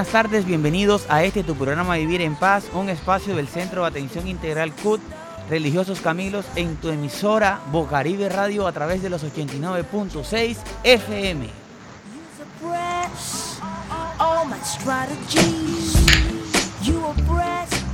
buenas 0.00 0.12
tardes, 0.12 0.46
bienvenidos 0.46 1.04
a 1.10 1.24
este 1.24 1.44
tu 1.44 1.54
programa 1.54 1.96
Vivir 1.96 2.22
en 2.22 2.34
Paz, 2.34 2.64
un 2.72 2.88
espacio 2.88 3.36
del 3.36 3.48
Centro 3.48 3.82
de 3.82 3.88
Atención 3.88 4.26
Integral 4.28 4.72
CUT, 4.72 4.98
Religiosos 5.50 6.00
Camilos, 6.00 6.46
en 6.56 6.76
tu 6.76 6.88
emisora 6.88 7.60
Bocaribe 7.70 8.30
Radio 8.30 8.66
a 8.66 8.72
través 8.72 9.02
de 9.02 9.10
los 9.10 9.22
89.6 9.22 10.56
FM. 10.84 11.48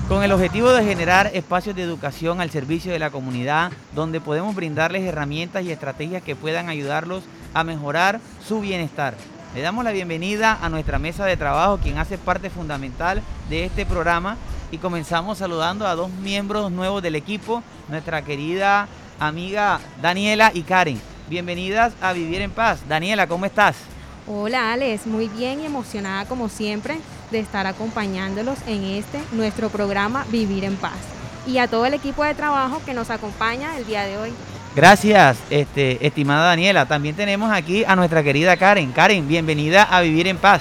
Con 0.09 0.23
el 0.23 0.31
objetivo 0.31 0.71
de 0.71 0.85
generar 0.85 1.33
espacios 1.35 1.75
de 1.75 1.83
educación 1.83 2.41
al 2.41 2.53
servicio 2.53 2.93
de 2.93 3.01
la 3.01 3.11
comunidad, 3.11 3.73
donde 3.97 4.21
podemos 4.21 4.55
brindarles 4.55 5.03
herramientas 5.03 5.65
y 5.65 5.73
estrategias 5.73 6.23
que 6.23 6.37
puedan 6.37 6.69
ayudarlos 6.69 7.25
a 7.53 7.65
mejorar 7.65 8.21
su 8.47 8.61
bienestar. 8.61 9.17
Le 9.57 9.63
damos 9.63 9.85
la 9.85 9.93
bienvenida 9.93 10.59
a 10.61 10.69
nuestra 10.69 10.99
mesa 10.99 11.25
de 11.25 11.39
trabajo, 11.39 11.79
quien 11.79 11.97
hace 11.97 12.19
parte 12.19 12.51
fundamental 12.51 13.23
de 13.49 13.65
este 13.65 13.87
programa. 13.87 14.37
Y 14.71 14.77
comenzamos 14.77 15.39
saludando 15.39 15.87
a 15.87 15.95
dos 15.95 16.11
miembros 16.11 16.71
nuevos 16.71 17.03
del 17.03 17.15
equipo, 17.15 17.63
nuestra 17.89 18.21
querida 18.21 18.87
amiga 19.19 19.81
Daniela 20.03 20.51
y 20.53 20.61
Karen. 20.61 21.01
Bienvenidas 21.31 21.95
a 22.03 22.13
Vivir 22.13 22.43
en 22.43 22.51
Paz. 22.51 22.81
Daniela, 22.87 23.27
¿cómo 23.27 23.47
estás? 23.47 23.77
Hola 24.27 24.75
Alex, 24.75 25.07
muy 25.07 25.29
bien 25.29 25.61
y 25.61 25.65
emocionada 25.65 26.27
como 26.27 26.51
siempre 26.51 26.99
de 27.31 27.39
estar 27.39 27.67
acompañándolos 27.67 28.59
en 28.67 28.85
este 28.85 29.23
nuestro 29.33 29.71
programa 29.71 30.27
Vivir 30.31 30.65
en 30.65 30.77
Paz. 30.77 30.99
Y 31.47 31.57
a 31.57 31.67
todo 31.67 31.87
el 31.87 31.95
equipo 31.95 32.25
de 32.25 32.35
trabajo 32.35 32.83
que 32.85 32.93
nos 32.93 33.09
acompaña 33.09 33.75
el 33.79 33.87
día 33.87 34.03
de 34.03 34.19
hoy. 34.19 34.35
Gracias, 34.77 35.39
este, 35.49 36.07
estimada 36.07 36.49
Daniela. 36.49 36.85
También 36.85 37.17
tenemos 37.17 37.51
aquí 37.51 37.83
a 37.87 37.97
nuestra 37.97 38.23
querida 38.23 38.59
Karen. 38.59 38.93
Karen, 38.93 39.27
bienvenida 39.27 39.85
a 39.85 40.03
Vivir 40.03 40.29
en 40.29 40.37
Paz. 40.37 40.61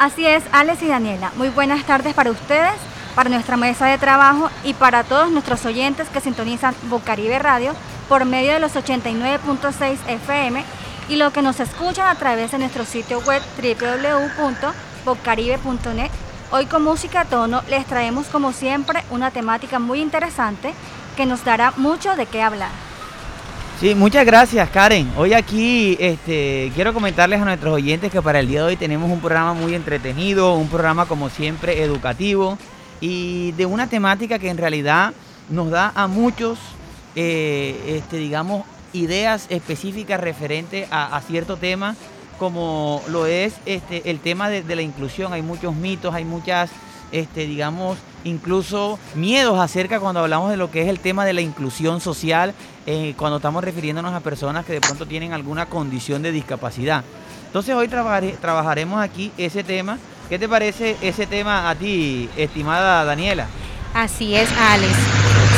Así 0.00 0.26
es, 0.26 0.42
Alex 0.50 0.82
y 0.82 0.88
Daniela. 0.88 1.30
Muy 1.36 1.50
buenas 1.50 1.84
tardes 1.84 2.12
para 2.12 2.32
ustedes, 2.32 2.74
para 3.14 3.30
nuestra 3.30 3.56
mesa 3.56 3.86
de 3.86 3.98
trabajo 3.98 4.50
y 4.64 4.74
para 4.74 5.04
todos 5.04 5.30
nuestros 5.30 5.64
oyentes 5.64 6.08
que 6.08 6.20
sintonizan 6.20 6.74
Bocaribe 6.88 7.38
Radio 7.38 7.72
por 8.08 8.24
medio 8.24 8.52
de 8.52 8.58
los 8.58 8.74
89.6 8.74 9.96
FM 10.08 10.64
y 11.08 11.14
los 11.14 11.32
que 11.32 11.42
nos 11.42 11.60
escuchan 11.60 12.08
a 12.08 12.16
través 12.16 12.50
de 12.50 12.58
nuestro 12.58 12.84
sitio 12.84 13.20
web 13.20 13.40
www.bocaribe.net. 13.62 16.10
Hoy 16.50 16.66
con 16.66 16.82
música 16.82 17.20
a 17.20 17.26
tono 17.26 17.62
les 17.70 17.86
traemos 17.86 18.26
como 18.26 18.52
siempre 18.52 19.04
una 19.10 19.30
temática 19.30 19.78
muy 19.78 20.00
interesante 20.00 20.74
que 21.16 21.26
nos 21.26 21.44
dará 21.44 21.72
mucho 21.76 22.16
de 22.16 22.26
qué 22.26 22.42
hablar. 22.42 22.85
Sí, 23.80 23.94
muchas 23.94 24.24
gracias 24.24 24.70
Karen. 24.70 25.12
Hoy 25.18 25.34
aquí 25.34 25.98
este, 26.00 26.72
quiero 26.74 26.94
comentarles 26.94 27.42
a 27.42 27.44
nuestros 27.44 27.74
oyentes 27.74 28.10
que 28.10 28.22
para 28.22 28.40
el 28.40 28.48
día 28.48 28.60
de 28.60 28.68
hoy 28.68 28.76
tenemos 28.76 29.10
un 29.10 29.20
programa 29.20 29.52
muy 29.52 29.74
entretenido, 29.74 30.54
un 30.54 30.68
programa 30.68 31.04
como 31.04 31.28
siempre 31.28 31.82
educativo 31.82 32.56
y 33.02 33.52
de 33.52 33.66
una 33.66 33.86
temática 33.86 34.38
que 34.38 34.48
en 34.48 34.56
realidad 34.56 35.12
nos 35.50 35.70
da 35.70 35.92
a 35.94 36.06
muchos, 36.06 36.58
eh, 37.16 37.98
este, 37.98 38.16
digamos, 38.16 38.64
ideas 38.94 39.44
específicas 39.50 40.20
referentes 40.20 40.88
a, 40.90 41.20
cierto 41.20 41.58
tema, 41.58 41.96
como 42.38 43.02
lo 43.08 43.26
es 43.26 43.56
este, 43.66 44.10
el 44.10 44.20
tema 44.20 44.48
de, 44.48 44.74
la 44.74 44.80
inclusión. 44.80 45.34
Hay 45.34 45.42
muchos 45.42 45.74
mitos, 45.74 46.14
hay 46.14 46.24
muchas 46.24 46.70
digamos, 47.34 47.98
incluso 48.26 48.98
miedos 49.14 49.58
acerca 49.58 50.00
cuando 50.00 50.20
hablamos 50.20 50.50
de 50.50 50.56
lo 50.56 50.70
que 50.70 50.82
es 50.82 50.88
el 50.88 51.00
tema 51.00 51.24
de 51.24 51.32
la 51.32 51.40
inclusión 51.40 52.00
social, 52.00 52.54
eh, 52.86 53.14
cuando 53.16 53.36
estamos 53.36 53.62
refiriéndonos 53.64 54.12
a 54.14 54.20
personas 54.20 54.66
que 54.66 54.74
de 54.74 54.80
pronto 54.80 55.06
tienen 55.06 55.32
alguna 55.32 55.66
condición 55.66 56.22
de 56.22 56.32
discapacidad. 56.32 57.04
Entonces 57.46 57.74
hoy 57.74 57.88
trabajaremos 57.88 59.00
aquí 59.00 59.32
ese 59.38 59.64
tema. 59.64 59.98
¿Qué 60.28 60.38
te 60.38 60.48
parece 60.48 60.96
ese 61.00 61.26
tema 61.26 61.70
a 61.70 61.74
ti, 61.76 62.28
estimada 62.36 63.04
Daniela? 63.04 63.46
Así 63.94 64.34
es, 64.34 64.50
Alex. 64.52 64.92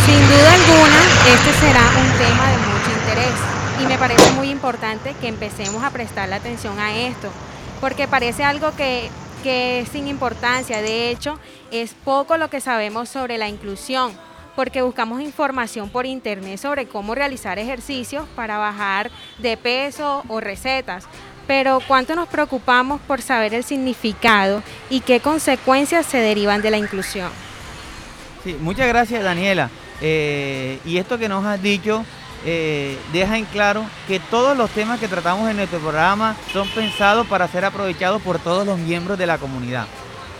Sin 0.04 0.20
duda 0.28 0.52
alguna, 0.54 1.00
este 1.34 1.52
será 1.54 1.80
un 1.80 2.18
tema 2.18 2.50
de 2.50 2.58
mucho 2.58 2.90
interés 3.00 3.34
y 3.82 3.86
me 3.86 3.98
parece 3.98 4.30
muy 4.32 4.50
importante 4.50 5.14
que 5.20 5.28
empecemos 5.28 5.82
a 5.82 5.90
prestarle 5.90 6.34
atención 6.34 6.78
a 6.78 6.94
esto, 6.94 7.28
porque 7.80 8.06
parece 8.06 8.44
algo 8.44 8.70
que 8.76 9.10
que 9.42 9.80
es 9.80 9.88
sin 9.88 10.08
importancia. 10.08 10.82
De 10.82 11.10
hecho, 11.10 11.38
es 11.70 11.94
poco 12.04 12.36
lo 12.36 12.50
que 12.50 12.60
sabemos 12.60 13.08
sobre 13.08 13.38
la 13.38 13.48
inclusión, 13.48 14.12
porque 14.56 14.82
buscamos 14.82 15.20
información 15.20 15.88
por 15.88 16.06
internet 16.06 16.58
sobre 16.58 16.86
cómo 16.86 17.14
realizar 17.14 17.58
ejercicios 17.58 18.26
para 18.34 18.58
bajar 18.58 19.10
de 19.38 19.56
peso 19.56 20.24
o 20.28 20.40
recetas. 20.40 21.06
Pero 21.46 21.80
cuánto 21.86 22.14
nos 22.14 22.28
preocupamos 22.28 23.00
por 23.00 23.22
saber 23.22 23.54
el 23.54 23.64
significado 23.64 24.62
y 24.90 25.00
qué 25.00 25.20
consecuencias 25.20 26.04
se 26.04 26.18
derivan 26.18 26.60
de 26.60 26.70
la 26.70 26.78
inclusión. 26.78 27.30
Sí, 28.44 28.56
muchas 28.60 28.88
gracias 28.88 29.22
Daniela. 29.22 29.70
Eh, 30.00 30.78
y 30.84 30.98
esto 30.98 31.18
que 31.18 31.28
nos 31.28 31.44
has 31.44 31.60
dicho 31.62 32.04
eh, 32.44 32.96
deja 33.12 33.36
en 33.36 33.46
claro 33.46 33.84
que 34.06 34.20
todos 34.20 34.56
los 34.56 34.70
temas 34.70 35.00
que 35.00 35.08
tratamos 35.08 35.50
en 35.50 35.56
nuestro 35.56 35.80
programa 35.80 36.36
son 36.52 36.68
pensados 36.68 37.26
para 37.26 37.48
ser 37.48 37.64
aprovechados 37.64 38.22
por 38.22 38.38
todos 38.38 38.66
los 38.66 38.78
miembros 38.78 39.18
de 39.18 39.26
la 39.26 39.38
comunidad. 39.38 39.86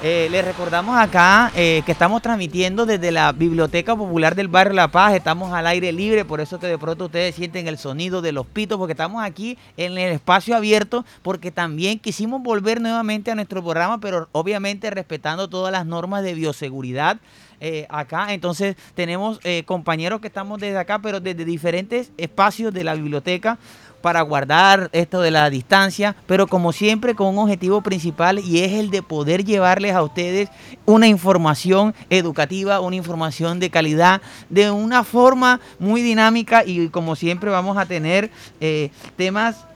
Eh, 0.00 0.28
les 0.30 0.44
recordamos 0.44 0.96
acá 0.96 1.50
eh, 1.56 1.82
que 1.84 1.90
estamos 1.90 2.22
transmitiendo 2.22 2.86
desde 2.86 3.10
la 3.10 3.32
Biblioteca 3.32 3.96
Popular 3.96 4.36
del 4.36 4.46
Barrio 4.46 4.74
La 4.74 4.92
Paz, 4.92 5.14
estamos 5.14 5.52
al 5.52 5.66
aire 5.66 5.90
libre, 5.90 6.24
por 6.24 6.40
eso 6.40 6.60
que 6.60 6.68
de 6.68 6.78
pronto 6.78 7.06
ustedes 7.06 7.34
sienten 7.34 7.66
el 7.66 7.78
sonido 7.78 8.22
de 8.22 8.30
los 8.30 8.46
pitos, 8.46 8.78
porque 8.78 8.92
estamos 8.92 9.24
aquí 9.24 9.58
en 9.76 9.98
el 9.98 10.12
espacio 10.12 10.54
abierto, 10.54 11.04
porque 11.22 11.50
también 11.50 11.98
quisimos 11.98 12.40
volver 12.44 12.80
nuevamente 12.80 13.32
a 13.32 13.34
nuestro 13.34 13.60
programa, 13.60 13.98
pero 13.98 14.28
obviamente 14.30 14.88
respetando 14.88 15.48
todas 15.48 15.72
las 15.72 15.84
normas 15.84 16.22
de 16.22 16.34
bioseguridad 16.34 17.18
eh, 17.60 17.86
acá. 17.88 18.32
Entonces 18.32 18.76
tenemos 18.94 19.40
eh, 19.42 19.64
compañeros 19.64 20.20
que 20.20 20.28
estamos 20.28 20.60
desde 20.60 20.78
acá, 20.78 21.00
pero 21.00 21.18
desde 21.18 21.44
diferentes 21.44 22.12
espacios 22.16 22.72
de 22.72 22.84
la 22.84 22.94
biblioteca 22.94 23.58
para 24.00 24.22
guardar 24.22 24.90
esto 24.92 25.20
de 25.20 25.32
la 25.32 25.50
distancia, 25.50 26.14
pero 26.28 26.46
como 26.46 26.72
siempre 26.72 27.16
con 27.16 27.26
un 27.26 27.38
objetivo 27.38 27.80
principal 27.80 28.38
y 28.38 28.60
es 28.60 28.74
el 28.74 28.90
de 28.90 29.02
poder 29.02 29.44
llevarles 29.44 29.92
a 29.92 30.04
ustedes 30.04 30.50
una 30.86 31.08
información 31.08 31.96
educativa, 32.08 32.78
una 32.78 32.94
información 32.94 33.58
de 33.58 33.70
calidad, 33.70 34.22
de 34.50 34.70
una 34.70 35.02
forma 35.02 35.58
muy 35.80 36.00
dinámica 36.00 36.62
y 36.64 36.90
como 36.90 37.16
siempre 37.16 37.50
vamos 37.50 37.76
a 37.76 37.86
tener 37.86 38.30
eh, 38.60 38.90
temas 39.16 39.66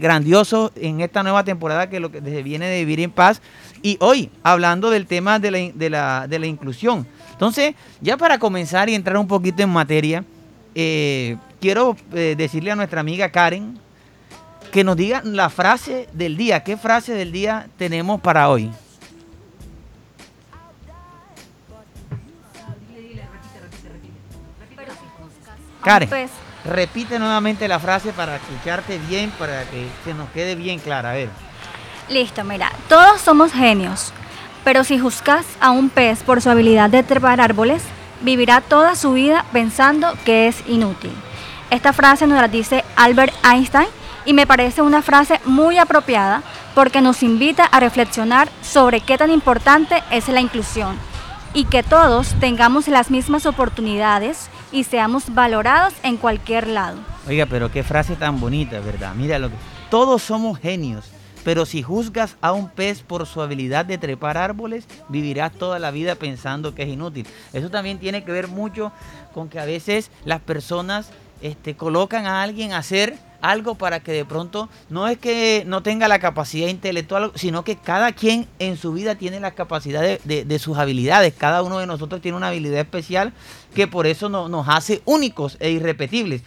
grandiosos 0.00 0.72
en 0.76 1.02
esta 1.02 1.22
nueva 1.22 1.44
temporada 1.44 1.90
que 1.90 2.00
lo 2.00 2.10
que 2.10 2.20
viene 2.20 2.66
de 2.66 2.78
Vivir 2.80 3.00
en 3.00 3.10
Paz 3.10 3.42
y 3.82 3.96
hoy, 4.00 4.30
hablando 4.42 4.90
del 4.90 5.06
tema 5.06 5.38
de 5.38 5.50
la, 5.90 6.26
de 6.26 6.38
la, 6.38 6.46
inclusión. 6.46 7.06
Entonces, 7.32 7.74
ya 8.00 8.16
para 8.16 8.38
comenzar 8.38 8.88
y 8.88 8.94
entrar 8.94 9.16
un 9.16 9.26
poquito 9.26 9.62
en 9.62 9.70
materia, 9.70 10.24
eh, 10.74 11.36
quiero 11.60 11.96
eh, 12.12 12.34
decirle 12.36 12.70
a 12.70 12.76
nuestra 12.76 13.00
amiga 13.00 13.30
Karen 13.30 13.78
que 14.70 14.84
nos 14.84 14.96
diga 14.96 15.22
la 15.24 15.48
frase 15.50 16.08
del 16.12 16.36
día. 16.36 16.62
¿Qué 16.62 16.76
frase 16.76 17.14
del 17.14 17.32
día 17.32 17.68
tenemos 17.76 18.20
para 18.20 18.48
hoy? 18.48 18.70
Karen, 25.82 26.10
repite 26.66 27.18
nuevamente 27.18 27.66
la 27.66 27.80
frase 27.80 28.12
para 28.12 28.36
escucharte 28.36 28.98
bien, 29.08 29.30
para 29.38 29.64
que 29.64 29.88
se 30.04 30.12
nos 30.12 30.28
quede 30.30 30.54
bien 30.54 30.78
clara. 30.78 31.12
A 31.12 31.14
ver. 31.14 31.49
Listo, 32.10 32.42
mira, 32.42 32.72
todos 32.88 33.20
somos 33.20 33.52
genios, 33.52 34.12
pero 34.64 34.82
si 34.82 34.98
juzgas 34.98 35.46
a 35.60 35.70
un 35.70 35.90
pez 35.90 36.24
por 36.24 36.42
su 36.42 36.50
habilidad 36.50 36.90
de 36.90 37.04
trepar 37.04 37.40
árboles, 37.40 37.84
vivirá 38.20 38.60
toda 38.60 38.96
su 38.96 39.12
vida 39.12 39.44
pensando 39.52 40.14
que 40.24 40.48
es 40.48 40.56
inútil. 40.66 41.12
Esta 41.70 41.92
frase 41.92 42.26
nos 42.26 42.40
la 42.40 42.48
dice 42.48 42.84
Albert 42.96 43.32
Einstein 43.44 43.86
y 44.24 44.32
me 44.32 44.44
parece 44.44 44.82
una 44.82 45.02
frase 45.02 45.40
muy 45.44 45.78
apropiada 45.78 46.42
porque 46.74 47.00
nos 47.00 47.22
invita 47.22 47.64
a 47.64 47.78
reflexionar 47.78 48.48
sobre 48.60 49.02
qué 49.02 49.16
tan 49.16 49.30
importante 49.30 50.02
es 50.10 50.26
la 50.26 50.40
inclusión 50.40 50.96
y 51.54 51.66
que 51.66 51.84
todos 51.84 52.34
tengamos 52.40 52.88
las 52.88 53.12
mismas 53.12 53.46
oportunidades 53.46 54.50
y 54.72 54.82
seamos 54.82 55.32
valorados 55.32 55.94
en 56.02 56.16
cualquier 56.16 56.66
lado. 56.66 56.98
Oiga, 57.28 57.46
pero 57.46 57.70
qué 57.70 57.84
frase 57.84 58.16
tan 58.16 58.40
bonita, 58.40 58.80
¿verdad? 58.80 59.14
Mira 59.14 59.38
lo 59.38 59.48
que 59.48 59.56
todos 59.90 60.22
somos 60.22 60.58
genios 60.58 61.08
pero 61.44 61.66
si 61.66 61.82
juzgas 61.82 62.36
a 62.40 62.52
un 62.52 62.68
pez 62.68 63.02
por 63.02 63.26
su 63.26 63.40
habilidad 63.42 63.84
de 63.84 63.98
trepar 63.98 64.36
árboles, 64.36 64.86
vivirás 65.08 65.52
toda 65.52 65.78
la 65.78 65.90
vida 65.90 66.14
pensando 66.14 66.74
que 66.74 66.82
es 66.82 66.88
inútil. 66.88 67.26
Eso 67.52 67.70
también 67.70 67.98
tiene 67.98 68.24
que 68.24 68.32
ver 68.32 68.48
mucho 68.48 68.92
con 69.32 69.48
que 69.48 69.58
a 69.58 69.64
veces 69.64 70.10
las 70.24 70.40
personas 70.40 71.10
este, 71.42 71.74
colocan 71.74 72.26
a 72.26 72.42
alguien 72.42 72.72
a 72.72 72.78
hacer 72.78 73.16
algo 73.40 73.74
para 73.74 74.00
que 74.00 74.12
de 74.12 74.26
pronto 74.26 74.68
no 74.90 75.08
es 75.08 75.16
que 75.16 75.64
no 75.66 75.82
tenga 75.82 76.08
la 76.08 76.18
capacidad 76.18 76.68
intelectual, 76.68 77.32
sino 77.34 77.64
que 77.64 77.76
cada 77.76 78.12
quien 78.12 78.46
en 78.58 78.76
su 78.76 78.92
vida 78.92 79.14
tiene 79.14 79.40
la 79.40 79.52
capacidad 79.52 80.02
de, 80.02 80.58
sus 80.58 80.76
habilidades. 80.76 81.32
Cada 81.32 81.62
uno 81.62 81.78
de 81.78 81.86
nosotros 81.86 82.20
tiene 82.20 82.36
una 82.36 82.48
habilidad 82.48 82.80
especial 82.80 83.32
que 83.74 83.86
por 83.88 84.06
eso 84.06 84.28
nos 84.28 84.68
hace 84.68 85.00
únicos 85.06 85.56
e 85.60 85.70
irrepetibles. 85.70 86.42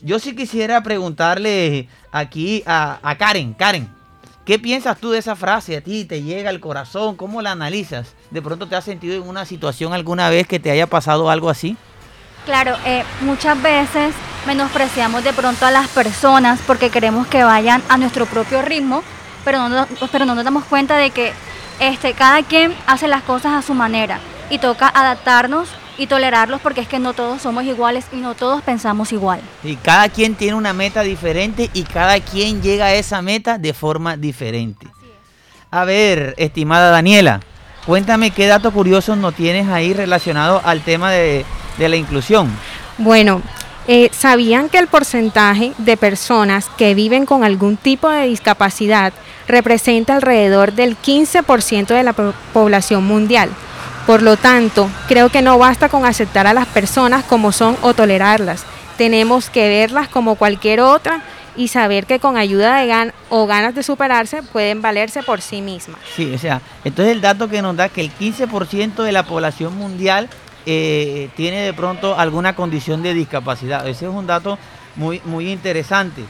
Yo 0.00 0.18
sí 0.18 0.34
quisiera 0.34 0.82
preguntarle 0.82 1.88
aquí 2.10 2.62
a 2.64 3.14
Karen, 3.18 3.52
Karen, 3.52 3.99
¿Qué 4.44 4.58
piensas 4.58 4.98
tú 4.98 5.10
de 5.10 5.18
esa 5.18 5.36
frase? 5.36 5.76
¿A 5.76 5.80
ti 5.82 6.06
te 6.06 6.22
llega 6.22 6.48
al 6.48 6.60
corazón? 6.60 7.14
¿Cómo 7.14 7.42
la 7.42 7.52
analizas? 7.52 8.14
¿De 8.30 8.40
pronto 8.40 8.66
te 8.66 8.74
has 8.74 8.84
sentido 8.84 9.14
en 9.14 9.28
una 9.28 9.44
situación 9.44 9.92
alguna 9.92 10.30
vez 10.30 10.46
que 10.46 10.58
te 10.58 10.70
haya 10.70 10.86
pasado 10.86 11.28
algo 11.28 11.50
así? 11.50 11.76
Claro, 12.46 12.74
eh, 12.86 13.04
muchas 13.20 13.60
veces 13.60 14.14
menospreciamos 14.46 15.22
de 15.24 15.34
pronto 15.34 15.66
a 15.66 15.70
las 15.70 15.88
personas 15.88 16.58
porque 16.66 16.88
queremos 16.88 17.26
que 17.26 17.44
vayan 17.44 17.82
a 17.90 17.98
nuestro 17.98 18.24
propio 18.24 18.62
ritmo, 18.62 19.02
pero 19.44 19.68
no, 19.68 19.86
pero 20.10 20.24
no 20.24 20.34
nos 20.34 20.44
damos 20.44 20.64
cuenta 20.64 20.96
de 20.96 21.10
que 21.10 21.32
este, 21.78 22.14
cada 22.14 22.42
quien 22.42 22.74
hace 22.86 23.08
las 23.08 23.22
cosas 23.22 23.52
a 23.52 23.62
su 23.62 23.74
manera 23.74 24.20
y 24.48 24.58
toca 24.58 24.88
adaptarnos 24.88 25.68
y 26.00 26.06
tolerarlos 26.06 26.62
porque 26.62 26.80
es 26.80 26.88
que 26.88 26.98
no 26.98 27.12
todos 27.12 27.42
somos 27.42 27.62
iguales 27.64 28.06
y 28.10 28.16
no 28.16 28.34
todos 28.34 28.62
pensamos 28.62 29.12
igual. 29.12 29.40
Y 29.62 29.76
cada 29.76 30.08
quien 30.08 30.34
tiene 30.34 30.54
una 30.54 30.72
meta 30.72 31.02
diferente 31.02 31.68
y 31.74 31.82
cada 31.82 32.18
quien 32.20 32.62
llega 32.62 32.86
a 32.86 32.94
esa 32.94 33.20
meta 33.20 33.58
de 33.58 33.74
forma 33.74 34.16
diferente. 34.16 34.86
A 35.70 35.84
ver, 35.84 36.34
estimada 36.38 36.90
Daniela, 36.90 37.40
cuéntame 37.84 38.30
qué 38.30 38.46
datos 38.46 38.72
curiosos 38.72 39.18
no 39.18 39.32
tienes 39.32 39.68
ahí 39.68 39.92
relacionado 39.92 40.62
al 40.64 40.80
tema 40.80 41.10
de, 41.10 41.44
de 41.76 41.88
la 41.90 41.96
inclusión. 41.96 42.50
Bueno, 42.96 43.42
eh, 43.86 44.08
¿sabían 44.10 44.70
que 44.70 44.78
el 44.78 44.86
porcentaje 44.86 45.74
de 45.76 45.98
personas 45.98 46.70
que 46.78 46.94
viven 46.94 47.26
con 47.26 47.44
algún 47.44 47.76
tipo 47.76 48.08
de 48.08 48.26
discapacidad 48.26 49.12
representa 49.46 50.14
alrededor 50.14 50.72
del 50.72 50.96
15% 50.96 51.88
de 51.88 52.02
la 52.04 52.14
población 52.14 53.04
mundial? 53.04 53.50
Por 54.06 54.22
lo 54.22 54.36
tanto, 54.36 54.88
creo 55.08 55.28
que 55.28 55.42
no 55.42 55.58
basta 55.58 55.88
con 55.88 56.04
aceptar 56.04 56.46
a 56.46 56.54
las 56.54 56.66
personas 56.66 57.24
como 57.24 57.52
son 57.52 57.76
o 57.82 57.94
tolerarlas. 57.94 58.64
Tenemos 58.96 59.50
que 59.50 59.68
verlas 59.68 60.08
como 60.08 60.34
cualquier 60.34 60.80
otra 60.80 61.22
y 61.56 61.68
saber 61.68 62.06
que 62.06 62.18
con 62.18 62.36
ayuda 62.36 62.76
de 62.76 62.86
gan 62.86 63.12
o 63.28 63.46
ganas 63.46 63.74
de 63.74 63.82
superarse 63.82 64.42
pueden 64.42 64.82
valerse 64.82 65.22
por 65.22 65.40
sí 65.40 65.62
mismas. 65.62 66.00
Sí, 66.16 66.32
o 66.34 66.38
sea, 66.38 66.60
entonces 66.84 67.12
el 67.12 67.20
dato 67.20 67.48
que 67.48 67.62
nos 67.62 67.76
da 67.76 67.88
que 67.88 68.00
el 68.00 68.12
15% 68.12 69.02
de 69.02 69.12
la 69.12 69.24
población 69.24 69.76
mundial 69.76 70.28
eh, 70.66 71.28
tiene 71.36 71.62
de 71.62 71.72
pronto 71.72 72.18
alguna 72.18 72.54
condición 72.54 73.02
de 73.02 73.14
discapacidad. 73.14 73.86
Ese 73.86 74.06
es 74.06 74.12
un 74.12 74.26
dato 74.26 74.58
muy, 74.96 75.20
muy 75.24 75.50
interesante. 75.50 76.22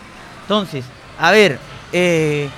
Entonces, 0.42 0.84
a 1.18 1.30
ver, 1.30 1.58
eh, 1.92 2.48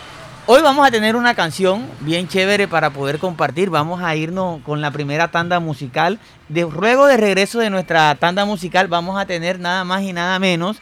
Hoy 0.44 0.60
vamos 0.60 0.84
a 0.84 0.90
tener 0.90 1.14
una 1.14 1.36
canción 1.36 1.86
bien 2.00 2.26
chévere 2.26 2.66
para 2.66 2.90
poder 2.90 3.20
compartir. 3.20 3.70
Vamos 3.70 4.02
a 4.02 4.16
irnos 4.16 4.60
con 4.62 4.80
la 4.80 4.90
primera 4.90 5.28
tanda 5.28 5.60
musical. 5.60 6.18
De, 6.48 6.62
luego 6.62 7.06
de 7.06 7.16
regreso 7.16 7.60
de 7.60 7.70
nuestra 7.70 8.12
tanda 8.16 8.44
musical 8.44 8.88
vamos 8.88 9.20
a 9.20 9.24
tener 9.24 9.60
nada 9.60 9.84
más 9.84 10.02
y 10.02 10.12
nada 10.12 10.40
menos 10.40 10.78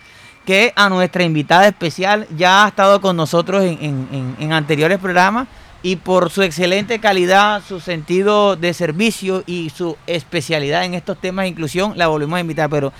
que 0.47 0.73
a 0.77 0.89
nuestra 0.89 1.25
invitada 1.25 1.69
especial. 1.69 2.27
Ya 2.35 2.65
ha 2.65 2.69
estado 2.69 3.03
con 3.03 3.19
nosotros 3.19 3.63
en, 3.63 4.51
anteriores 4.51 4.99
programas 4.99 5.47
y 5.83 5.97
por 5.97 6.31
su 6.31 6.41
excelente 6.41 6.99
calidad, 6.99 7.63
su 7.63 7.81
sentido 7.81 8.57
de 8.57 8.73
servicio 8.73 9.45
y 9.47 9.69
su 9.69 9.99
especialidad 10.07 10.87
en 10.87 10.95
estos 10.95 11.21
temas 11.21 11.43
de 11.43 11.49
inclusión, 11.49 11.99
la 11.99 12.07
volvemos 12.07 12.39
a 12.39 12.41
invitar. 12.41 12.71
Pero 12.71 12.95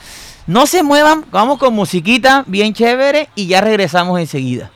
no 0.47 0.67
se 0.67 0.83
muevan, 0.83 1.25
vamos 1.31 1.59
con 1.59 1.73
musiquita 1.73 2.45
bien 2.47 2.75
chévere 2.75 3.31
y 3.35 3.47
ya 3.47 3.63
regresamos 3.63 4.21
enseguida. 4.21 4.71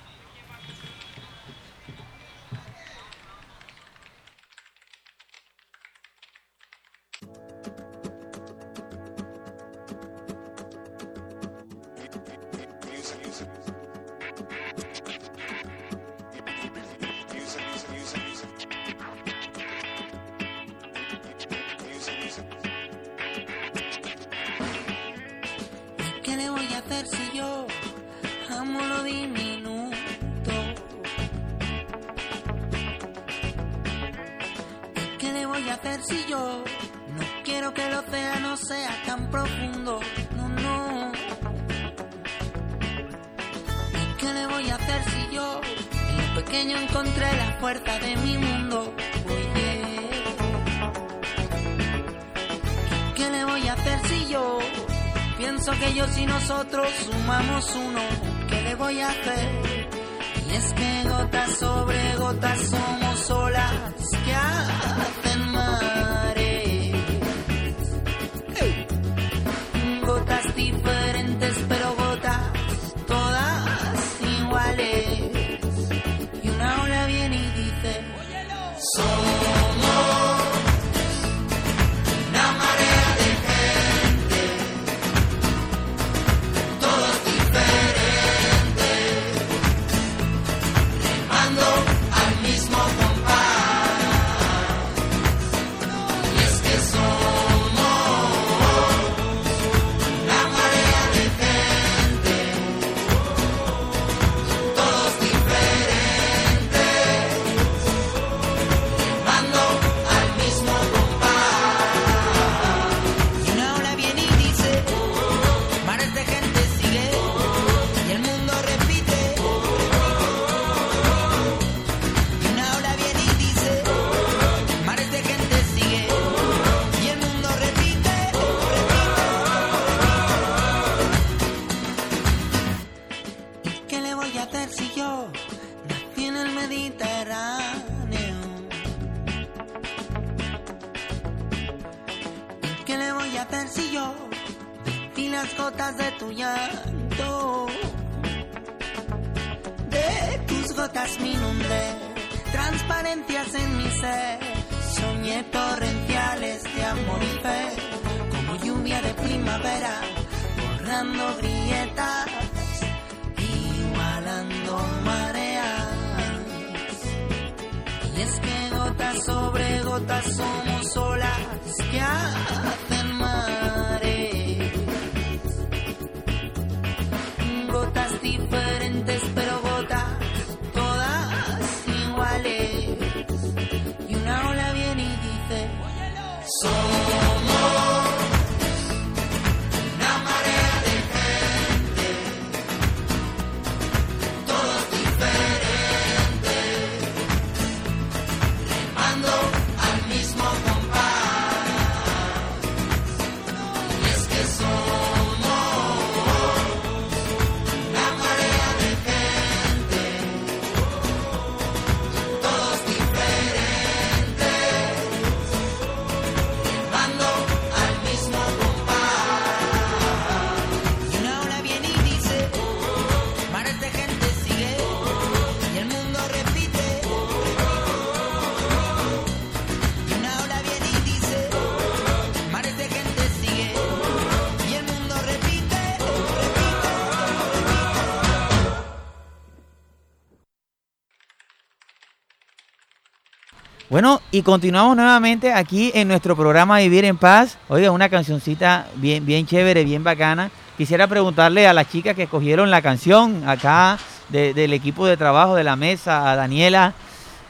Bueno, 243.94 244.20
y 244.32 244.42
continuamos 244.42 244.96
nuevamente 244.96 245.52
aquí 245.52 245.92
en 245.94 246.08
nuestro 246.08 246.34
programa 246.34 246.78
Vivir 246.78 247.04
en 247.04 247.16
Paz. 247.16 247.58
Oiga, 247.68 247.92
una 247.92 248.08
cancioncita 248.08 248.88
bien, 248.96 249.24
bien 249.24 249.46
chévere, 249.46 249.84
bien 249.84 250.02
bacana. 250.02 250.50
Quisiera 250.76 251.06
preguntarle 251.06 251.68
a 251.68 251.72
las 251.72 251.88
chicas 251.88 252.16
que 252.16 252.24
escogieron 252.24 252.72
la 252.72 252.82
canción 252.82 253.48
acá 253.48 253.96
del 254.30 254.72
equipo 254.72 255.06
de 255.06 255.16
trabajo 255.16 255.54
de 255.54 255.62
la 255.62 255.76
mesa, 255.76 256.28
a 256.28 256.34
Daniela, 256.34 256.92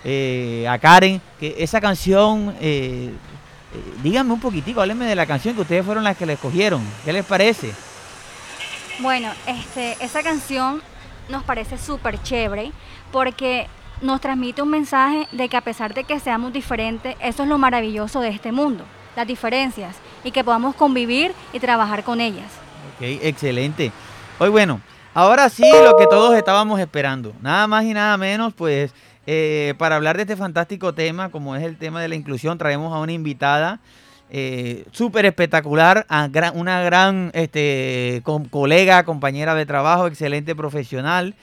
eh, 0.05 0.67
a 0.69 0.79
Karen, 0.79 1.19
que 1.41 1.55
esa 1.61 1.81
canción, 1.81 2.55
eh, 2.61 3.11
eh, 3.73 3.95
díganme 4.03 4.35
un 4.35 4.41
poquitico, 4.41 4.83
háblenme 4.83 5.07
de 5.07 5.15
la 5.15 5.25
canción 5.25 5.55
que 5.55 5.63
ustedes 5.63 5.83
fueron 5.83 6.05
las 6.05 6.15
que 6.15 6.27
la 6.27 6.35
escogieron. 6.35 6.83
¿Qué 7.07 7.15
les 7.15 7.25
parece? 7.25 7.73
Bueno, 8.99 9.31
este, 9.47 9.97
esa 10.05 10.23
canción 10.23 10.83
nos 11.31 11.43
parece 11.43 11.79
súper 11.79 12.23
chévere 12.23 12.71
porque 13.13 13.67
nos 14.01 14.21
transmite 14.21 14.63
un 14.63 14.71
mensaje 14.71 15.27
de 15.33 15.49
que 15.49 15.57
a 15.57 15.61
pesar 15.61 15.95
de 15.95 16.05
que 16.05 16.21
seamos 16.21 16.53
diferentes, 16.53 17.17
eso 17.21 17.43
es 17.43 17.49
lo 17.49 17.59
maravilloso 17.59 18.21
de 18.21 18.29
este 18.29 18.53
mundo, 18.53 18.85
las 19.17 19.27
diferencias, 19.27 19.97
y 20.23 20.31
que 20.31 20.45
podamos 20.45 20.75
convivir 20.75 21.33
y 21.53 21.61
trabajar 21.61 22.05
con 22.05 22.21
ellas. 22.21 22.51
Ok, 22.97 23.03
excelente. 23.23 23.93
Hoy 24.39 24.49
bueno, 24.49 24.81
ahora 25.15 25.49
sí 25.49 25.71
lo 25.85 25.97
que 25.97 26.07
todos 26.07 26.37
estábamos 26.37 26.81
esperando, 26.81 27.33
nada 27.41 27.67
más 27.67 27.85
y 27.85 27.95
nada 27.95 28.17
menos, 28.17 28.53
pues 28.55 28.93
eh, 29.27 29.75
para 29.79 29.97
hablar 29.97 30.17
de 30.17 30.23
este 30.23 30.37
fantástico 30.37 30.93
tema, 30.93 31.31
como 31.31 31.57
es 31.57 31.63
el 31.63 31.77
tema 31.77 32.03
de 32.03 32.09
la 32.09 32.15
inclusión, 32.15 32.59
traemos 32.59 32.93
a 32.93 32.99
una 32.99 33.13
invitada 33.13 33.81
eh, 34.31 34.85
súper 34.91 35.27
espectacular, 35.27 36.07
una 36.55 36.83
gran 36.83 37.31
este, 37.35 38.23
colega, 38.51 39.05
compañera 39.05 39.55
de 39.55 39.67
trabajo, 39.67 40.07
excelente 40.07 40.57
profesional. 40.57 41.35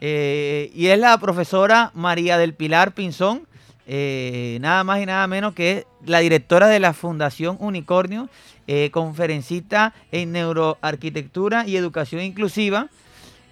Eh, 0.00 0.70
y 0.74 0.86
es 0.86 0.98
la 0.98 1.18
profesora 1.18 1.90
María 1.94 2.38
del 2.38 2.54
Pilar 2.54 2.92
Pinzón, 2.92 3.46
eh, 3.86 4.58
nada 4.60 4.82
más 4.84 5.02
y 5.02 5.06
nada 5.06 5.26
menos 5.26 5.54
que 5.54 5.86
la 6.06 6.20
directora 6.20 6.68
de 6.68 6.80
la 6.80 6.92
Fundación 6.92 7.56
Unicornio, 7.60 8.28
eh, 8.66 8.90
conferencista 8.92 9.92
en 10.12 10.32
neuroarquitectura 10.32 11.66
y 11.66 11.76
educación 11.76 12.22
inclusiva. 12.22 12.88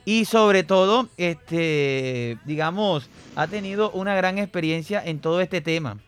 Y 0.05 0.25
sobre 0.25 0.63
todo, 0.63 1.09
este, 1.19 2.39
digamos, 2.47 3.11
ha 3.37 3.47
tenido 3.47 3.91
una 3.91 4.15
gran 4.15 4.39
experiencia 4.39 5.03
en 5.05 5.19
todo 5.19 5.43
este 5.43 5.61
tema. 5.61 5.99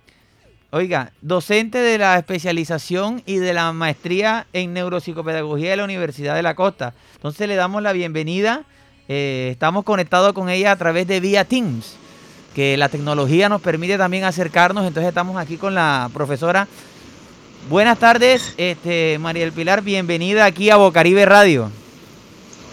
Oiga, 0.71 1.13
docente 1.21 1.79
de 1.79 1.99
la 1.99 2.17
especialización 2.17 3.23
y 3.27 3.37
de 3.37 3.53
la 3.53 3.73
maestría 3.73 4.47
en 4.55 4.73
neuropsicopedagogía 4.73 5.71
de 5.71 5.77
la 5.77 5.85
Universidad 5.85 6.35
de 6.35 6.43
la 6.43 6.55
Costa. 6.55 6.95
Entonces 7.17 7.47
le 7.47 7.57
damos 7.57 7.83
la 7.83 7.93
bienvenida 7.93 8.65
eh, 9.13 9.49
estamos 9.51 9.83
conectados 9.83 10.33
con 10.35 10.49
ella 10.49 10.71
a 10.71 10.77
través 10.77 11.05
de 11.09 11.19
vía 11.19 11.45
Teams, 11.45 11.95
que 12.55 12.77
la 12.77 12.89
tecnología 12.89 13.49
nos 13.49 13.61
permite 13.61 13.99
también 13.99 14.23
acercarnos. 14.23 14.87
Entonces 14.87 15.09
estamos 15.09 15.37
aquí 15.37 15.57
con 15.57 15.75
la 15.75 16.09
profesora. 16.15 16.69
Buenas 17.69 17.99
tardes, 17.99 18.55
este, 18.57 19.19
María 19.19 19.43
del 19.43 19.53
Pilar, 19.53 19.83
bienvenida 19.83 20.45
aquí 20.45 20.71
a 20.71 20.77
Bocaribe 20.77 21.27
Radio. 21.27 21.73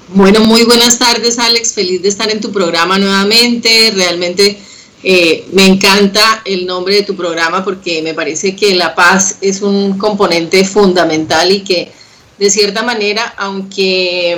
Bueno, 0.09 0.41
muy 0.41 0.63
buenas 0.63 0.99
tardes, 0.99 1.39
Alex. 1.39 1.73
Feliz 1.73 2.03
de 2.03 2.09
estar 2.09 2.29
en 2.29 2.39
tu 2.39 2.51
programa 2.51 2.99
nuevamente. 2.99 3.91
Realmente 3.95 4.59
eh, 5.01 5.43
me 5.53 5.65
encanta 5.65 6.43
el 6.45 6.67
nombre 6.67 6.97
de 6.97 7.01
tu 7.01 7.15
programa 7.15 7.65
porque 7.65 8.03
me 8.03 8.13
parece 8.13 8.55
que 8.55 8.75
la 8.75 8.93
paz 8.93 9.39
es 9.41 9.63
un 9.63 9.97
componente 9.97 10.63
fundamental 10.65 11.51
y 11.51 11.61
que 11.61 11.91
de 12.37 12.51
cierta 12.51 12.83
manera, 12.83 13.33
aunque 13.37 14.37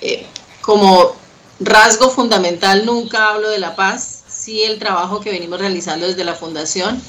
eh, 0.00 0.24
como 0.60 1.20
rasgo 1.64 2.10
fundamental, 2.10 2.86
nunca 2.86 3.30
hablo 3.30 3.48
de 3.48 3.58
la 3.58 3.76
paz, 3.76 4.24
sí 4.28 4.62
el 4.62 4.78
trabajo 4.78 5.20
que 5.20 5.30
venimos 5.30 5.60
realizando 5.60 6.06
desde 6.06 6.24
la 6.24 6.34
Fundación 6.34 7.00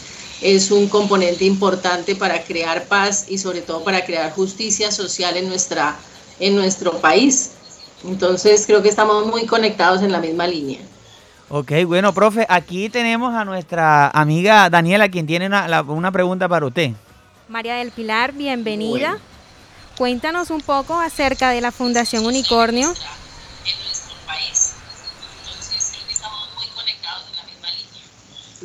es 0.41 0.71
un 0.71 0.89
componente 0.89 1.45
importante 1.45 2.15
para 2.15 2.43
crear 2.43 2.85
paz 2.85 3.25
y 3.29 3.37
sobre 3.37 3.61
todo 3.61 3.83
para 3.83 4.03
crear 4.05 4.31
justicia 4.31 4.91
social 4.91 5.37
en, 5.37 5.47
nuestra, 5.47 5.95
en 6.39 6.55
nuestro 6.55 6.99
país. 6.99 7.51
Entonces 8.03 8.65
creo 8.67 8.81
que 8.81 8.89
estamos 8.89 9.25
muy 9.25 9.45
conectados 9.45 10.01
en 10.01 10.11
la 10.11 10.19
misma 10.19 10.45
línea. 10.45 10.81
Ok, 11.49 11.71
bueno, 11.85 12.13
profe, 12.13 12.45
aquí 12.49 12.89
tenemos 12.89 13.33
a 13.33 13.45
nuestra 13.45 14.09
amiga 14.09 14.69
Daniela, 14.69 15.09
quien 15.09 15.25
tiene 15.25 15.47
una, 15.47 16.11
pregunta 16.11 16.49
para 16.49 16.65
usted. 16.65 16.91
María 17.47 17.75
del 17.75 17.91
Pilar, 17.91 18.33
bienvenida. 18.33 19.17
Cuéntanos 19.97 20.49
un 20.49 20.61
poco 20.61 20.99
acerca 20.99 21.51
de 21.51 21.61
la 21.61 21.71
Fundación 21.71 22.25
Unicornio 22.25 22.93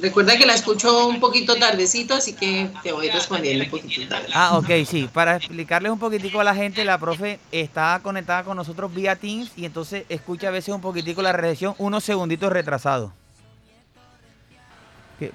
Recuerda 0.00 0.36
que 0.36 0.46
la 0.46 0.54
escucho 0.54 1.08
un 1.08 1.20
poquito 1.20 1.56
tardecito, 1.56 2.14
así 2.14 2.32
que 2.32 2.70
te 2.82 2.92
voy 2.92 3.08
respondiendo 3.10 3.64
un 3.64 3.70
poquito 3.70 4.08
tarde. 4.08 4.28
Ah, 4.32 4.56
ok, 4.58 4.68
sí. 4.86 5.08
Para 5.12 5.36
explicarles 5.36 5.90
un 5.90 5.98
poquitico 5.98 6.40
a 6.40 6.44
la 6.44 6.54
gente, 6.54 6.84
la 6.84 6.98
profe 6.98 7.40
está 7.50 8.00
conectada 8.02 8.44
con 8.44 8.56
nosotros 8.56 8.94
vía 8.94 9.16
Teams 9.16 9.50
y 9.56 9.64
entonces 9.64 10.04
escucha 10.08 10.48
a 10.48 10.50
veces 10.50 10.74
un 10.74 10.80
poquitico 10.80 11.22
la 11.22 11.32
reacción 11.32 11.74
unos 11.78 12.04
segunditos 12.04 12.52
retrasados. 12.52 13.10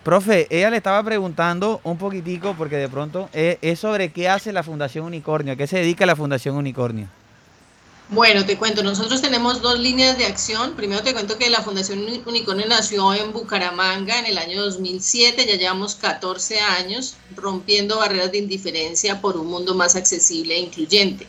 Profe, 0.02 0.48
ella 0.50 0.70
le 0.70 0.78
estaba 0.78 1.04
preguntando 1.04 1.82
un 1.84 1.98
poquitico, 1.98 2.56
porque 2.58 2.78
de 2.78 2.88
pronto 2.88 3.30
es, 3.34 3.58
es 3.62 3.80
sobre 3.80 4.14
qué 4.14 4.30
hace 4.30 4.54
la 4.54 4.64
Fundación 4.64 5.06
Unicornio, 5.06 5.54
a 5.54 5.56
qué 5.58 5.68
se 5.68 5.80
dedica 5.80 6.06
la 6.06 6.16
Fundación 6.16 6.56
Unicornio. 6.56 7.10
Bueno, 8.14 8.46
te 8.46 8.60
cuento, 8.60 8.84
nosotros 8.84 9.24
tenemos 9.24 9.60
dos 9.64 9.80
líneas 9.80 10.20
de 10.20 10.28
acción. 10.28 10.76
Primero 10.76 11.02
te 11.02 11.14
cuento 11.14 11.40
que 11.40 11.50
la 11.50 11.64
Fundación 11.64 12.06
Unicornio 12.28 12.68
nació 12.68 13.12
en 13.16 13.34
Bucaramanga 13.34 14.20
en 14.20 14.28
el 14.28 14.38
año 14.38 14.62
2007, 14.62 15.48
ya 15.48 15.56
llevamos 15.56 15.96
14 15.96 16.60
años 16.60 17.16
rompiendo 17.36 17.98
barreras 17.98 18.32
de 18.32 18.38
indiferencia 18.38 19.20
por 19.20 19.36
un 19.36 19.48
mundo 19.48 19.74
más 19.74 19.96
accesible 19.96 20.54
e 20.54 20.60
incluyente. 20.60 21.26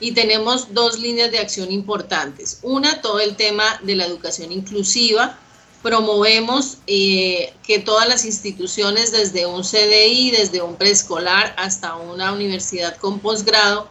Y 0.00 0.10
tenemos 0.10 0.74
dos 0.74 0.98
líneas 0.98 1.30
de 1.30 1.38
acción 1.38 1.70
importantes. 1.70 2.58
Una, 2.62 3.00
todo 3.00 3.20
el 3.20 3.36
tema 3.36 3.78
de 3.84 3.94
la 3.94 4.04
educación 4.04 4.50
inclusiva. 4.50 5.38
Promovemos 5.84 6.78
eh, 6.88 7.52
que 7.62 7.78
todas 7.78 8.08
las 8.08 8.24
instituciones, 8.24 9.12
desde 9.12 9.46
un 9.46 9.62
CDI, 9.62 10.32
desde 10.32 10.62
un 10.62 10.74
preescolar 10.74 11.54
hasta 11.56 11.94
una 11.94 12.32
universidad 12.32 12.96
con 12.96 13.20
posgrado, 13.20 13.88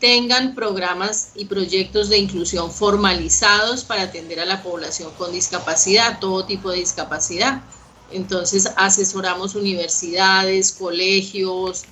tengan 0.00 0.54
programas 0.54 1.30
y 1.34 1.46
proyectos 1.46 2.08
de 2.08 2.18
inclusión 2.18 2.70
formalizados 2.70 3.84
para 3.84 4.02
atender 4.02 4.40
a 4.40 4.46
la 4.46 4.62
población 4.62 5.12
con 5.18 5.32
discapacidad, 5.32 6.20
todo 6.20 6.44
tipo 6.44 6.70
de 6.70 6.78
discapacidad. 6.78 7.62
Entonces 8.10 8.70
asesoramos 8.76 9.54
universidades, 9.54 10.72
colegios, 10.72 11.84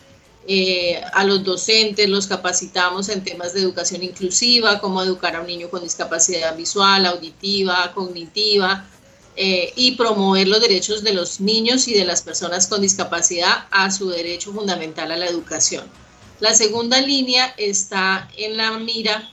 eh, 0.49 1.01
a 1.13 1.25
los 1.25 1.43
docentes, 1.43 2.09
los 2.09 2.29
capacitamos 2.29 3.09
en 3.09 3.25
temas 3.25 3.53
de 3.53 3.61
educación 3.61 4.05
inclusiva, 4.05 4.81
cómo 4.81 5.03
educar 5.03 5.35
a 5.35 5.41
un 5.41 5.47
niño 5.49 5.69
con 5.69 5.83
discapacidad 5.83 6.57
visual, 6.57 7.05
auditiva, 7.07 7.93
cognitiva, 7.93 8.87
eh, 9.35 9.73
y 9.77 9.97
promover 9.97 10.49
los 10.49 10.61
derechos 10.61 11.03
de 11.03 11.13
los 11.13 11.41
niños 11.41 11.89
y 11.89 11.95
de 11.95 12.05
las 12.05 12.23
personas 12.23 12.69
con 12.69 12.81
discapacidad 12.81 13.67
a 13.71 13.91
su 13.91 14.09
derecho 14.09 14.53
fundamental 14.53 15.11
a 15.11 15.17
la 15.17 15.27
educación. 15.27 15.85
La 16.41 16.55
segunda 16.55 17.01
línea 17.01 17.55
está 17.57 18.29
en 18.37 18.57
la 18.57 18.73
mira 18.79 19.31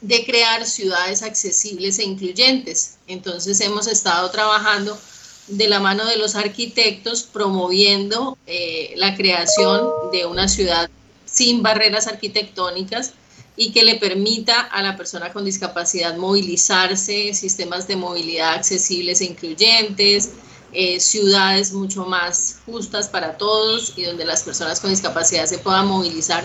de 0.00 0.24
crear 0.24 0.66
ciudades 0.66 1.22
accesibles 1.22 1.98
e 1.98 2.04
incluyentes. 2.04 2.96
Entonces 3.06 3.60
hemos 3.60 3.86
estado 3.86 4.30
trabajando 4.30 4.98
de 5.46 5.68
la 5.68 5.80
mano 5.80 6.04
de 6.06 6.16
los 6.16 6.34
arquitectos 6.34 7.22
promoviendo 7.22 8.36
eh, 8.46 8.94
la 8.96 9.16
creación 9.16 9.88
de 10.12 10.26
una 10.26 10.48
ciudad 10.48 10.90
sin 11.24 11.62
barreras 11.62 12.06
arquitectónicas 12.06 13.12
y 13.56 13.72
que 13.72 13.84
le 13.84 13.96
permita 13.96 14.60
a 14.60 14.82
la 14.82 14.96
persona 14.96 15.32
con 15.32 15.44
discapacidad 15.44 16.16
movilizarse, 16.16 17.34
sistemas 17.34 17.86
de 17.86 17.96
movilidad 17.96 18.54
accesibles 18.54 19.20
e 19.20 19.26
incluyentes, 19.26 20.30
eh, 20.74 21.00
ciudades 21.00 21.72
mucho 21.72 22.04
más 22.04 22.60
justas 22.66 23.08
para 23.08 23.36
todos 23.36 23.94
y 23.96 24.04
donde 24.04 24.24
las 24.24 24.42
personas 24.42 24.80
con 24.80 24.90
discapacidad 24.90 25.46
se 25.46 25.58
puedan 25.58 25.86
movilizar 25.86 26.44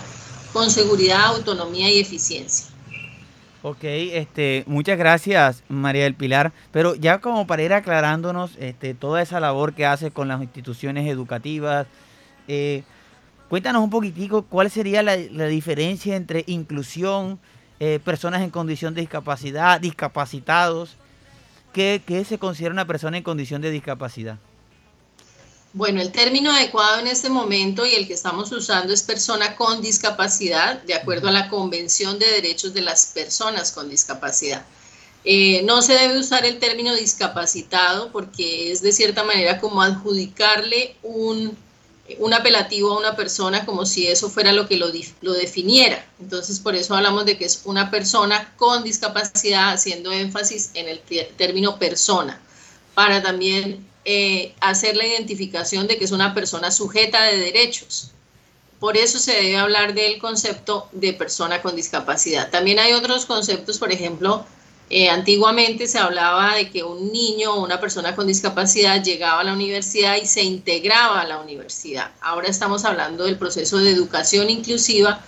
con 0.54 0.70
seguridad, 0.70 1.26
autonomía 1.26 1.90
y 1.90 2.00
eficiencia. 2.00 2.68
Ok, 3.62 3.84
este, 3.84 4.64
muchas 4.68 4.98
gracias 4.98 5.64
María 5.68 6.04
del 6.04 6.16
Pilar, 6.16 6.54
pero 6.72 6.96
ya 6.96 7.20
como 7.20 7.46
para 7.46 7.64
ir 7.64 7.74
aclarándonos 7.74 8.52
este, 8.58 8.94
toda 8.94 9.22
esa 9.22 9.42
labor 9.42 9.74
que 9.74 9.86
hace 9.86 10.12
con 10.12 10.30
las 10.30 10.42
instituciones 10.42 11.10
educativas, 11.10 11.86
eh, 12.48 12.84
cuéntanos 13.50 13.84
un 13.84 13.90
poquitico 13.90 14.44
cuál 14.44 14.72
sería 14.72 15.04
la, 15.04 15.18
diferencia 15.18 16.16
entre 16.16 16.46
inclusión, 16.48 17.38
eh, 17.82 18.00
personas 18.04 18.44
en 18.44 18.50
condición 18.50 18.94
de 18.94 19.02
discapacidad, 19.02 19.82
discapacitados, 19.82 20.96
¿qué, 21.74 22.26
se 22.28 22.38
considera 22.38 22.74
una 22.74 22.88
persona 22.88 23.18
en 23.18 23.24
condición 23.24 23.62
de 23.62 23.72
discapacidad? 23.72 24.38
Bueno, 25.74 26.02
el 26.02 26.12
término 26.12 26.52
adecuado 26.52 27.00
en 27.00 27.08
este 27.08 27.30
momento 27.30 27.86
y 27.86 27.94
el 27.94 28.08
que 28.08 28.14
estamos 28.14 28.52
usando 28.52 28.92
es 28.92 29.04
persona 29.04 29.56
con 29.56 29.82
discapacidad, 29.82 30.82
de 30.84 30.96
acuerdo 30.96 31.28
a 31.28 31.32
la 31.32 31.48
Convención 31.50 32.18
de 32.18 32.26
Derechos 32.26 32.74
de 32.74 32.82
las 32.82 33.08
Personas 33.08 33.72
con 33.72 33.88
Discapacidad. 33.88 34.66
Eh, 35.26 35.62
no 35.64 35.82
se 35.82 35.94
debe 35.94 36.18
usar 36.18 36.46
el 36.46 36.60
término 36.60 36.96
discapacitado 36.96 38.12
porque 38.12 38.72
es 38.72 38.82
de 38.82 38.94
cierta 38.94 39.24
manera 39.24 39.60
como 39.60 39.82
adjudicarle 39.82 40.96
un, 41.04 41.56
un 42.20 42.34
apelativo 42.34 42.92
a 42.92 43.00
una 43.00 43.16
persona 43.16 43.66
como 43.66 43.86
si 43.86 44.08
eso 44.08 44.30
fuera 44.30 44.52
lo 44.52 44.68
que 44.68 44.78
lo, 44.78 44.88
lo, 45.22 45.34
definiera. 45.34 46.06
Entonces, 46.20 46.60
por 46.60 46.76
eso 46.76 46.96
hablamos 46.96 47.26
de 47.26 47.38
que 47.38 47.46
es 47.46 47.62
una 47.66 47.92
persona 47.92 48.54
con 48.58 48.84
discapacidad, 48.84 49.74
haciendo 49.74 50.12
énfasis 50.12 50.72
en 50.74 50.88
el 50.88 51.00
término 51.38 51.78
persona, 51.78 52.42
para 52.94 53.22
también 53.22 53.88
eh, 54.06 54.56
hacer 54.60 54.98
la 54.98 55.06
identificación 55.06 55.88
de 55.88 55.98
que 55.98 56.06
es 56.06 56.12
una 56.12 56.34
persona 56.34 56.72
sujeta 56.72 57.24
de 57.24 57.38
derechos. 57.38 58.12
Por 58.80 58.96
eso 58.96 59.20
se 59.20 59.34
debe 59.34 59.58
hablar 59.58 59.94
del 59.94 60.20
concepto 60.20 60.88
de 60.94 61.14
persona 61.14 61.62
con 61.62 61.76
discapacidad. 61.76 62.50
También 62.50 62.80
hay 62.80 62.94
otros 62.94 63.26
conceptos, 63.26 63.78
por 63.78 63.92
ejemplo, 63.92 64.46
eh, 64.90 65.10
antiguamente 65.10 65.88
se 65.88 66.00
hablaba 66.00 66.56
de 66.56 66.72
que 66.72 66.84
un 66.84 67.12
niño 67.12 67.54
o 67.54 67.64
una 67.64 67.80
persona 67.80 68.16
con 68.16 68.26
discapacidad 68.26 69.04
llegaba 69.04 69.42
a 69.42 69.44
la 69.44 69.54
universidad 69.54 70.18
y 70.18 70.26
se 70.26 70.42
integraba 70.42 71.22
a 71.22 71.28
la 71.28 71.40
universidad. 71.40 72.12
Ahora 72.22 72.48
estamos 72.48 72.86
hablando 72.86 73.26
del 73.26 73.38
proceso 73.38 73.78
de 73.78 73.92
educación 73.92 74.50
inclusiva, 74.50 75.22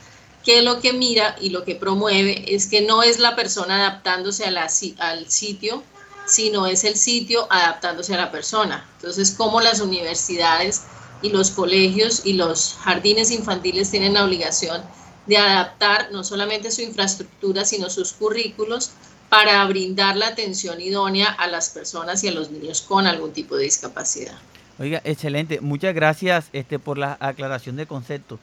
que 0.43 0.63
lo 0.63 0.79
que 0.79 0.93
mira 0.93 1.35
y 1.39 1.51
lo 1.51 1.63
que 1.63 1.75
promueve 1.75 2.55
es 2.55 2.65
que 2.65 2.81
no 2.81 3.03
es 3.03 3.19
la 3.19 3.35
persona 3.35 3.75
adaptándose 3.75 4.45
al 4.45 5.29
sitio, 5.29 5.83
sino 6.25 6.65
es 6.65 6.83
el 6.83 6.95
sitio 6.95 7.45
adaptándose 7.51 8.15
a 8.15 8.17
la 8.17 8.31
persona. 8.31 8.89
Entonces, 8.95 9.29
como 9.31 9.61
las 9.61 9.79
universidades 9.79 10.83
y 11.21 11.29
los 11.29 11.51
colegios 11.51 12.21
y 12.25 12.33
los 12.33 12.77
jardines 12.81 13.29
infantiles 13.29 13.91
tienen 13.91 14.15
la 14.15 14.25
obligación 14.25 14.81
de 15.27 15.37
adaptar 15.37 16.11
no 16.11 16.23
solamente 16.23 16.71
su 16.71 16.81
infraestructura, 16.81 17.63
sino 17.63 17.91
sus 17.91 18.13
currículos 18.13 18.91
para 19.31 19.63
brindar 19.65 20.17
la 20.17 20.27
atención 20.27 20.81
idónea 20.81 21.29
a 21.31 21.47
las 21.47 21.69
personas 21.69 22.21
y 22.25 22.27
a 22.27 22.33
los 22.33 22.51
niños 22.51 22.81
con 22.81 23.07
algún 23.07 23.31
tipo 23.31 23.55
de 23.55 23.63
discapacidad. 23.63 24.37
Oiga, 24.77 25.01
excelente. 25.05 25.61
Muchas 25.61 25.95
gracias 25.95 26.49
este, 26.51 26.79
por 26.79 26.97
la 26.97 27.15
aclaración 27.17 27.77
de 27.77 27.85
concepto. 27.85 28.39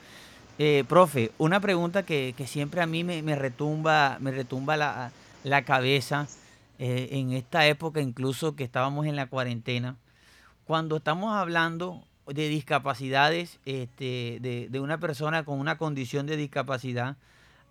Eh, 0.57 0.83
profe, 0.89 1.31
una 1.37 1.59
pregunta 1.59 2.03
que, 2.03 2.33
siempre 2.47 2.81
a 2.81 2.87
mí 2.87 3.03
me, 3.03 3.35
retumba, 3.35 4.17
me 4.19 4.31
retumba 4.31 4.77
la, 4.77 5.11
la 5.43 5.63
cabeza 5.63 6.27
eh, 6.79 7.09
en 7.11 7.33
esta 7.33 7.67
época 7.67 8.01
incluso 8.01 8.55
que 8.55 8.63
estábamos 8.63 9.05
en 9.05 9.15
la 9.15 9.27
cuarentena, 9.27 9.95
cuando 10.65 10.97
estamos 10.97 11.35
hablando 11.35 12.01
de 12.25 12.47
discapacidades 12.49 13.59
este, 13.65 14.39
de, 14.41 14.79
una 14.79 14.97
persona 14.97 15.43
con 15.43 15.59
una 15.59 15.77
condición 15.77 16.25
de 16.25 16.35
discapacidad, 16.35 17.17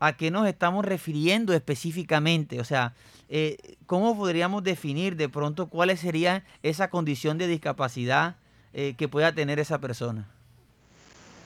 ¿a 0.01 0.17
qué 0.17 0.31
nos 0.31 0.47
estamos 0.47 0.85
refiriendo 0.85 1.53
específicamente? 1.53 2.61
O 2.61 2.65
sea, 2.65 2.95
eh, 3.29 3.57
¿cómo 3.87 4.17
podríamos 4.17 4.65
definir 4.65 5.17
de 5.17 5.29
pronto 5.29 5.69
cuál 5.69 5.97
sería 5.99 6.45
esa 6.63 6.91
condición 6.91 7.39
de 7.39 7.47
discapacidad 7.47 8.37
eh, 8.73 8.95
que 8.97 9.09
pueda 9.09 9.35
tener 9.35 9.59
esa 9.59 9.81
persona? 9.81 10.29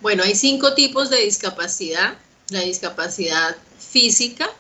Bueno, 0.00 0.22
hay 0.24 0.34
cinco 0.34 0.74
tipos 0.74 1.10
de 1.10 1.20
discapacidad. 1.20 2.14
La 2.50 2.60
discapacidad 2.60 3.56
física, 3.78 4.50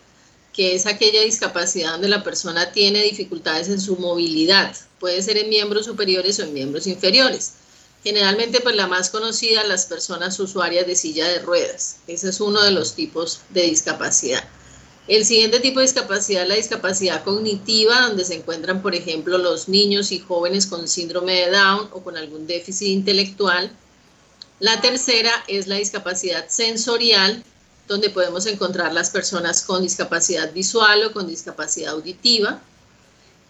que 0.52 0.74
es 0.74 0.86
aquella 0.86 1.20
discapacidad 1.22 1.92
donde 1.92 2.08
la 2.08 2.22
persona 2.22 2.72
tiene 2.72 3.02
dificultades 3.02 3.68
en 3.68 3.80
su 3.80 3.96
movilidad. 3.96 4.74
Puede 4.98 5.20
ser 5.20 5.36
en 5.36 5.48
miembros 5.50 5.86
superiores 5.86 6.38
o 6.38 6.44
en 6.44 6.54
miembros 6.54 6.86
inferiores. 6.86 7.54
Generalmente, 8.02 8.60
pues 8.60 8.74
la 8.74 8.88
más 8.88 9.10
conocida, 9.10 9.64
las 9.64 9.86
personas 9.86 10.38
usuarias 10.40 10.86
de 10.86 10.96
silla 10.96 11.28
de 11.28 11.38
ruedas. 11.38 11.98
Ese 12.08 12.30
es 12.30 12.40
uno 12.40 12.62
de 12.62 12.72
los 12.72 12.94
tipos 12.94 13.40
de 13.50 13.62
discapacidad. 13.62 14.42
El 15.08 15.24
siguiente 15.24 15.60
tipo 15.60 15.80
de 15.80 15.86
discapacidad 15.86 16.42
es 16.42 16.48
la 16.48 16.54
discapacidad 16.54 17.24
cognitiva, 17.24 18.00
donde 18.02 18.24
se 18.24 18.34
encuentran, 18.34 18.82
por 18.82 18.94
ejemplo, 18.94 19.38
los 19.38 19.68
niños 19.68 20.12
y 20.12 20.20
jóvenes 20.20 20.66
con 20.66 20.88
síndrome 20.88 21.34
de 21.34 21.50
Down 21.50 21.88
o 21.92 22.02
con 22.02 22.16
algún 22.16 22.46
déficit 22.46 22.88
intelectual. 22.88 23.70
La 24.60 24.80
tercera 24.80 25.32
es 25.48 25.66
la 25.66 25.76
discapacidad 25.76 26.48
sensorial, 26.48 27.42
donde 27.88 28.10
podemos 28.10 28.46
encontrar 28.46 28.92
las 28.92 29.10
personas 29.10 29.62
con 29.62 29.82
discapacidad 29.82 30.52
visual 30.52 31.04
o 31.04 31.12
con 31.12 31.26
discapacidad 31.26 31.94
auditiva. 31.94 32.62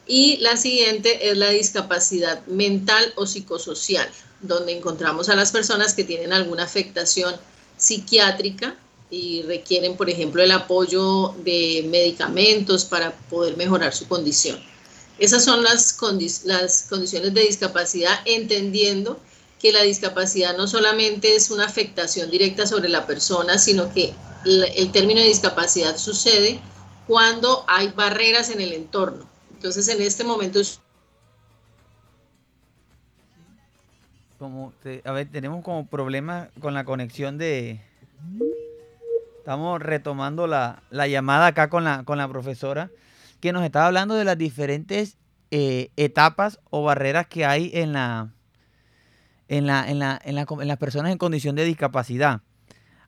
Y 0.06 0.38
la 0.38 0.56
siguiente 0.56 1.30
es 1.30 1.36
la 1.36 1.50
discapacidad 1.50 2.44
mental 2.46 3.12
o 3.16 3.26
psicosocial, 3.26 4.08
donde 4.40 4.76
encontramos 4.76 5.28
a 5.28 5.36
las 5.36 5.52
personas 5.52 5.94
que 5.94 6.04
tienen 6.04 6.32
alguna 6.32 6.64
afectación 6.64 7.34
psiquiátrica 7.76 8.76
y 9.10 9.42
requieren, 9.42 9.96
por 9.96 10.08
ejemplo, 10.08 10.42
el 10.42 10.50
apoyo 10.50 11.34
de 11.44 11.86
medicamentos 11.88 12.84
para 12.84 13.12
poder 13.28 13.56
mejorar 13.56 13.94
su 13.94 14.08
condición. 14.08 14.58
Esas 15.18 15.44
son 15.44 15.62
las, 15.62 15.92
condiciones 15.92 17.34
de 17.34 17.42
discapacidad, 17.42 18.20
entendiendo 18.24 19.20
que 19.60 19.70
la 19.70 19.82
discapacidad 19.82 20.56
no 20.56 20.66
solamente 20.66 21.36
es 21.36 21.50
una 21.50 21.66
afectación 21.66 22.30
directa 22.30 22.66
sobre 22.66 22.88
la 22.88 23.06
persona, 23.06 23.58
sino 23.58 23.92
que 23.92 24.12
el 24.44 24.90
término 24.90 25.20
de 25.20 25.28
discapacidad 25.28 25.96
sucede 25.96 26.60
cuando 27.06 27.64
hay 27.68 27.88
barreras 27.88 28.50
en 28.50 28.60
el 28.60 28.72
entorno. 28.72 29.32
Entonces, 29.62 29.87
en 29.94 30.03
este 30.03 30.25
momento 30.25 30.61
como 34.37 34.72
a 35.05 35.12
ver, 35.12 35.31
tenemos 35.31 35.62
como 35.62 35.87
problemas 35.87 36.48
con 36.59 36.75
la 36.75 36.83
conexión 36.83 37.38
de 37.38 37.81
estamos 39.38 39.81
retomando 39.81 40.48
la, 40.48 40.83
llamada 40.90 41.46
acá 41.46 41.70
con 41.70 41.85
la 41.85 42.03
con 42.03 42.18
la 42.18 42.27
profesora 42.27 42.90
que 43.38 43.53
nos 43.53 43.62
estaba 43.62 43.87
hablando 43.87 44.16
de 44.16 44.25
las 44.25 44.37
diferentes 44.37 45.16
eh, 45.53 45.90
etapas 45.96 46.59
o 46.70 46.83
barreras 46.83 47.29
que 47.29 47.46
hay 47.46 47.70
en 47.72 47.92
la 47.92 48.31
en, 49.46 49.68
la, 49.68 49.88
en, 49.88 50.01
la, 50.01 50.20
en, 50.25 50.35
las 50.66 50.79
personas 50.79 51.12
en 51.12 51.18
condición 51.18 51.55
de 51.55 51.64
discapacidad. 51.64 52.40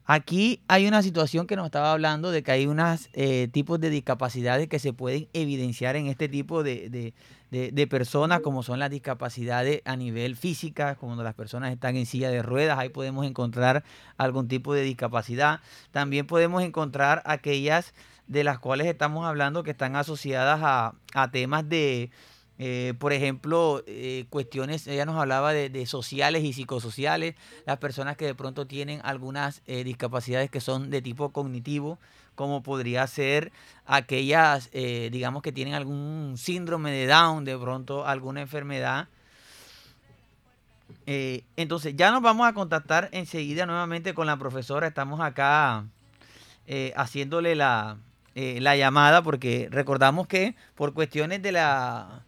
Aquí 0.07 0.61
hay 0.67 0.87
una 0.87 1.01
situación 1.01 1.47
que 1.47 1.55
nos 1.55 1.65
estaba 1.65 1.91
hablando 1.91 2.29
de 2.29 2.43
que 2.43 2.51
hay 2.51 2.67
unos 2.67 3.09
eh, 3.13 3.47
tipos 3.51 3.79
de 3.79 3.89
discapacidades 3.89 4.67
que 4.67 4.77
se 4.77 4.93
pueden 4.93 5.27
evidenciar 5.33 5.95
en 5.95 6.05
este 6.05 6.29
tipo 6.29 6.61
de, 6.61 7.13
personas, 7.89 8.41
como 8.41 8.61
son 8.61 8.77
las 8.77 8.91
discapacidades 8.91 9.81
a 9.83 9.95
nivel 9.95 10.35
física, 10.35 10.93
como 10.93 11.15
las 11.23 11.33
personas 11.33 11.71
están 11.71 11.95
en 11.95 12.05
silla 12.05 12.29
de 12.29 12.43
ruedas, 12.43 12.77
ahí 12.77 12.89
podemos 12.89 13.25
encontrar 13.25 13.83
algún 14.17 14.47
tipo 14.47 14.75
de 14.75 14.83
discapacidad. 14.83 15.61
También 15.91 16.27
podemos 16.27 16.61
encontrar 16.61 17.23
aquellas 17.25 17.95
de 18.27 18.43
las 18.43 18.59
cuales 18.59 18.85
estamos 18.85 19.25
hablando 19.25 19.63
que 19.63 19.71
están 19.71 19.95
asociadas 19.95 20.59
a 20.61 21.31
temas 21.31 21.67
de 21.67 22.11
eh, 22.57 22.93
por 22.99 23.11
ejemplo, 23.11 23.83
eh, 23.85 24.25
cuestiones, 24.29 24.87
ella 24.87 25.05
nos 25.05 25.19
hablaba 25.19 25.51
de, 25.51 25.85
sociales 25.85 26.43
y 26.43 26.53
psicosociales, 26.53 27.35
las 27.65 27.77
personas 27.79 28.15
que 28.15 28.25
de 28.25 28.35
pronto 28.35 28.65
tienen 28.65 29.01
algunas 29.03 29.61
eh, 29.67 29.83
discapacidades 29.83 30.49
que 30.49 30.61
son 30.61 30.89
de 30.89 31.01
tipo 31.01 31.31
cognitivo, 31.31 31.99
como 32.35 32.63
podría 32.63 33.05
ser 33.07 33.51
aquellas, 33.85 34.69
digamos, 34.71 35.41
que 35.41 35.53
tienen 35.53 35.73
algún 35.73 36.35
síndrome 36.37 36.91
de 36.91 37.07
Down, 37.07 37.45
de 37.45 37.57
pronto 37.57 38.05
alguna 38.05 38.41
enfermedad. 38.41 39.07
entonces, 41.05 41.95
ya 41.95 42.11
nos 42.11 42.21
vamos 42.21 42.45
a 42.45 42.51
contactar 42.53 43.07
enseguida 43.13 43.65
nuevamente 43.65 44.13
con 44.13 44.27
la 44.27 44.35
profesora, 44.35 44.87
estamos 44.87 45.21
acá 45.21 45.85
haciéndole 46.97 47.55
la, 47.55 47.99
la 48.35 48.75
llamada 48.75 49.21
porque 49.21 49.69
recordamos 49.71 50.27
que 50.27 50.55
por 50.75 50.93
cuestiones 50.93 51.41
de 51.41 51.53
la 51.53 52.25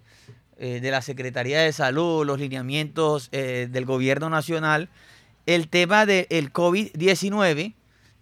eh, 0.60 0.80
de 0.82 0.91
la 0.91 1.02
Secretaría 1.02 1.62
de 1.62 1.72
Salud, 1.72 2.26
los 2.26 2.39
lineamientos 2.39 3.30
eh, 3.32 3.67
del 3.70 3.86
gobierno 3.86 4.30
nacional, 4.30 4.89
el 5.46 5.70
tema 5.70 6.06
del 6.06 6.52
COVID-19 6.52 7.76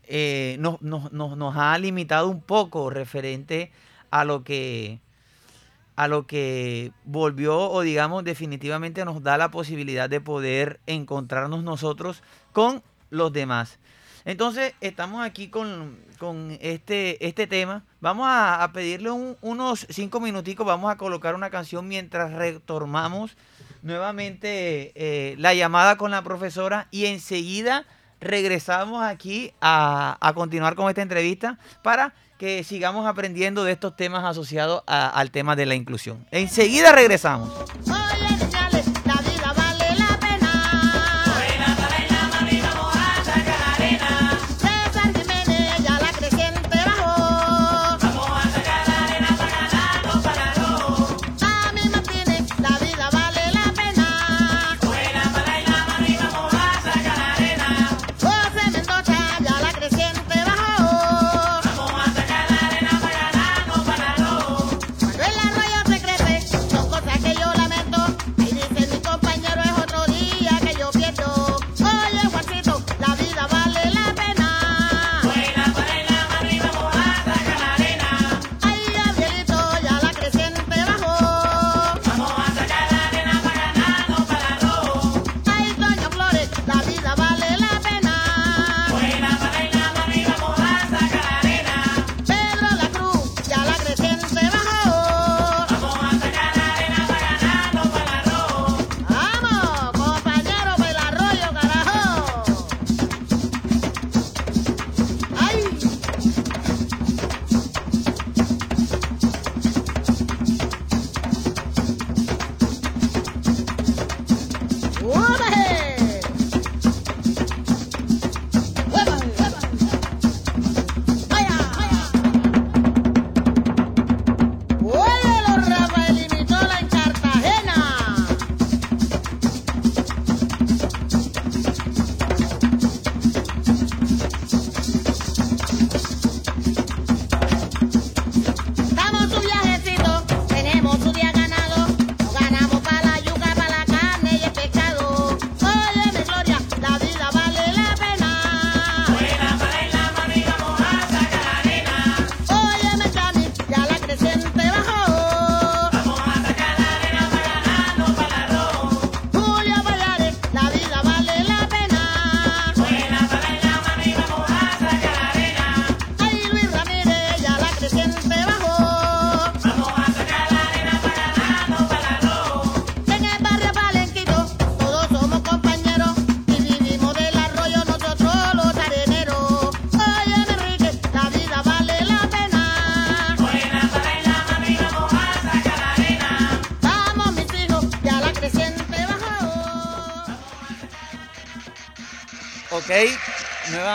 eh, 0.07 0.57
nos, 0.59 1.55
ha 1.55 1.77
limitado 1.79 2.29
un 2.29 2.41
poco 2.41 2.89
referente 2.89 3.71
a 4.11 4.25
lo 4.25 4.43
que 4.43 4.99
a 5.95 6.09
lo 6.09 6.27
que 6.27 6.91
volvió 7.05 7.57
o 7.71 7.81
digamos 7.81 8.25
definitivamente 8.25 9.05
nos 9.05 9.23
da 9.23 9.37
la 9.37 9.49
posibilidad 9.49 10.09
de 10.09 10.19
poder 10.19 10.81
encontrarnos 10.87 11.63
nosotros 11.63 12.21
con 12.51 12.83
los 13.09 13.31
demás. 13.31 13.79
Entonces, 14.25 14.73
estamos 14.81 15.23
aquí 15.23 15.47
con, 15.47 15.97
este, 16.59 17.25
este 17.25 17.47
tema. 17.47 17.83
Vamos 18.01 18.27
a, 18.29 18.69
pedirle 18.73 19.11
unos 19.11 19.85
cinco 19.89 20.19
minuticos, 20.19 20.65
vamos 20.65 20.91
a 20.91 20.97
colocar 20.97 21.35
una 21.35 21.49
canción 21.49 21.87
mientras 21.87 22.33
retomamos 22.33 23.37
nuevamente 23.81 24.91
eh, 24.95 25.35
la 25.37 25.53
llamada 25.53 25.97
con 25.97 26.11
la 26.11 26.23
profesora 26.23 26.87
y 26.91 27.05
enseguida 27.05 27.85
regresamos 28.19 29.03
aquí 29.03 29.53
a, 29.61 30.31
continuar 30.33 30.75
con 30.75 30.89
esta 30.89 31.01
entrevista 31.01 31.59
para 31.83 32.13
que 32.39 32.63
sigamos 32.63 33.05
aprendiendo 33.05 33.63
de 33.63 33.73
estos 33.73 33.95
temas 33.95 34.25
asociados 34.25 34.83
al 34.87 35.31
tema 35.31 35.55
de 35.55 35.65
la 35.65 35.75
inclusión. 35.75 36.25
Enseguida 36.31 36.91
regresamos. 36.91 37.49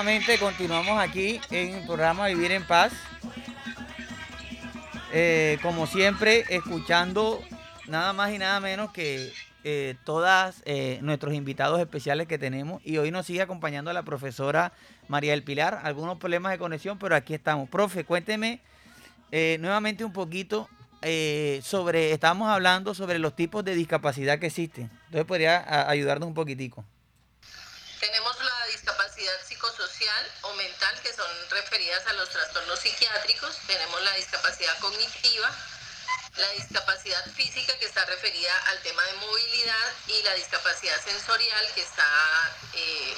Nuevamente 0.02 0.38
continuamos 0.38 0.98
aquí 0.98 1.38
en 1.50 1.74
el 1.74 1.86
programa 1.86 2.26
Vivir 2.28 2.52
en 2.52 2.66
Paz. 2.66 2.90
Eh, 5.12 5.58
como 5.60 5.86
siempre, 5.86 6.46
escuchando 6.48 7.42
nada 7.86 8.14
más 8.14 8.32
y 8.32 8.38
nada 8.38 8.60
menos 8.60 8.92
que 8.92 9.30
eh, 9.62 9.96
todas 10.04 10.62
eh, 10.64 11.00
nuestros 11.02 11.34
invitados 11.34 11.78
especiales 11.80 12.26
que 12.26 12.38
tenemos. 12.38 12.80
Y 12.82 12.96
hoy 12.96 13.10
nos 13.10 13.26
sigue 13.26 13.42
acompañando 13.42 13.92
la 13.92 14.02
profesora 14.02 14.72
María 15.06 15.32
del 15.32 15.42
Pilar. 15.42 15.82
Algunos 15.82 16.16
problemas 16.16 16.52
de 16.52 16.58
conexión, 16.58 16.98
pero 16.98 17.14
aquí 17.14 17.34
estamos. 17.34 17.68
Profe, 17.68 18.04
cuénteme 18.06 18.62
nuevamente 19.30 20.02
un 20.02 20.14
poquito 20.14 20.70
sobre, 21.62 22.12
estamos 22.12 22.48
hablando 22.48 22.94
sobre 22.94 23.18
los 23.18 23.36
tipos 23.36 23.62
de 23.66 23.74
discapacidad 23.74 24.38
que 24.38 24.46
existen. 24.46 24.90
Entonces 25.04 25.26
podría 25.26 25.90
ayudarnos 25.90 26.26
un 26.26 26.34
poquitico. 26.34 26.86
Tenemos 28.00 28.39
psicosocial 29.70 30.26
o 30.42 30.54
mental, 30.54 30.94
que 31.02 31.12
son 31.12 31.26
referidas 31.50 32.06
a 32.06 32.12
los 32.14 32.28
trastornos 32.30 32.78
psiquiátricos. 32.78 33.56
Tenemos 33.66 34.02
la 34.02 34.12
discapacidad 34.14 34.78
cognitiva, 34.78 35.50
la 36.36 36.50
discapacidad 36.52 37.24
física, 37.34 37.76
que 37.78 37.86
está 37.86 38.04
referida 38.06 38.52
al 38.70 38.78
tema 38.80 39.02
de 39.04 39.12
movilidad, 39.14 39.88
y 40.08 40.22
la 40.24 40.34
discapacidad 40.34 40.96
sensorial, 41.04 41.64
que 41.74 41.82
está 41.82 42.04
eh, 42.74 43.14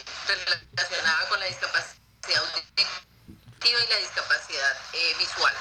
relacionada 0.77 1.29
con 1.29 1.41
la 1.41 1.47
discapacidad 1.47 2.43
auditiva 2.43 3.81
y 3.85 3.91
la 3.91 3.97
discapacidad 3.97 4.77
eh, 4.93 5.15
visual. 5.19 5.55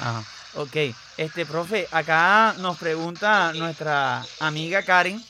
Ajá. 0.00 0.24
Ok, 0.54 0.76
este 1.16 1.46
profe, 1.46 1.88
acá 1.90 2.54
nos 2.58 2.76
pregunta 2.76 3.54
nuestra 3.54 4.22
amiga 4.38 4.82
Karen 4.82 5.24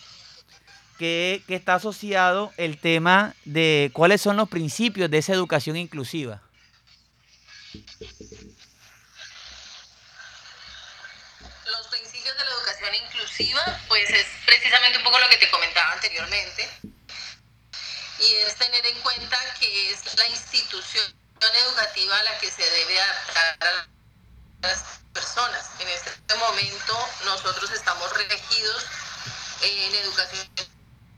que, 1.03 1.43
está 1.49 1.75
asociado 1.75 2.53
el 2.57 2.79
tema 2.79 3.35
de 3.45 3.91
cuáles 3.93 4.23
son 4.23 4.37
los 4.37 4.49
principios 4.49 5.11
de 5.11 5.19
esa 5.19 5.33
educación 5.33 5.77
inclusiva. 5.77 6.41
Los 11.67 11.87
principios 11.91 12.39
de 12.39 12.45
la 12.45 12.51
educación 12.53 12.95
inclusiva, 12.95 13.81
pues 13.89 14.11
es 14.11 14.27
precisamente 14.47 14.99
un 14.99 15.05
poco 15.05 15.19
lo 15.19 15.29
que 15.29 15.39
te 15.39 15.51
comentaba 15.51 15.93
anteriormente, 15.93 16.71
y 18.21 18.35
es 18.47 18.55
tener 18.55 18.87
en 18.87 19.01
cuenta 19.01 19.37
que 19.59 19.91
es 19.91 20.17
la 20.17 20.29
institución 20.29 21.13
educativa 21.67 22.17
a 22.17 22.23
la 22.23 22.39
que 22.39 22.49
se 22.49 22.63
debe 22.63 23.01
adaptar 23.01 23.89
a 24.63 24.69
las 24.69 24.85
personas. 25.13 25.69
En 25.81 25.89
este 25.89 26.37
momento 26.37 27.09
nosotros 27.25 27.73
estamos 27.73 28.09
regidos 28.13 28.87
en 29.63 29.95
educación 29.97 30.72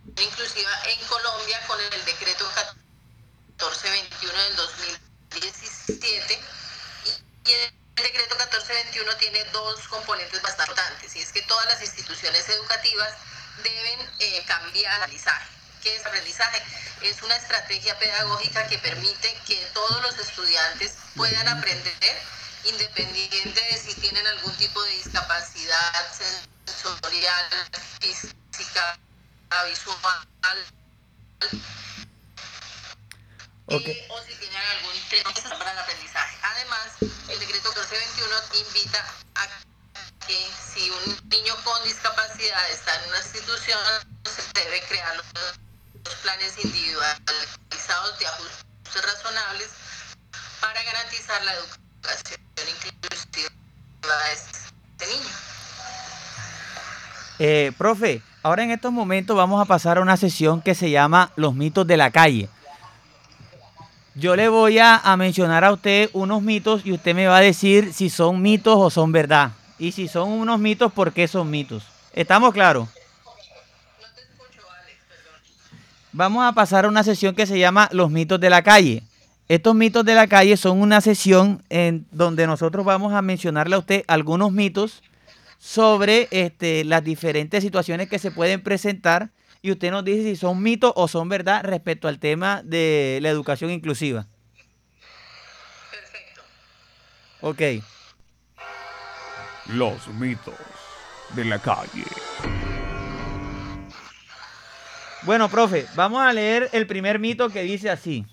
inclusiva 0.07 0.71
en 0.87 1.07
Colombia 1.07 1.61
con 1.67 1.81
el 1.81 2.05
decreto 2.05 2.45
1421 2.45 4.43
del 4.43 4.57
2017 4.57 6.41
y 7.47 7.53
el 7.53 7.73
decreto 7.97 8.35
1421 8.37 9.17
tiene 9.17 9.45
dos 9.53 9.87
componentes 9.89 10.41
bastante 10.43 10.73
importantes 10.73 11.17
y 11.17 11.21
es 11.21 11.33
que 11.33 11.43
todas 11.43 11.67
las 11.67 11.83
instituciones 11.83 12.49
educativas 12.49 13.15
deben 13.63 14.01
eh, 14.19 14.45
cambiar 14.47 15.01
aprendizaje. 15.03 15.47
¿Qué 15.83 15.97
es 15.97 16.07
aprendizaje? 16.07 16.63
Es 17.03 17.23
una 17.23 17.37
estrategia 17.37 17.99
pedagógica 17.99 18.67
que 18.69 18.79
permite 18.79 19.39
que 19.47 19.57
todos 19.75 20.03
los 20.03 20.19
estudiantes 20.19 20.95
puedan 21.15 21.47
aprender 21.49 22.23
independiente 22.65 23.61
de 23.61 23.79
si 23.79 23.95
tienen 24.01 24.27
algún 24.27 24.57
tipo 24.57 24.83
de 24.83 24.91
discapacidad 24.93 26.13
sensorial, 26.67 27.45
física, 28.01 28.99
visual 29.67 29.97
o 33.67 33.79
si 33.79 34.35
tienen 34.37 34.61
algún 34.77 35.01
tema 35.09 35.33
para 35.59 35.73
el 35.73 35.79
aprendizaje. 35.79 36.37
Además, 36.43 36.93
el 37.29 37.41
decreto 37.41 37.71
1421 37.71 38.35
invita 38.69 39.05
a 39.37 39.49
que 40.27 40.51
si 40.73 40.91
un 40.91 41.29
niño 41.29 41.55
con 41.65 41.83
discapacidad 41.85 42.71
está 42.71 42.95
en 43.03 43.09
una 43.09 43.19
institución, 43.19 43.81
se 44.25 44.61
debe 44.61 44.83
crear 44.87 45.17
los, 45.17 45.27
planes 46.23 46.55
individualizados 46.63 48.19
de 48.19 48.27
ajustes 48.27 49.05
razonables 49.05 49.71
para 50.61 50.83
garantizar 50.83 51.43
la 51.45 51.55
educación 51.55 52.41
inclusiva 52.59 53.51
de 54.03 54.33
este 54.33 55.07
niño. 55.07 55.54
Eh, 57.39 57.73
profe, 57.77 58.23
ahora 58.43 58.63
en 58.63 58.71
estos 58.71 58.93
momentos 58.93 59.37
vamos 59.37 59.61
a 59.61 59.65
pasar 59.65 59.99
a 59.99 60.03
una 60.03 60.17
sesión 60.17 60.61
que 60.63 60.75
se 60.75 60.91
llama 60.91 61.31
Los 61.37 61.55
mitos 61.55 61.87
de 61.87 61.97
la 61.97 62.11
calle. 62.11 62.49
Yo 64.15 64.37
le 64.37 64.49
voy 64.49 64.79
a, 64.79 65.03
mencionar 65.19 65.65
a 65.65 65.73
usted 65.73 66.09
unos 66.13 66.41
mitos 66.41 66.87
y 66.87 66.93
usted 66.93 67.17
me 67.17 67.27
va 67.27 67.39
a 67.39 67.41
decir 67.41 67.93
si 67.93 68.09
son 68.09 68.41
mitos 68.41 68.77
o 68.79 68.89
son 68.89 69.11
verdad. 69.11 69.51
Y 69.77 69.91
si 69.91 70.07
son 70.07 70.31
unos 70.31 70.61
mitos, 70.61 70.93
¿por 70.93 71.13
qué 71.13 71.27
son 71.27 71.51
mitos? 71.51 71.85
¿Estamos 72.13 72.53
claros? 72.53 72.89
Vamos 76.13 76.45
a 76.45 76.53
pasar 76.53 76.85
a 76.85 76.89
una 76.89 77.03
sesión 77.03 77.35
que 77.35 77.45
se 77.45 77.59
llama 77.59 77.89
Los 77.91 78.09
mitos 78.09 78.39
de 78.39 78.51
la 78.51 78.63
calle. 78.63 79.03
Estos 79.49 79.75
mitos 79.75 80.05
de 80.05 80.15
la 80.15 80.29
calle 80.29 80.57
son 80.57 80.81
una 80.81 81.01
sesión 81.01 81.61
en 81.69 82.07
donde 82.13 82.47
nosotros 82.47 82.85
vamos 82.87 83.13
a 83.13 83.21
mencionarle 83.21 83.75
a 83.75 83.81
usted 83.81 84.05
algunos 84.07 84.53
mitos 84.53 85.03
sobre 85.65 86.29
este, 86.31 86.85
las 86.85 87.03
diferentes 87.03 87.65
situaciones 87.65 88.11
que 88.11 88.19
se 88.19 88.31
pueden 88.31 88.63
presentar 88.63 89.31
y 89.63 89.71
usted 89.71 89.91
nos 89.91 90.05
dice 90.05 90.23
si 90.23 90.37
son 90.37 90.63
mitos 90.63 90.93
o 90.95 91.09
son 91.09 91.31
verdad 91.31 91.65
respecto 91.65 92.07
al 92.07 92.19
tema 92.19 92.61
de 92.63 93.19
la 93.23 93.31
educación 93.31 93.71
inclusiva. 93.71 94.27
Perfecto. 95.91 96.43
Ok. 97.41 97.83
Los 99.69 100.07
mitos 100.09 100.55
de 101.35 101.47
la 101.47 101.59
calle. 101.59 102.05
Bueno, 105.23 105.49
profe, 105.49 105.87
vamos 105.95 106.21
a 106.21 106.31
leer 106.35 106.69
el 106.73 106.87
primer 106.87 107.19
mito 107.19 107.49
que 107.49 107.63
dice 107.63 107.89
así. 107.89 108.27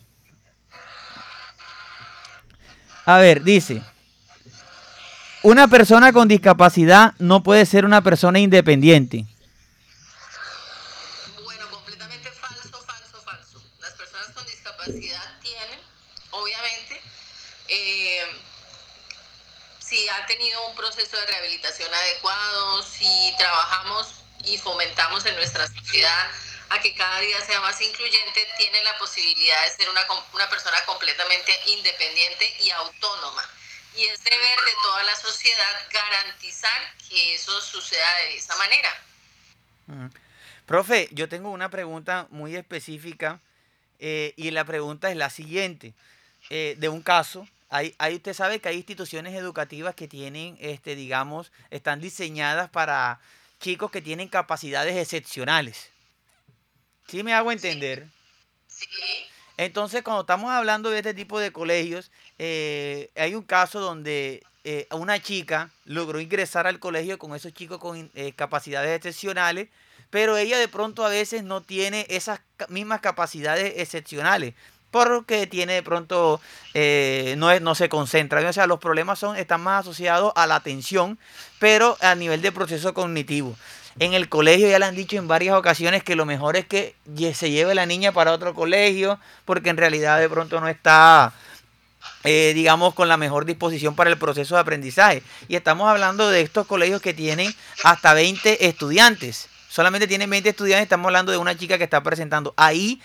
A 3.06 3.20
ver, 3.20 3.41
dice, 3.41 3.82
una 5.43 5.67
persona 5.67 6.13
con 6.13 6.27
discapacidad 6.27 7.13
no 7.17 7.41
puede 7.41 7.65
ser 7.65 7.86
una 7.86 8.01
persona 8.01 8.39
independiente. 8.39 9.25
Bueno, 11.43 11.67
completamente 11.71 12.30
falso, 12.32 12.80
falso, 12.86 13.21
falso. 13.23 13.63
Las 13.80 13.93
personas 13.93 14.27
con 14.36 14.45
discapacidad 14.45 15.39
tienen, 15.41 15.80
obviamente, 16.30 17.01
eh, 17.69 18.21
si 19.80 20.08
han 20.10 20.27
tenido 20.27 20.67
un 20.67 20.75
proceso 20.75 21.17
de 21.17 21.25
rehabilitación 21.25 21.91
adecuado, 21.91 22.84
si 22.84 23.34
trabajamos 23.39 24.13
y 24.45 24.60
fomentamos 24.60 25.25
en 25.25 25.36
nuestra 25.36 25.67
sociedad 25.67 26.27
a 26.69 26.80
que 26.80 26.93
cada 26.93 27.19
día 27.19 27.41
sea 27.41 27.60
más 27.62 27.82
incluyente, 27.82 28.47
tiene 28.58 28.84
la 28.84 28.97
posibilidad 28.99 29.63
de 29.63 29.71
ser 29.71 29.89
una, 29.89 30.01
una 30.34 30.49
persona 30.49 30.77
completamente 30.86 31.51
independiente 31.65 32.45
y 32.63 32.69
autónoma 32.69 33.43
y 33.95 34.04
es 34.06 34.23
deber 34.23 34.60
de 34.60 34.71
toda 34.84 35.04
la 35.04 35.15
sociedad 35.15 35.88
garantizar 35.91 36.95
que 37.10 37.36
eso 37.36 37.60
suceda 37.62 38.15
de 38.23 38.36
esa 38.36 38.56
manera. 38.58 38.89
Profe, 40.65 41.10
yo 41.12 41.27
tengo 41.27 41.51
una 41.51 41.69
pregunta 41.69 42.27
muy 42.30 42.56
específica 42.56 43.41
eh, 43.99 44.34
y 44.38 44.51
la 44.51 44.63
pregunta 44.63 45.12
es 45.12 45.17
la 45.17 45.30
siguiente. 45.30 45.93
Eh, 46.49 46.75
de 46.77 46.89
un 46.89 47.01
caso, 47.01 47.47
hay, 47.69 47.93
hay, 47.97 48.15
usted 48.15 48.34
sabe 48.34 48.60
que 48.60 48.69
hay 48.69 48.77
instituciones 48.77 49.34
educativas 49.36 49.95
que 49.95 50.08
tienen, 50.08 50.58
este, 50.62 50.95
digamos, 50.95 51.51
están 51.69 51.99
diseñadas 51.99 52.69
para 52.69 53.19
chicos 53.60 53.91
que 53.91 54.01
tienen 54.01 54.30
capacidades 54.30 54.95
excepcionales. 54.95 55.89
¿Sí 57.08 57.23
me 57.23 57.34
hago 57.34 57.51
entender? 57.51 58.08
sí. 58.67 58.88
Entonces, 59.58 60.01
cuando 60.01 60.21
estamos 60.21 60.49
hablando 60.49 60.89
de 60.89 60.97
este 60.97 61.13
tipo 61.13 61.39
de 61.39 61.51
colegios, 61.51 62.10
eh, 62.43 63.12
hay 63.15 63.36
un 63.36 63.43
caso 63.43 63.80
donde 63.80 64.41
eh, 64.63 64.88
una 64.89 65.21
chica 65.21 65.69
logró 65.86 66.19
ingresar 66.19 66.65
al 66.65 66.80
colegio 66.80 67.19
con 67.19 67.36
esos 67.36 67.54
chicos 67.54 67.77
con 67.77 68.10
eh, 68.15 68.34
capacidades 68.36 68.95
excepcionales, 68.95 69.69
pero 70.10 70.38
ella 70.38 70.58
de 70.58 70.67
pronto 70.67 71.06
a 71.06 71.10
veces 71.10 71.43
no 71.43 71.62
tiene 71.62 72.08
esas 72.10 72.39
mismas 72.67 72.99
capacidades 72.99 73.73
excepcionales 73.77 74.56
porque 74.89 75.45
tiene 75.45 75.73
de 75.73 75.84
pronto 75.84 76.41
no, 76.73 77.60
no 77.60 77.75
se 77.75 77.89
concentra. 77.89 78.41
O 78.49 78.54
sea, 78.54 78.65
los 78.65 78.80
problemas 78.80 79.19
son, 79.19 79.38
están 79.38 79.62
más 79.62 79.82
asociados 79.82 80.34
a 80.36 80.47
la 80.47 80.56
atención, 80.56 81.19
pero 81.60 81.95
a 82.01 82.15
nivel 82.15 82.41
de 82.41 82.51
proceso 82.51 82.95
cognitivo. 82.95 83.56
En 83.99 84.13
el 84.13 84.30
colegio 84.30 84.67
ya 84.67 84.80
le 84.80 84.86
han 84.86 84.95
dicho 84.95 85.17
en 85.17 85.27
varias 85.27 85.56
ocasiones 85.56 86.04
que 86.04 86.15
lo 86.15 86.25
mejor 86.25 86.56
es 86.56 86.65
que 86.65 86.95
se 87.34 87.51
lleve 87.51 87.75
la 87.75 87.86
niña 87.86 88.12
para 88.12 88.32
otro 88.32 88.54
colegio, 88.54 89.19
porque 89.45 89.69
en 89.69 89.77
realidad 89.77 90.19
de 90.19 90.27
pronto 90.27 90.60
no 90.60 90.67
está, 90.67 91.34
eh, 92.24 92.52
digamos, 92.56 92.94
con 92.94 93.08
la 93.08 93.18
mejor 93.18 93.46
disposición 93.46 93.96
para 93.96 94.10
el 94.10 94.18
proceso 94.18 94.56
de 94.56 94.62
aprendizaje. 94.62 95.24
Y 95.48 95.56
estamos 95.56 95.90
hablando 95.90 96.30
de 96.30 96.42
estos 96.42 96.68
colegios 96.68 97.02
que 97.02 97.14
tienen 97.14 97.54
hasta 97.84 98.14
20 98.14 98.68
estudiantes. 98.68 99.48
Solamente 99.70 100.08
tienen 100.08 100.30
20 100.30 100.50
estudiantes, 100.50 100.84
estamos 100.84 101.08
hablando 101.08 101.32
de 101.32 101.38
una 101.38 101.58
chica 101.58 101.78
que 101.78 101.86
está 101.86 102.04
presentando. 102.04 102.54
Ahí 102.58 103.02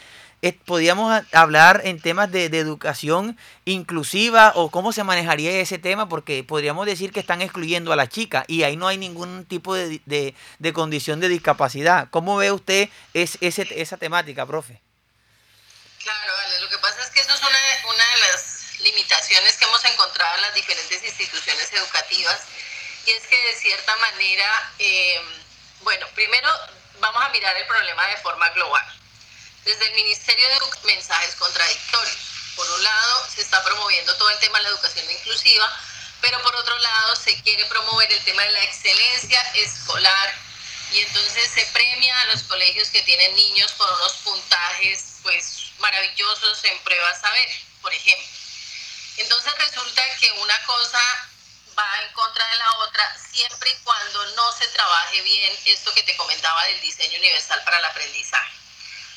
podríamos 0.53 1.23
hablar 1.33 1.81
en 1.85 2.01
temas 2.01 2.31
de, 2.31 2.47
educación 2.47 3.39
inclusiva 3.65 4.53
o 4.55 4.71
cómo 4.71 4.93
se 4.93 5.05
manejaría 5.05 5.61
ese 5.61 5.79
tema, 5.79 6.09
porque 6.09 6.45
podríamos 6.45 6.87
decir 6.87 7.13
que 7.13 7.21
están 7.21 7.43
excluyendo 7.43 7.93
a 7.93 7.97
la 7.97 8.09
chica 8.09 8.45
y 8.47 8.63
ahí 8.63 8.77
no 8.77 8.87
hay 8.87 8.99
ningún 8.99 9.45
tipo 9.47 9.75
de, 9.75 10.01
de, 10.05 10.73
condición 10.73 11.21
de 11.21 11.29
discapacidad. 11.29 12.09
¿Cómo 12.11 12.37
ve 12.37 12.53
usted 12.53 12.89
es, 13.15 13.39
ese, 13.41 13.67
esa 13.81 13.97
temática, 13.97 14.47
profe? 14.47 14.81
Claro, 16.03 16.33
vale. 16.35 16.61
Lo 16.61 16.69
que 16.69 16.79
pasa 16.79 17.03
es 17.03 17.11
que 17.11 17.21
eso 17.21 17.35
es 17.35 17.41
una, 17.41 17.49
una 17.49 18.05
de 18.15 18.33
las 18.33 18.56
limitaciones 18.87 19.57
que 19.57 19.65
hemos 19.65 19.85
encontrado 19.85 20.37
en 20.37 20.43
las 20.43 20.55
diferentes 20.55 21.03
instituciones 21.03 21.73
educativas 21.73 22.41
y 23.07 23.11
es 23.11 23.23
que 23.27 23.37
de 23.37 23.55
cierta 23.57 23.97
manera, 23.97 24.73
eh, 24.79 25.21
bueno, 25.83 26.07
primero 26.15 26.49
vamos 26.99 27.25
a 27.25 27.29
mirar 27.31 27.57
el 27.57 27.67
problema 27.67 28.07
de 28.09 28.17
forma 28.19 28.49
global. 28.51 28.85
Desde 29.65 29.87
el 29.87 29.95
Ministerio 29.95 30.49
de 30.49 30.59
mensajes 30.85 31.35
contradictorios. 31.37 32.17
Por 32.55 32.71
un 32.71 32.83
lado, 32.83 33.27
se 33.35 33.43
está 33.43 33.63
promoviendo 33.63 34.17
todo 34.17 34.31
el 34.31 34.39
tema 34.39 34.59
de 34.59 34.65
la 34.65 34.71
educación 34.71 35.11
inclusiva, 35.11 35.81
pero 36.21 36.41
por 36.43 36.55
otro 36.57 36.77
lado, 36.79 37.17
se 37.17 37.41
quiere 37.43 37.65
promover 37.67 38.11
el 38.11 38.25
tema 38.25 38.43
de 38.43 38.51
la 38.53 38.65
excelencia 38.65 39.41
escolar 39.55 40.35
y 40.93 41.01
entonces 41.01 41.51
se 41.53 41.67
premia 41.67 42.21
a 42.23 42.27
los 42.27 42.45
colegios 42.45 42.89
que 42.89 43.03
tienen 43.03 43.35
niños 43.35 43.73
con 43.73 43.93
unos 43.95 44.13
puntajes 44.25 45.17
pues 45.23 45.73
maravillosos 45.79 46.65
en 46.65 46.79
pruebas 46.79 47.21
saber, 47.21 47.49
por 47.83 47.93
ejemplo. 47.93 48.46
Entonces 49.17 49.53
resulta 49.59 50.03
que 50.19 50.31
una 50.33 50.63
cosa 50.65 51.01
va 51.79 52.03
en 52.03 52.13
contra 52.13 52.47
de 52.49 52.57
la 52.57 52.73
otra 52.79 53.17
siempre 53.31 53.71
y 53.71 53.77
cuando 53.83 54.27
no 54.35 54.53
se 54.53 54.67
trabaje 54.69 55.21
bien 55.23 55.59
esto 55.65 55.93
que 55.95 56.03
te 56.03 56.17
comentaba 56.17 56.65
del 56.65 56.81
diseño 56.81 57.19
universal 57.19 57.63
para 57.65 57.79
el 57.79 57.85
aprendizaje. 57.85 58.53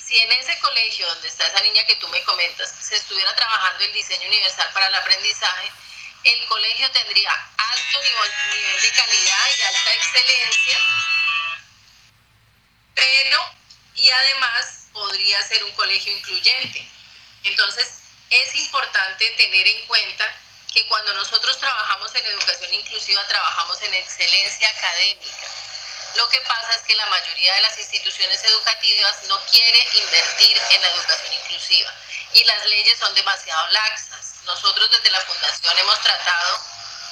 Si 0.05 0.17
en 0.17 0.31
ese 0.31 0.57
colegio 0.59 1.07
donde 1.07 1.27
está 1.27 1.45
esa 1.45 1.61
niña 1.61 1.83
que 1.85 1.95
tú 1.97 2.07
me 2.07 2.23
comentas 2.23 2.73
se 2.81 2.95
estuviera 2.95 3.35
trabajando 3.35 3.83
el 3.83 3.93
diseño 3.93 4.27
universal 4.27 4.69
para 4.73 4.87
el 4.87 4.95
aprendizaje, 4.95 5.71
el 6.23 6.47
colegio 6.47 6.89
tendría 6.91 7.31
alto 7.57 8.01
nivel, 8.01 8.81
de 8.81 8.91
calidad 8.91 9.49
y 9.57 9.61
alta 9.61 9.93
excelencia, 9.93 10.79
pero 12.93 13.55
y 13.95 14.09
además 14.09 14.87
podría 14.91 15.41
ser 15.47 15.63
un 15.63 15.71
colegio 15.73 16.11
incluyente. 16.11 16.89
Entonces, 17.43 17.98
es 18.29 18.55
importante 18.55 19.29
tener 19.31 19.67
en 19.67 19.87
cuenta 19.87 20.25
que 20.73 20.85
cuando 20.87 21.13
nosotros 21.13 21.57
trabajamos 21.57 22.13
en 22.15 22.25
educación 22.27 22.73
inclusiva, 22.73 23.25
trabajamos 23.27 23.81
en 23.81 23.93
excelencia 23.95 24.69
académica. 24.69 25.47
Lo 26.15 26.29
que 26.29 26.41
pasa 26.41 26.75
es 26.75 26.81
que 26.81 26.95
la 26.95 27.05
mayoría 27.07 27.53
de 27.55 27.61
las 27.61 27.77
instituciones 27.77 28.43
educativas 28.43 29.23
no 29.27 29.39
quiere 29.45 29.87
invertir 29.95 30.57
en 30.71 30.81
la 30.81 30.89
educación 30.89 31.33
inclusiva 31.33 31.93
y 32.33 32.43
las 32.43 32.65
leyes 32.65 32.97
son 32.99 33.13
demasiado 33.15 33.67
laxas. 33.67 34.35
Nosotros 34.45 34.89
desde 34.91 35.09
la 35.11 35.21
Fundación 35.21 35.77
hemos 35.77 35.99
tratado 36.01 36.59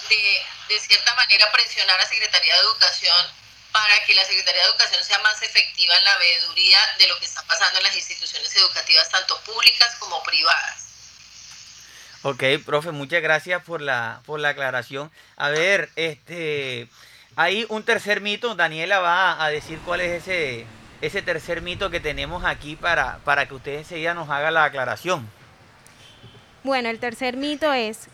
de, 0.09 0.45
de 0.69 0.79
cierta 0.79 1.13
manera, 1.15 1.51
presionar 1.51 1.99
a 1.99 2.07
Secretaría 2.07 2.53
de 2.55 2.61
Educación 2.61 3.31
para 3.71 4.03
que 4.05 4.15
la 4.15 4.25
Secretaría 4.25 4.61
de 4.61 4.69
Educación 4.69 5.03
sea 5.03 5.19
más 5.19 5.41
efectiva 5.41 5.95
en 5.95 6.03
la 6.03 6.17
veeduría 6.17 6.95
de 6.97 7.07
lo 7.07 7.19
que 7.19 7.25
está 7.25 7.43
pasando 7.43 7.77
en 7.79 7.85
las 7.85 7.95
instituciones 7.95 8.55
educativas, 8.55 9.09
tanto 9.09 9.39
públicas 9.41 9.95
como 9.99 10.23
privadas. 10.23 10.86
Ok, 12.23 12.43
profe, 12.65 12.91
muchas 12.91 13.21
gracias 13.21 13.63
por 13.63 13.81
la, 13.81 14.21
por 14.25 14.39
la 14.39 14.49
aclaración. 14.49 15.11
A 15.35 15.49
ver, 15.49 15.89
este, 15.95 16.89
hay 17.35 17.65
un 17.69 17.83
tercer 17.83 18.21
mito, 18.21 18.55
Daniela 18.55 18.99
va 18.99 19.43
a 19.43 19.49
decir 19.49 19.79
cuál 19.85 20.01
es 20.01 20.23
ese, 20.23 20.65
ese 21.01 21.21
tercer 21.21 21.61
mito 21.61 21.91
que 21.91 21.99
tenemos 21.99 22.43
aquí 22.43 22.75
para, 22.75 23.19
para 23.19 23.47
que 23.47 23.53
usted 23.53 23.75
enseguida 23.75 24.15
nos 24.15 24.29
haga 24.29 24.49
la 24.49 24.63
aclaración. 24.63 25.29
Bueno, 26.63 26.89
el 26.89 26.99
tercer 26.99 27.37
mito 27.37 27.71
es, 27.71 28.07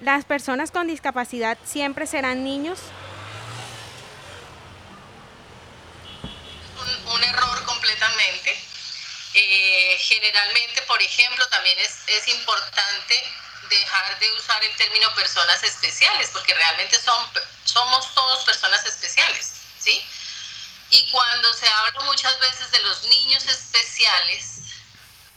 ¿las 0.00 0.26
personas 0.26 0.70
con 0.70 0.86
discapacidad 0.86 1.56
siempre 1.64 2.06
serán 2.06 2.44
niños? 2.44 2.78
Un, 7.14 7.24
error 7.24 7.64
completamente. 7.64 8.54
Eh, 9.34 9.96
generalmente, 9.98 10.82
por 10.86 11.00
ejemplo, 11.00 11.44
también 11.48 11.78
es, 11.78 12.02
es 12.08 12.28
importante 12.28 13.14
dejar 13.68 14.18
de 14.18 14.32
usar 14.32 14.62
el 14.64 14.76
término 14.76 15.14
personas 15.14 15.62
especiales, 15.62 16.30
porque 16.32 16.54
realmente 16.54 17.00
son, 17.00 17.30
somos 17.64 18.14
todos 18.14 18.44
personas 18.44 18.84
especiales, 18.84 19.52
¿sí? 19.78 20.04
Y 20.90 21.10
cuando 21.10 21.52
se 21.52 21.68
habla 21.68 22.00
muchas 22.04 22.38
veces 22.38 22.70
de 22.70 22.80
los 22.80 23.02
niños 23.04 23.44
especiales, 23.44 24.60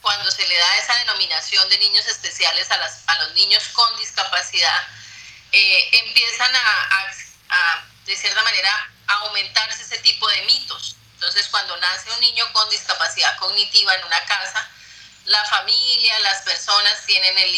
cuando 0.02 0.30
se 0.32 0.48
le 0.48 0.58
da 0.58 0.78
esa 0.78 0.96
denominación 0.96 1.68
de 1.70 1.78
niños 1.80 2.06
especiales 2.08 2.70
a, 2.72 2.78
las, 2.78 3.02
a 3.08 3.16
los 3.24 3.34
niños 3.34 3.64
con 3.74 3.98
discapacidad, 3.98 4.88
eh, 5.52 5.90
empiezan 5.94 6.56
a, 6.56 7.14
a, 7.50 7.86
de 8.06 8.16
cierta 8.16 8.42
manera, 8.44 8.92
a 9.08 9.14
aumentarse 9.26 9.82
ese 9.82 9.98
tipo 10.00 10.28
de 10.30 10.42
mitos. 10.44 10.96
Entonces, 11.16 11.48
cuando 11.50 11.76
nace 11.78 12.12
un 12.12 12.20
niño 12.22 12.52
con 12.54 12.70
discapacidad 12.70 13.38
cognitiva 13.38 13.94
en 13.96 14.06
una 14.06 14.24
casa, 14.26 14.70
la 15.26 15.44
familia, 15.46 16.20
las 16.20 16.42
personas 16.42 17.06
tienen 17.06 17.38
el 17.38 17.50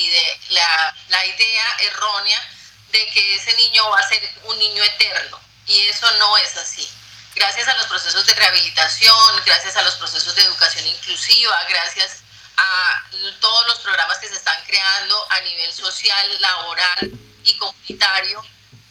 la, 0.50 0.96
la 1.10 1.26
idea 1.26 1.78
errónea 1.80 2.50
de 2.92 3.08
que 3.12 3.36
ese 3.36 3.54
niño 3.56 3.90
va 3.90 4.00
a 4.00 4.08
ser 4.08 4.30
un 4.44 4.58
niño 4.60 4.84
eterno 4.84 5.40
y 5.68 5.88
eso 5.88 6.10
no 6.18 6.38
es 6.38 6.56
así. 6.58 6.88
Gracias 7.34 7.68
a 7.68 7.76
los 7.76 7.86
procesos 7.86 8.26
de 8.26 8.34
rehabilitación, 8.34 9.44
gracias 9.46 9.78
a 9.78 9.82
los 9.84 9.96
procesos 9.96 10.36
de 10.36 10.44
educación 10.44 10.86
inclusiva, 10.86 11.58
gracias 11.70 12.18
a 12.58 13.04
todos 13.40 13.68
los 13.68 13.80
programas 13.80 14.18
que 14.18 14.28
se 14.28 14.36
están 14.36 14.62
creando 14.66 15.32
a 15.32 15.40
nivel 15.42 15.74
social, 15.74 16.42
laboral 16.42 17.12
y 17.44 17.58
comunitario, 17.58 18.44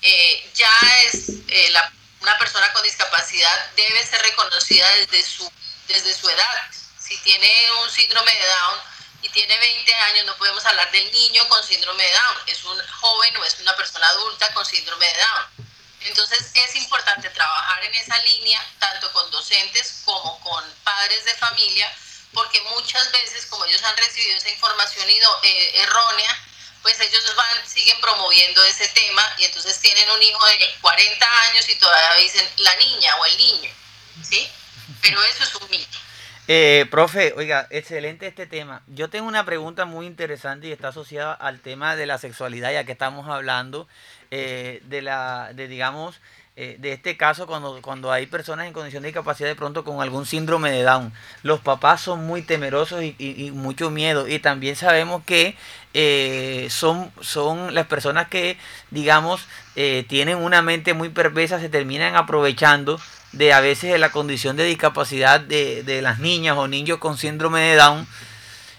eh, 0.02 0.50
ya 0.54 0.72
es 1.04 1.28
eh, 1.48 1.72
una 2.20 2.38
persona 2.38 2.72
con 2.72 2.82
discapacidad 2.82 3.70
debe 3.76 4.06
ser 4.06 4.22
reconocida 4.22 4.88
desde 4.96 5.22
su, 5.22 5.52
desde 5.88 6.14
su 6.14 6.28
edad 6.30 6.70
si 7.10 7.18
tiene 7.18 7.50
un 7.82 7.90
síndrome 7.90 8.32
de 8.32 8.46
Down 8.46 8.80
y 9.22 9.28
tiene 9.30 9.58
20 9.58 9.94
años, 9.94 10.26
no 10.26 10.36
podemos 10.36 10.64
hablar 10.64 10.88
del 10.92 11.10
niño 11.10 11.46
con 11.48 11.62
síndrome 11.64 12.04
de 12.04 12.12
Down, 12.12 12.36
es 12.46 12.62
un 12.62 12.80
joven 12.86 13.36
o 13.36 13.44
es 13.44 13.58
una 13.58 13.74
persona 13.74 14.08
adulta 14.10 14.54
con 14.54 14.64
síndrome 14.64 15.06
de 15.06 15.18
Down. 15.18 15.68
Entonces 16.02 16.52
es 16.54 16.76
importante 16.76 17.28
trabajar 17.30 17.82
en 17.82 17.94
esa 17.96 18.16
línea, 18.22 18.64
tanto 18.78 19.12
con 19.12 19.28
docentes 19.32 20.02
como 20.04 20.38
con 20.40 20.64
padres 20.84 21.24
de 21.24 21.34
familia, 21.34 21.92
porque 22.32 22.60
muchas 22.60 23.10
veces, 23.10 23.46
como 23.46 23.64
ellos 23.64 23.82
han 23.82 23.96
recibido 23.96 24.36
esa 24.38 24.50
información 24.50 25.04
eh, 25.10 25.72
errónea, 25.82 26.44
pues 26.80 27.00
ellos 27.00 27.34
van, 27.34 27.68
siguen 27.68 28.00
promoviendo 28.00 28.62
ese 28.64 28.86
tema 28.90 29.34
y 29.36 29.46
entonces 29.46 29.80
tienen 29.80 30.08
un 30.10 30.22
hijo 30.22 30.46
de 30.46 30.76
40 30.80 31.40
años 31.42 31.68
y 31.68 31.74
todavía 31.74 32.22
dicen 32.22 32.48
la 32.58 32.76
niña 32.76 33.16
o 33.16 33.26
el 33.26 33.36
niño, 33.36 33.74
¿sí? 34.22 34.48
Pero 35.02 35.20
eso 35.24 35.42
es 35.42 35.54
un 35.56 35.68
mito. 35.70 35.98
Eh, 36.52 36.86
profe, 36.90 37.32
oiga, 37.36 37.68
excelente 37.70 38.26
este 38.26 38.44
tema. 38.44 38.82
Yo 38.88 39.08
tengo 39.08 39.28
una 39.28 39.44
pregunta 39.44 39.84
muy 39.84 40.04
interesante 40.04 40.66
y 40.66 40.72
está 40.72 40.88
asociada 40.88 41.32
al 41.32 41.60
tema 41.60 41.94
de 41.94 42.06
la 42.06 42.18
sexualidad, 42.18 42.72
ya 42.72 42.82
que 42.82 42.90
estamos 42.90 43.28
hablando 43.28 43.86
eh, 44.32 44.82
de 44.86 45.00
la, 45.00 45.52
de 45.54 45.68
digamos, 45.68 46.20
eh, 46.56 46.74
de 46.80 46.92
este 46.92 47.16
caso 47.16 47.46
cuando, 47.46 47.80
cuando 47.82 48.10
hay 48.10 48.26
personas 48.26 48.66
en 48.66 48.72
condición 48.72 49.04
de 49.04 49.10
discapacidad 49.10 49.48
de 49.48 49.54
pronto 49.54 49.84
con 49.84 50.02
algún 50.02 50.26
síndrome 50.26 50.72
de 50.72 50.82
Down. 50.82 51.12
Los 51.44 51.60
papás 51.60 52.00
son 52.00 52.26
muy 52.26 52.42
temerosos 52.42 53.00
y, 53.00 53.52
mucho 53.54 53.92
miedo. 53.92 54.26
Y 54.26 54.40
también 54.40 54.74
sabemos 54.74 55.22
que 55.24 55.56
son, 56.68 57.12
son 57.20 57.76
las 57.76 57.86
personas 57.86 58.26
que, 58.26 58.58
digamos, 58.90 59.46
tienen 60.08 60.38
una 60.38 60.62
mente 60.62 60.94
muy 60.94 61.10
perversa, 61.10 61.60
se 61.60 61.68
terminan 61.68 62.16
aprovechando 62.16 62.98
de 63.32 63.52
a 63.52 63.60
veces 63.60 63.92
de 63.92 63.98
la 63.98 64.10
condición 64.10 64.56
de 64.56 64.64
discapacidad 64.64 65.40
de, 65.40 65.82
de 65.82 66.02
las 66.02 66.18
niñas 66.18 66.56
o 66.56 66.68
niños 66.68 66.98
con 66.98 67.16
síndrome 67.16 67.60
de 67.60 67.76
Down, 67.76 68.06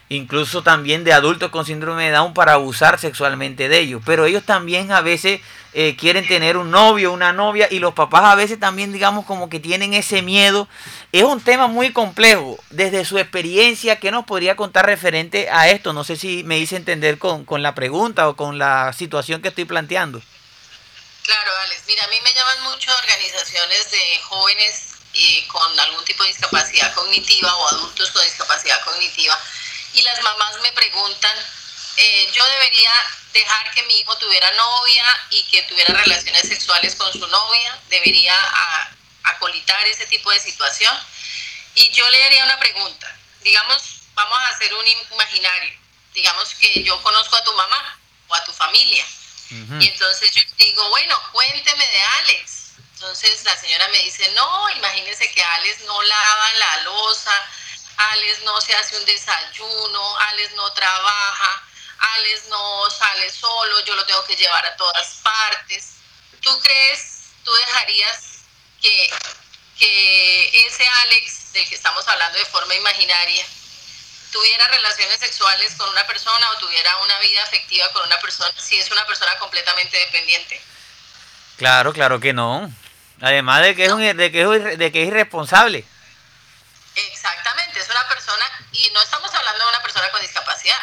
incluso 0.09 0.61
también 0.61 1.03
de 1.05 1.13
adultos 1.13 1.51
con 1.51 1.65
síndrome 1.65 2.05
de 2.05 2.11
Down 2.11 2.33
para 2.33 2.53
abusar 2.53 2.99
sexualmente 2.99 3.69
de 3.69 3.79
ellos. 3.79 4.01
Pero 4.05 4.25
ellos 4.25 4.43
también 4.43 4.91
a 4.91 4.99
veces 4.99 5.39
eh, 5.73 5.95
quieren 5.95 6.27
tener 6.27 6.57
un 6.57 6.69
novio, 6.69 7.13
una 7.13 7.31
novia, 7.31 7.67
y 7.71 7.79
los 7.79 7.93
papás 7.93 8.25
a 8.25 8.35
veces 8.35 8.59
también, 8.59 8.91
digamos, 8.91 9.25
como 9.25 9.49
que 9.49 9.61
tienen 9.61 9.93
ese 9.93 10.21
miedo. 10.21 10.67
Es 11.13 11.23
un 11.23 11.39
tema 11.39 11.67
muy 11.67 11.93
complejo. 11.93 12.57
Desde 12.71 13.05
su 13.05 13.17
experiencia, 13.19 13.99
¿qué 13.99 14.11
nos 14.11 14.25
podría 14.25 14.57
contar 14.57 14.85
referente 14.85 15.49
a 15.49 15.69
esto? 15.69 15.93
No 15.93 16.03
sé 16.03 16.17
si 16.17 16.43
me 16.43 16.59
hice 16.59 16.75
entender 16.75 17.17
con, 17.17 17.45
con 17.45 17.63
la 17.63 17.73
pregunta 17.73 18.27
o 18.27 18.35
con 18.35 18.57
la 18.57 18.91
situación 18.91 19.41
que 19.41 19.47
estoy 19.47 19.63
planteando. 19.63 20.21
Claro, 21.23 21.55
Alex. 21.57 21.84
Mira, 21.86 22.03
a 22.03 22.07
mí 22.07 22.19
me 22.21 22.34
llaman 22.34 22.62
mucho 22.63 22.91
organizaciones 22.97 23.91
de 23.91 24.21
jóvenes 24.23 24.88
eh, 25.13 25.47
con 25.47 25.79
algún 25.79 26.03
tipo 26.05 26.23
de 26.23 26.29
discapacidad 26.29 26.93
cognitiva 26.93 27.55
o 27.55 27.67
adultos 27.67 28.12
con 28.12 28.23
discapacidad 28.23 28.81
cognitiva 28.84 29.39
y 29.93 30.01
las 30.03 30.21
mamás 30.23 30.60
me 30.62 30.71
preguntan, 30.71 31.38
eh, 31.97 32.31
yo 32.34 32.45
debería 32.45 32.91
dejar 33.34 33.71
que 33.73 33.84
mi 33.84 33.99
hijo 33.99 34.17
tuviera 34.17 34.51
novia 34.53 35.03
y 35.31 35.43
que 35.43 35.63
tuviera 35.63 35.93
relaciones 35.93 36.47
sexuales 36.47 36.95
con 36.95 37.12
su 37.12 37.27
novia, 37.27 37.79
debería 37.89 38.36
acolitar 39.23 39.86
ese 39.88 40.05
tipo 40.07 40.31
de 40.31 40.39
situación. 40.39 40.97
Y 41.75 41.89
yo 41.91 42.10
le 42.10 42.23
haría 42.23 42.43
una 42.45 42.60
pregunta, 42.60 43.15
digamos, 43.41 44.01
vamos 44.13 44.38
a 44.39 44.47
hacer 44.49 44.73
un 44.73 44.88
imaginario. 44.88 45.79
Digamos 46.13 46.53
que 46.55 46.84
yo 46.84 47.01
conozco 47.03 47.36
a 47.36 47.43
tu 47.43 47.53
mamá 47.53 47.99
o 48.27 48.36
a 48.36 48.43
tu 48.43 48.51
familia. 48.53 49.05
Y 49.51 49.87
entonces 49.87 50.31
yo 50.31 50.41
digo, 50.57 50.89
bueno, 50.89 51.21
cuénteme 51.33 51.85
de 51.85 52.01
Alex. 52.01 52.71
Entonces 52.93 53.43
la 53.43 53.57
señora 53.57 53.87
me 53.89 53.97
dice, 54.03 54.29
no, 54.31 54.69
imagínense 54.69 55.29
que 55.31 55.43
Alex 55.43 55.81
no 55.81 56.01
lava 56.01 56.53
la 56.53 56.77
losa, 56.83 57.49
Alex 57.97 58.43
no 58.43 58.61
se 58.61 58.73
hace 58.75 58.97
un 58.97 59.05
desayuno, 59.05 60.17
Alex 60.19 60.53
no 60.53 60.71
trabaja, 60.73 61.63
Alex 61.97 62.45
no 62.47 62.89
sale 62.89 63.29
solo, 63.29 63.79
yo 63.81 63.95
lo 63.95 64.05
tengo 64.05 64.23
que 64.25 64.35
llevar 64.35 64.65
a 64.65 64.77
todas 64.77 65.15
partes. 65.23 65.95
¿Tú 66.41 66.59
crees, 66.59 67.23
tú 67.43 67.51
dejarías 67.51 68.19
que, 68.81 69.13
que 69.77 70.67
ese 70.67 70.87
Alex 70.87 71.53
del 71.53 71.67
que 71.67 71.75
estamos 71.75 72.07
hablando 72.07 72.37
de 72.37 72.45
forma 72.45 72.73
imaginaria 72.75 73.45
tuviera 74.31 74.67
relaciones 74.67 75.19
sexuales 75.19 75.75
con 75.75 75.89
una 75.89 76.05
persona 76.07 76.51
o 76.51 76.57
tuviera 76.57 76.95
una 76.97 77.19
vida 77.19 77.43
afectiva 77.43 77.87
con 77.93 78.05
una 78.05 78.19
persona 78.19 78.51
si 78.57 78.77
es 78.77 78.89
una 78.91 79.05
persona 79.05 79.37
completamente 79.39 79.97
dependiente? 79.97 80.61
Claro, 81.57 81.93
claro 81.93 82.19
que 82.19 82.33
no. 82.33 82.71
Además 83.21 83.61
de 83.61 83.75
que 83.75 83.85
es, 83.85 83.91
un, 83.91 84.01
de 84.01 84.31
que 84.31 84.41
es, 84.41 84.77
de 84.79 84.91
que 84.91 85.03
es 85.03 85.07
irresponsable. 85.09 85.86
Exactamente, 86.95 87.79
es 87.79 87.89
una 87.89 88.07
persona, 88.07 88.45
y 88.71 88.89
no 88.93 89.01
estamos 89.01 89.34
hablando 89.34 89.63
de 89.63 89.69
una 89.69 89.82
persona 89.84 90.09
con 90.09 90.21
discapacidad. 90.21 90.82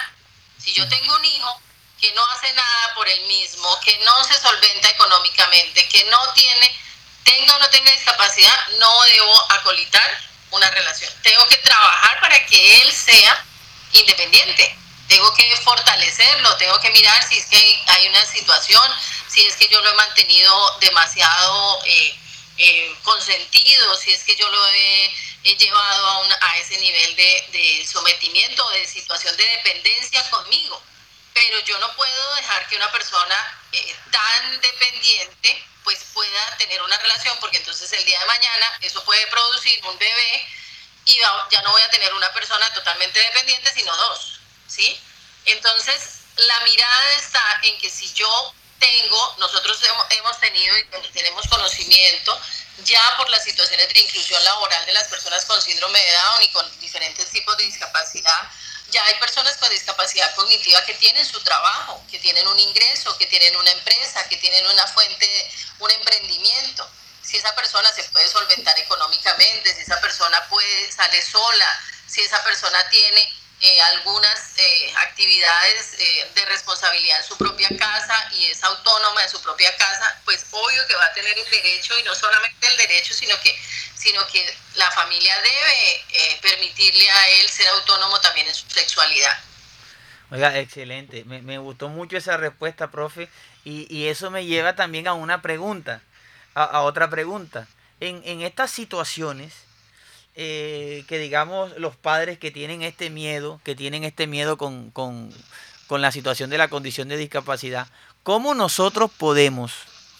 Si 0.59 0.72
yo 0.72 0.88
tengo 0.88 1.14
un 1.14 1.24
hijo 1.24 1.61
que 2.01 2.12
no 2.12 2.24
hace 2.26 2.53
nada 2.53 2.94
por 2.94 3.09
él 3.09 3.20
mismo, 3.26 3.68
que 3.80 3.99
no 4.05 4.24
se 4.24 4.38
solventa 4.38 4.88
económicamente, 4.88 5.88
que 5.88 6.05
no 6.05 6.32
tiene, 6.32 6.80
tenga 7.24 7.57
o 7.57 7.59
no 7.59 7.68
tenga 7.70 7.90
discapacidad, 7.90 8.68
no 8.78 9.03
debo 9.03 9.53
acolitar 9.53 10.28
una 10.51 10.70
relación. 10.70 11.12
Tengo 11.22 11.46
que 11.49 11.57
trabajar 11.59 12.20
para 12.20 12.46
que 12.46 12.82
él 12.82 12.92
sea 12.92 13.44
independiente. 13.92 14.76
Tengo 15.09 15.32
que 15.34 15.57
fortalecerlo, 15.57 16.57
tengo 16.57 16.78
que 16.80 16.90
mirar 16.90 17.26
si 17.26 17.38
es 17.38 17.46
que 17.46 17.82
hay 17.86 18.09
una 18.09 18.24
situación, 18.26 18.82
si 19.28 19.42
es 19.44 19.57
que 19.57 19.68
yo 19.68 19.80
lo 19.80 19.90
he 19.90 19.94
mantenido 19.94 20.78
demasiado 20.80 21.82
eh, 21.86 22.14
eh, 22.59 22.94
consentido, 23.03 23.96
si 23.96 24.12
es 24.12 24.22
que 24.24 24.36
yo 24.36 24.49
lo 24.51 24.68
he, 24.68 25.14
llevado 25.57 26.28
a, 26.42 26.59
ese 26.59 26.76
nivel 26.76 27.16
de, 27.16 27.49
de 27.53 27.86
sometimiento, 27.90 28.68
de 28.70 28.86
situación 28.86 29.34
de 29.38 29.44
dependencia 29.44 30.28
conmigo. 30.28 30.82
Pero 31.32 31.59
yo 31.61 31.78
no 31.78 31.90
puedo 31.96 32.34
dejar 32.34 32.68
que 32.68 32.76
una 32.76 32.92
persona 32.92 33.57
eh, 33.73 33.97
tan 34.11 34.61
dependiente 34.61 35.64
pues 35.85 35.99
pueda 36.12 36.57
tener 36.59 36.83
una 36.83 36.99
relación, 36.99 37.37
porque 37.41 37.57
entonces 37.57 37.91
el 37.93 38.05
día 38.05 38.21
de 38.21 38.27
mañana 38.27 38.79
eso 38.83 39.03
puede 39.05 39.27
producir 39.29 39.85
un 39.87 39.99
bebé 39.99 40.49
y 41.07 41.16
ya 41.51 41.62
no 41.62 41.71
voy 41.73 41.83
a 41.83 41.91
tener 41.91 42.12
una 42.12 42.31
persona 42.35 42.71
totalmente 42.75 43.19
dependiente, 43.19 43.73
sino 43.73 43.97
dos, 43.97 44.41
¿sí? 44.66 45.01
Entonces, 45.47 46.21
la 46.37 46.61
mirada 46.61 47.14
está 47.14 47.61
en 47.62 47.79
que 47.79 47.89
si 47.89 48.12
yo 48.12 48.55
tengo, 48.79 49.37
nosotros 49.39 49.79
hemos 50.11 50.41
tenido 50.41 50.77
y 50.79 50.85
tenemos 51.12 51.47
conocimiento 51.49 52.39
ya 52.85 53.16
por 53.16 53.29
las 53.31 53.43
situaciones 53.43 53.93
de 53.93 54.01
inclusión 54.01 54.43
laboral 54.45 54.87
de 54.87 54.93
las 54.93 55.09
personas 55.09 55.45
con 55.47 55.61
síndrome 55.61 55.99
de 55.99 56.12
Down 56.12 56.43
y 56.43 56.53
con 56.53 56.81
diferentes 56.81 57.29
tipos 57.31 57.57
de 57.57 57.64
discapacidad, 57.64 58.51
ya 58.91 59.05
hay 59.05 59.14
personas 59.14 59.57
con 59.59 59.68
discapacidad 59.70 60.34
cognitiva 60.34 60.84
que 60.84 60.95
tienen 60.95 61.24
su 61.24 61.41
trabajo, 61.43 62.03
que 62.11 62.18
tienen 62.18 62.47
un 62.47 62.59
ingreso, 62.59 63.16
que 63.18 63.26
tienen 63.26 63.57
una 63.57 63.70
empresa, 63.70 64.26
que 64.28 64.36
tienen 64.36 64.66
una 64.66 64.86
fuente, 64.86 65.51
un 65.78 65.91
emprendimiento. 65.91 66.89
Si 67.22 67.36
esa 67.36 67.55
persona 67.55 67.91
se 67.93 68.05
puede 68.05 68.28
solventar 68.28 68.78
económicamente, 68.78 69.74
si 69.74 69.82
esa 69.82 70.01
persona 70.01 70.43
puede 70.49 70.91
sale 70.91 71.20
sola, 71.22 71.80
si 72.07 72.22
esa 72.22 72.43
persona 72.43 72.89
tiene 72.89 73.30
eh, 73.61 73.80
algunas 73.80 74.53
eh, 74.57 74.95
actividades 74.99 75.95
eh, 75.99 76.30
de 76.32 76.47
responsabilidad 76.47 77.18
en 77.18 77.26
su 77.26 77.36
propia 77.36 77.68
casa 77.76 78.30
y 78.32 78.47
es 78.47 78.62
autónoma 78.62 79.22
en 79.24 79.28
su 79.28 79.43
propia 79.43 79.76
casa, 79.76 80.16
pues 80.24 80.47
obvio 80.53 80.86
que 80.86 80.95
va 80.95 81.05
a 81.05 81.12
tener 81.12 81.36
el 81.36 81.51
derecho 81.51 81.99
y 81.99 82.05
no 82.05 82.14
solamente 82.14 82.66
el 82.68 82.76
derecho, 82.76 83.12
sino 83.12 83.39
que, 83.41 83.61
sino 83.99 84.26
que 84.28 84.46
la 84.76 84.90
familia 84.92 85.34
debe 85.40 86.38
permitirle 86.40 87.11
a 87.11 87.28
él 87.40 87.49
ser 87.49 87.68
autónomo 87.68 88.20
también 88.20 88.46
en 88.46 88.55
su 88.55 88.68
sexualidad. 88.70 89.36
Oiga, 90.30 90.59
excelente. 90.59 91.24
Me, 91.24 91.40
me 91.42 91.59
gustó 91.59 91.88
mucho 91.88 92.16
esa 92.16 92.36
respuesta, 92.36 92.90
profe. 92.90 93.28
Y, 93.64 93.86
y, 93.94 94.09
eso 94.09 94.30
me 94.30 94.46
lleva 94.46 94.76
también 94.76 95.09
a 95.09 95.14
una 95.14 95.42
pregunta, 95.42 96.03
a, 96.55 96.64
a 96.64 96.82
otra 96.82 97.09
pregunta. 97.11 97.66
En, 98.01 98.22
en 98.24 98.42
estas 98.42 98.70
situaciones, 98.70 99.53
eh, 100.40 101.05
que 101.09 101.18
digamos 101.18 101.76
los 101.78 101.96
padres 101.96 102.38
que 102.38 102.51
tienen 102.51 102.82
este 102.82 103.11
miedo, 103.11 103.61
que 103.64 103.74
tienen 103.74 104.05
este 104.05 104.26
miedo 104.26 104.57
con, 104.57 104.90
con, 104.90 105.34
con 105.88 106.01
la 106.01 106.12
situación 106.12 106.49
de 106.51 106.59
la 106.59 106.68
condición 106.68 107.09
de 107.09 107.16
discapacidad, 107.16 107.88
¿cómo 108.22 108.55
nosotros 108.55 109.11
podemos, 109.11 109.72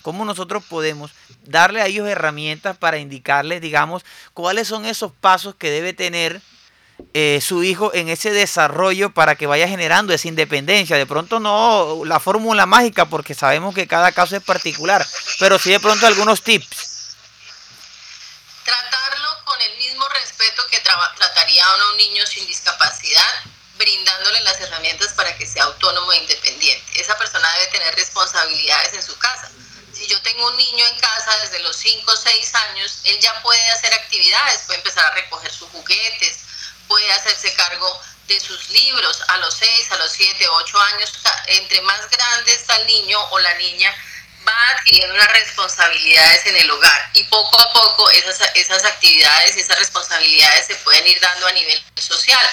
cómo 0.03 0.25
nosotros 0.25 0.65
podemos 0.65 1.13
darle 1.45 1.81
a 1.81 1.87
ellos 1.87 2.09
herramientas 2.09 2.77
para 2.77 2.99
indicarles, 2.99 3.61
digamos, 3.61 4.05
cuáles 4.35 4.69
son 4.69 4.87
esos 4.87 5.13
pasos 5.13 5.55
que 5.55 5.71
debe 5.71 5.93
tener 5.93 6.41
eh, 7.15 7.41
su 7.43 7.63
hijo 7.63 7.93
en 7.95 8.09
ese 8.09 8.33
desarrollo 8.33 9.11
para 9.11 9.37
que 9.37 9.47
vaya 9.47 9.69
generando 9.69 10.13
esa 10.13 10.29
independencia. 10.29 10.97
De 10.97 11.07
pronto 11.07 11.41
no 11.41 12.03
la 12.05 12.21
fórmula 12.21 12.67
mágica 12.67 13.07
porque 13.07 13.35
sabemos 13.35 13.75
que 13.75 13.87
cada 13.87 14.13
caso 14.13 14.37
es 14.37 14.43
particular, 14.43 15.07
pero 15.39 15.59
sí 15.59 15.71
de 15.71 15.81
pronto 15.81 16.07
algunos 16.07 16.43
tips. 16.43 16.99
trataría 21.19 21.65
a 21.65 21.91
un 21.91 21.97
niño 21.97 22.27
sin 22.27 22.47
discapacidad 22.47 23.25
brindándole 23.77 24.41
las 24.41 24.61
herramientas 24.61 25.13
para 25.15 25.37
que 25.37 25.47
sea 25.47 25.65
autónomo 25.65 26.13
e 26.13 26.19
independiente. 26.19 27.01
Esa 27.01 27.17
persona 27.17 27.49
debe 27.59 27.71
tener 27.71 27.95
responsabilidades 27.95 28.93
en 28.95 29.03
su 29.03 29.17
casa. 29.19 29.51
Si 29.99 30.07
yo 30.07 30.23
tengo 30.23 30.47
un 30.47 30.57
niño 30.57 30.87
en 30.87 31.01
casa 31.01 31.37
desde 31.39 31.59
los 31.59 31.77
5 31.77 32.13
o 32.13 32.17
6 32.17 32.55
años, 32.55 33.01
él 33.03 33.19
ya 33.19 33.43
puede 33.43 33.71
hacer 33.73 33.93
actividades, 33.93 34.61
puede 34.67 34.79
empezar 34.79 35.05
a 35.05 35.15
recoger 35.15 35.53
sus 35.53 35.69
juguetes, 35.71 36.39
puede 36.87 37.11
hacerse 37.11 37.53
cargo 37.55 38.01
de 38.29 38.39
sus 38.39 38.71
libros 38.71 39.21
a 39.27 39.39
los 39.39 39.55
6, 39.55 39.91
a 39.91 39.97
los 39.97 40.13
7, 40.13 40.49
8 40.49 40.81
años. 40.81 41.13
Entre 41.47 41.81
más 41.81 42.09
grande 42.11 42.55
está 42.55 42.77
el 42.77 42.87
niño 42.87 43.19
o 43.31 43.41
la 43.41 43.53
niña, 43.55 43.93
va 44.47 44.69
adquiriendo 44.71 45.17
unas 45.17 45.33
responsabilidades 45.33 46.47
en 46.47 46.55
el 46.55 46.71
hogar 46.71 47.11
y 47.15 47.25
poco 47.25 47.61
a 47.61 47.73
poco 47.73 48.09
esas, 48.11 48.41
esas 48.55 48.85
actividades 48.85 49.57
y 49.57 49.61
esas 49.61 49.81
responsabilidades 49.81 50.67
se 50.67 50.77
pueden 50.77 51.09
ir 51.09 51.19
dando 51.19 51.49
a 51.49 51.53
nivel 51.53 51.83
social. 51.97 52.51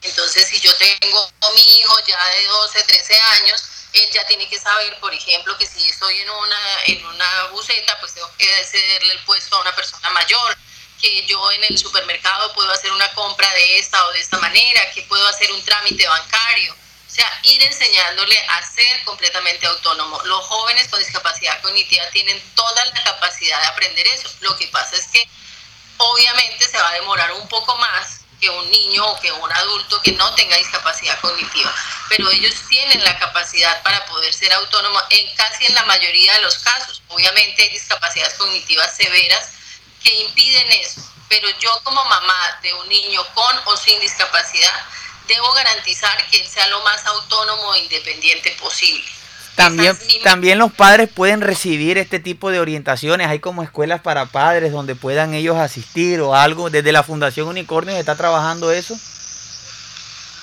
Entonces, 0.00 0.48
si 0.48 0.58
yo 0.60 0.74
tengo 0.76 1.30
mi 1.54 1.78
hijo 1.78 1.98
ya 2.06 2.24
de 2.24 2.46
12, 2.46 2.84
13 2.84 3.20
años, 3.20 3.62
él 3.94 4.10
ya 4.10 4.26
tiene 4.26 4.48
que 4.48 4.58
saber, 4.58 4.98
por 5.00 5.14
ejemplo, 5.14 5.56
que 5.56 5.66
si 5.66 5.88
estoy 5.88 6.18
en 6.18 6.30
una, 6.30 6.82
en 6.86 7.06
una 7.06 7.44
buceta, 7.52 7.98
pues 8.00 8.14
tengo 8.14 8.30
que 8.36 8.64
cederle 8.64 9.14
el 9.14 9.24
puesto 9.24 9.56
a 9.56 9.60
una 9.60 9.74
persona 9.74 10.10
mayor, 10.10 10.56
que 11.00 11.24
yo 11.26 11.52
en 11.52 11.64
el 11.64 11.78
supermercado 11.78 12.52
puedo 12.54 12.70
hacer 12.72 12.92
una 12.92 13.12
compra 13.14 13.50
de 13.52 13.78
esta 13.78 14.06
o 14.06 14.12
de 14.12 14.20
esta 14.20 14.38
manera, 14.38 14.90
que 14.92 15.02
puedo 15.02 15.26
hacer 15.28 15.50
un 15.52 15.64
trámite 15.64 16.06
bancario 16.06 16.74
o 17.14 17.16
sea, 17.16 17.40
ir 17.44 17.62
enseñándole 17.62 18.36
a 18.48 18.60
ser 18.62 19.04
completamente 19.04 19.64
autónomo. 19.68 20.20
Los 20.24 20.44
jóvenes 20.46 20.88
con 20.88 20.98
discapacidad 20.98 21.62
cognitiva 21.62 22.04
tienen 22.10 22.42
toda 22.56 22.84
la 22.86 23.04
capacidad 23.04 23.60
de 23.60 23.68
aprender 23.68 24.04
eso. 24.08 24.28
Lo 24.40 24.56
que 24.56 24.66
pasa 24.66 24.96
es 24.96 25.06
que 25.06 25.28
obviamente 25.98 26.66
se 26.66 26.76
va 26.76 26.88
a 26.88 26.94
demorar 26.94 27.30
un 27.34 27.46
poco 27.46 27.76
más 27.76 28.23
que 28.44 28.50
un 28.50 28.70
niño 28.70 29.06
o 29.06 29.20
que 29.20 29.32
un 29.32 29.50
adulto 29.50 30.02
que 30.02 30.12
no 30.12 30.34
tenga 30.34 30.56
discapacidad 30.58 31.18
cognitiva, 31.20 31.74
pero 32.10 32.30
ellos 32.30 32.54
tienen 32.68 33.02
la 33.02 33.18
capacidad 33.18 33.82
para 33.82 34.04
poder 34.04 34.34
ser 34.34 34.52
autónomos 34.52 35.02
en 35.08 35.34
casi 35.34 35.64
en 35.64 35.74
la 35.74 35.82
mayoría 35.84 36.34
de 36.34 36.42
los 36.42 36.58
casos. 36.58 37.02
Obviamente 37.08 37.62
hay 37.62 37.70
discapacidades 37.70 38.34
cognitivas 38.34 38.94
severas 38.94 39.48
que 40.02 40.14
impiden 40.24 40.70
eso, 40.72 41.00
pero 41.26 41.48
yo 41.58 41.70
como 41.84 42.04
mamá 42.04 42.58
de 42.60 42.74
un 42.74 42.86
niño 42.86 43.26
con 43.32 43.60
o 43.64 43.76
sin 43.78 43.98
discapacidad 44.00 44.84
debo 45.26 45.50
garantizar 45.52 46.28
que 46.28 46.36
él 46.42 46.46
sea 46.46 46.68
lo 46.68 46.82
más 46.82 47.02
autónomo 47.06 47.74
e 47.74 47.78
independiente 47.78 48.50
posible. 48.60 49.06
También, 49.56 49.96
también 50.24 50.58
los 50.58 50.72
padres 50.72 51.08
pueden 51.08 51.40
recibir 51.40 51.96
este 51.96 52.18
tipo 52.18 52.50
de 52.50 52.60
orientaciones. 52.60 53.28
Hay 53.28 53.38
como 53.38 53.62
escuelas 53.62 54.00
para 54.00 54.26
padres 54.26 54.72
donde 54.72 54.96
puedan 54.96 55.32
ellos 55.34 55.56
asistir 55.56 56.20
o 56.20 56.34
algo. 56.34 56.70
Desde 56.70 56.90
la 56.90 57.02
Fundación 57.04 57.46
Unicornio 57.46 57.96
está 57.96 58.16
trabajando 58.16 58.72
eso. 58.72 58.98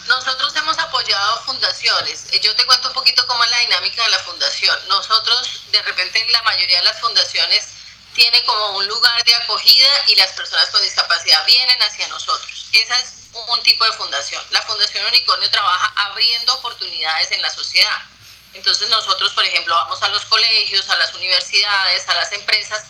Nosotros 0.07 0.55
hemos 0.55 0.77
apoyado 0.77 1.43
fundaciones. 1.43 2.25
Eh, 2.31 2.39
yo 2.41 2.55
te 2.55 2.65
cuento 2.65 2.87
un 2.87 2.93
poquito 2.93 3.25
cómo 3.27 3.43
es 3.43 3.49
la 3.51 3.59
dinámica 3.59 4.03
de 4.03 4.09
la 4.09 4.19
fundación. 4.19 4.77
Nosotros, 4.87 5.63
de 5.71 5.81
repente, 5.81 6.25
la 6.31 6.41
mayoría 6.43 6.79
de 6.79 6.85
las 6.85 6.99
fundaciones 6.99 7.67
tienen 8.13 8.43
como 8.45 8.77
un 8.77 8.87
lugar 8.87 9.23
de 9.23 9.35
acogida 9.35 9.89
y 10.07 10.15
las 10.15 10.31
personas 10.31 10.69
con 10.69 10.81
discapacidad 10.81 11.45
vienen 11.45 11.81
hacia 11.81 12.07
nosotros. 12.09 12.67
Esa 12.73 12.99
es 12.99 13.13
un 13.33 13.63
tipo 13.63 13.85
de 13.85 13.91
fundación. 13.93 14.43
La 14.51 14.61
Fundación 14.61 15.05
Unicornio 15.05 15.49
trabaja 15.49 15.93
abriendo 16.09 16.53
oportunidades 16.55 17.31
en 17.31 17.41
la 17.41 17.49
sociedad. 17.49 18.10
Entonces 18.53 18.89
nosotros, 18.89 19.31
por 19.33 19.45
ejemplo, 19.45 19.73
vamos 19.75 20.01
a 20.01 20.09
los 20.09 20.25
colegios, 20.25 20.89
a 20.89 20.97
las 20.97 21.13
universidades, 21.13 22.07
a 22.09 22.15
las 22.15 22.31
empresas 22.33 22.83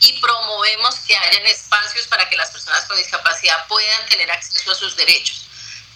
y 0.00 0.20
promovemos 0.20 0.94
que 1.06 1.16
hayan 1.16 1.46
espacios 1.46 2.06
para 2.06 2.28
que 2.28 2.36
las 2.36 2.50
personas 2.50 2.84
con 2.84 2.96
discapacidad 2.98 3.66
puedan 3.66 4.08
tener 4.08 4.30
acceso 4.30 4.70
a 4.72 4.74
sus 4.74 4.96
derechos. 4.96 5.42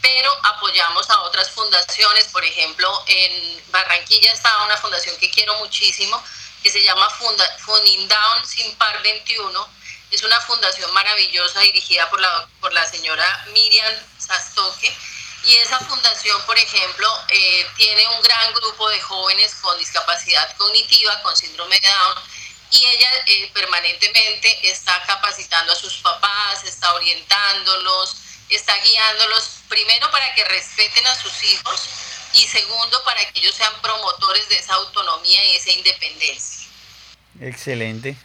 pero 0.02 0.32
apoyamos 0.44 1.10
a 1.10 1.20
otras 1.20 1.50
fundaciones, 1.50 2.28
por 2.28 2.42
ejemplo, 2.42 3.04
en 3.06 3.62
Barranquilla 3.70 4.32
está 4.32 4.64
una 4.64 4.78
fundación 4.78 5.14
que 5.18 5.30
quiero 5.30 5.54
muchísimo, 5.58 6.24
que 6.62 6.70
se 6.70 6.82
llama 6.82 7.10
Funda, 7.10 7.44
Funding 7.58 8.08
Down 8.08 8.46
Sin 8.46 8.74
Par 8.76 9.02
21, 9.02 9.68
es 10.10 10.22
una 10.22 10.40
fundación 10.40 10.90
maravillosa 10.92 11.60
dirigida 11.60 12.08
por 12.08 12.18
la, 12.18 12.48
por 12.60 12.72
la 12.72 12.88
señora 12.88 13.46
Miriam 13.52 13.94
Sastoque, 14.18 14.96
y 15.44 15.54
esa 15.56 15.78
fundación, 15.80 16.40
por 16.44 16.58
ejemplo, 16.58 17.08
eh, 17.28 17.66
tiene 17.76 18.06
un 18.08 18.22
gran 18.22 18.54
grupo 18.54 18.88
de 18.90 19.00
jóvenes 19.00 19.54
con 19.56 19.78
discapacidad 19.78 20.54
cognitiva, 20.56 21.22
con 21.22 21.36
síndrome 21.36 21.80
de 21.80 21.88
Down, 21.88 22.18
y 22.70 22.84
ella 22.84 23.08
eh, 23.26 23.50
permanentemente 23.52 24.70
está 24.70 25.02
capacitando 25.06 25.72
a 25.72 25.76
sus 25.76 25.96
papás, 25.98 26.62
está 26.64 26.92
orientándolos, 26.94 28.16
está 28.48 28.76
guiándolos, 28.76 29.50
primero 29.68 30.10
para 30.10 30.34
que 30.34 30.44
respeten 30.44 31.06
a 31.06 31.14
sus 31.16 31.42
hijos 31.42 31.88
y 32.34 32.46
segundo 32.46 33.02
para 33.04 33.24
que 33.32 33.40
ellos 33.40 33.54
sean 33.54 33.72
promotores 33.80 34.48
de 34.48 34.58
esa 34.58 34.74
autonomía 34.74 35.44
y 35.46 35.56
esa 35.56 35.70
independencia. 35.70 36.68
Excelente. 37.40 38.16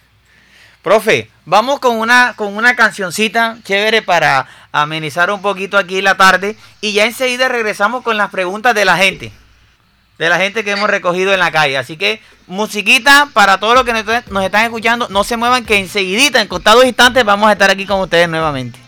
Profe, 0.86 1.28
vamos 1.44 1.80
con 1.80 1.96
una, 1.96 2.34
con 2.36 2.56
una 2.56 2.76
cancioncita 2.76 3.56
chévere 3.64 4.02
para 4.02 4.46
amenizar 4.70 5.32
un 5.32 5.42
poquito 5.42 5.78
aquí 5.78 6.00
la 6.00 6.16
tarde 6.16 6.56
y 6.80 6.92
ya 6.92 7.06
enseguida 7.06 7.48
regresamos 7.48 8.04
con 8.04 8.16
las 8.16 8.30
preguntas 8.30 8.72
de 8.72 8.84
la 8.84 8.96
gente, 8.96 9.32
de 10.16 10.28
la 10.28 10.38
gente 10.38 10.62
que 10.62 10.70
hemos 10.70 10.88
recogido 10.88 11.34
en 11.34 11.40
la 11.40 11.50
calle. 11.50 11.76
Así 11.76 11.96
que 11.96 12.22
musiquita 12.46 13.28
para 13.32 13.58
todos 13.58 13.74
los 13.74 13.82
que 13.82 13.94
nos 14.30 14.44
están 14.44 14.64
escuchando, 14.64 15.08
no 15.10 15.24
se 15.24 15.36
muevan 15.36 15.64
que 15.64 15.76
enseguidita, 15.76 16.40
en 16.40 16.46
contados 16.46 16.84
instantes 16.84 17.24
vamos 17.24 17.48
a 17.48 17.54
estar 17.54 17.68
aquí 17.68 17.84
con 17.84 17.98
ustedes 17.98 18.28
nuevamente. 18.28 18.85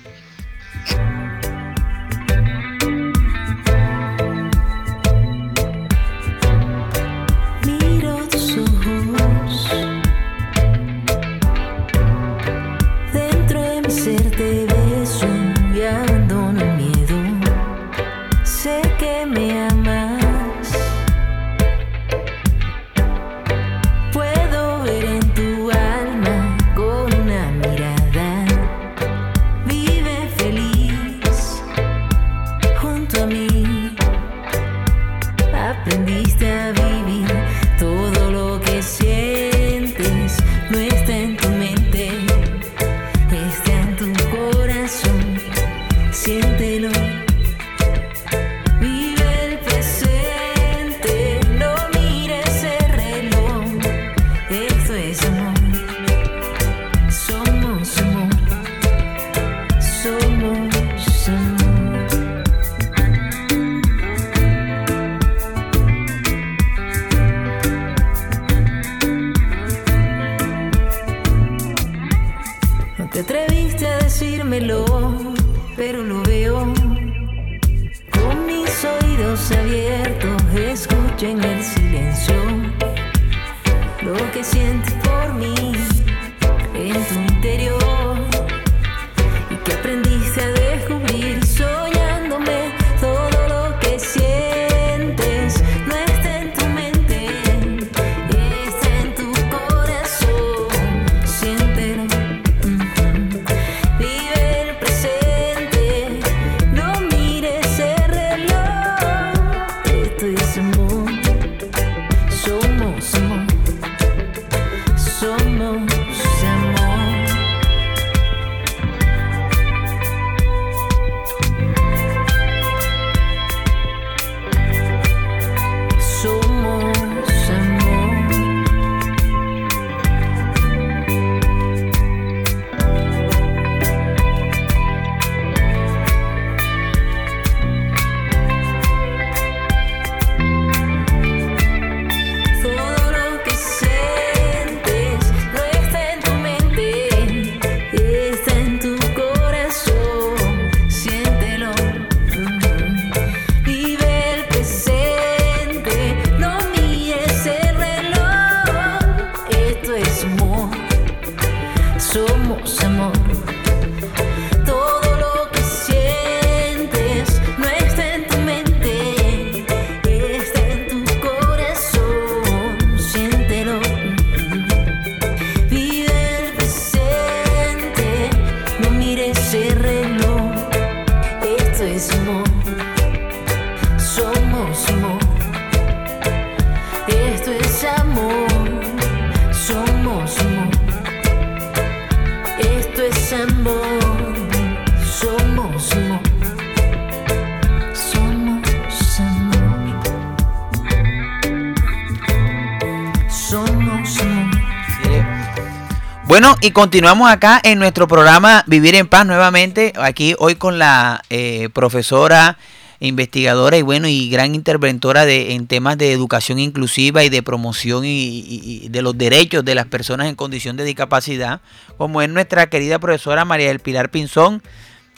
Y 206.60 206.72
continuamos 206.72 207.30
acá 207.30 207.60
en 207.62 207.78
nuestro 207.78 208.08
programa 208.08 208.64
Vivir 208.66 208.94
en 208.96 209.06
Paz 209.06 209.26
nuevamente, 209.26 209.92
aquí 209.96 210.34
hoy 210.38 210.56
con 210.56 210.78
la 210.78 211.22
eh, 211.30 211.68
profesora, 211.72 212.58
investigadora 213.00 213.76
y 213.76 213.82
bueno, 213.82 214.08
y 214.08 214.28
gran 214.28 214.54
interventora 214.54 215.24
de, 215.24 215.54
en 215.54 215.66
temas 215.68 215.96
de 215.98 216.12
educación 216.12 216.58
inclusiva 216.58 217.22
y 217.22 217.28
de 217.28 217.42
promoción 217.42 218.02
y, 218.04 218.88
de 218.88 219.02
los 219.02 219.16
derechos 219.16 219.64
de 219.64 219.74
las 219.76 219.86
personas 219.86 220.28
en 220.28 220.34
condición 220.34 220.76
de 220.76 220.84
discapacidad, 220.84 221.60
como 221.96 222.22
es 222.22 222.28
nuestra 222.28 222.68
querida 222.68 222.98
profesora 222.98 223.44
María 223.44 223.68
del 223.68 223.80
Pilar 223.80 224.10
Pinzón. 224.10 224.62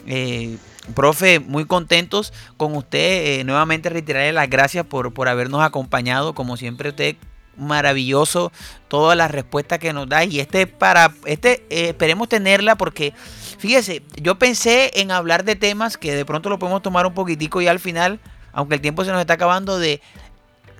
Eh, 0.06 0.56
profe, 0.94 1.40
muy 1.40 1.64
contentos 1.64 2.32
con 2.56 2.76
usted. 2.76 3.40
Eh, 3.40 3.44
nuevamente 3.44 3.88
reiterarle 3.88 4.32
las 4.32 4.50
gracias 4.50 4.84
por, 4.84 5.12
por 5.12 5.28
habernos 5.28 5.62
acompañado. 5.62 6.34
Como 6.34 6.56
siempre, 6.56 6.90
usted 6.90 7.16
maravilloso 7.60 8.52
todas 8.88 9.16
las 9.16 9.30
respuestas 9.30 9.78
que 9.78 9.92
nos 9.92 10.08
da 10.08 10.24
y 10.24 10.40
este 10.40 10.66
para 10.66 11.12
este 11.24 11.64
eh, 11.70 11.90
esperemos 11.90 12.28
tenerla 12.28 12.76
porque 12.76 13.12
fíjese 13.58 14.02
yo 14.20 14.38
pensé 14.38 14.90
en 14.94 15.12
hablar 15.12 15.44
de 15.44 15.56
temas 15.56 15.96
que 15.96 16.14
de 16.14 16.24
pronto 16.24 16.48
lo 16.48 16.58
podemos 16.58 16.82
tomar 16.82 17.06
un 17.06 17.14
poquitico 17.14 17.60
y 17.60 17.68
al 17.68 17.78
final 17.78 18.18
aunque 18.52 18.74
el 18.76 18.80
tiempo 18.80 19.04
se 19.04 19.12
nos 19.12 19.20
está 19.20 19.34
acabando 19.34 19.78
de 19.78 20.00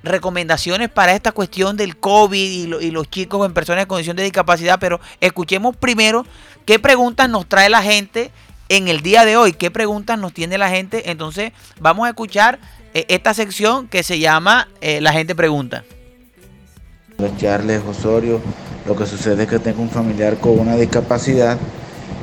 recomendaciones 0.02 0.88
para 0.88 1.14
esta 1.14 1.32
cuestión 1.32 1.76
del 1.76 1.96
COVID 1.96 2.80
y, 2.80 2.90
los 2.90 3.10
chicos 3.10 3.44
en 3.46 3.52
personas 3.52 3.82
en 3.82 3.88
condición 3.88 4.16
de 4.16 4.22
discapacidad, 4.22 4.78
pero 4.80 5.00
escuchemos 5.20 5.76
primero 5.76 6.26
qué 6.64 6.78
preguntas 6.78 7.28
nos 7.28 7.46
trae 7.46 7.68
la 7.68 7.82
gente 7.82 8.30
en 8.68 8.88
el 8.88 9.02
día 9.02 9.24
de 9.24 9.36
hoy, 9.36 9.52
qué 9.52 9.70
preguntas 9.70 10.18
nos 10.18 10.32
tiene 10.32 10.56
la 10.56 10.70
gente. 10.70 11.10
Entonces 11.10 11.52
vamos 11.80 12.06
a 12.06 12.10
escuchar 12.10 12.58
eh, 12.94 13.04
esta 13.08 13.34
sección 13.34 13.88
que 13.88 14.02
se 14.02 14.18
llama 14.18 14.68
eh, 14.80 15.00
La 15.00 15.12
gente 15.12 15.34
pregunta. 15.34 15.84
Charles 17.36 17.82
Osorio, 17.86 18.40
lo 18.86 18.96
que 18.96 19.06
sucede 19.06 19.44
es 19.44 19.48
que 19.48 19.58
tengo 19.58 19.82
un 19.82 19.90
familiar 19.90 20.38
con 20.38 20.58
una 20.58 20.76
discapacidad, 20.76 21.58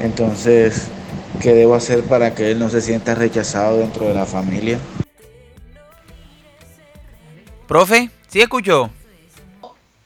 entonces, 0.02 0.88
¿qué 1.42 1.54
debo 1.54 1.76
hacer 1.76 2.04
para 2.04 2.34
que 2.36 2.52
él 2.52 2.60
no 2.60 2.70
se 2.70 2.82
sienta 2.82 3.16
rechazado 3.16 3.78
dentro 3.78 4.08
de 4.08 4.14
la 4.14 4.26
familia? 4.26 4.80
Profe, 7.68 8.10
¿sí 8.28 8.42
escuchó? 8.42 8.90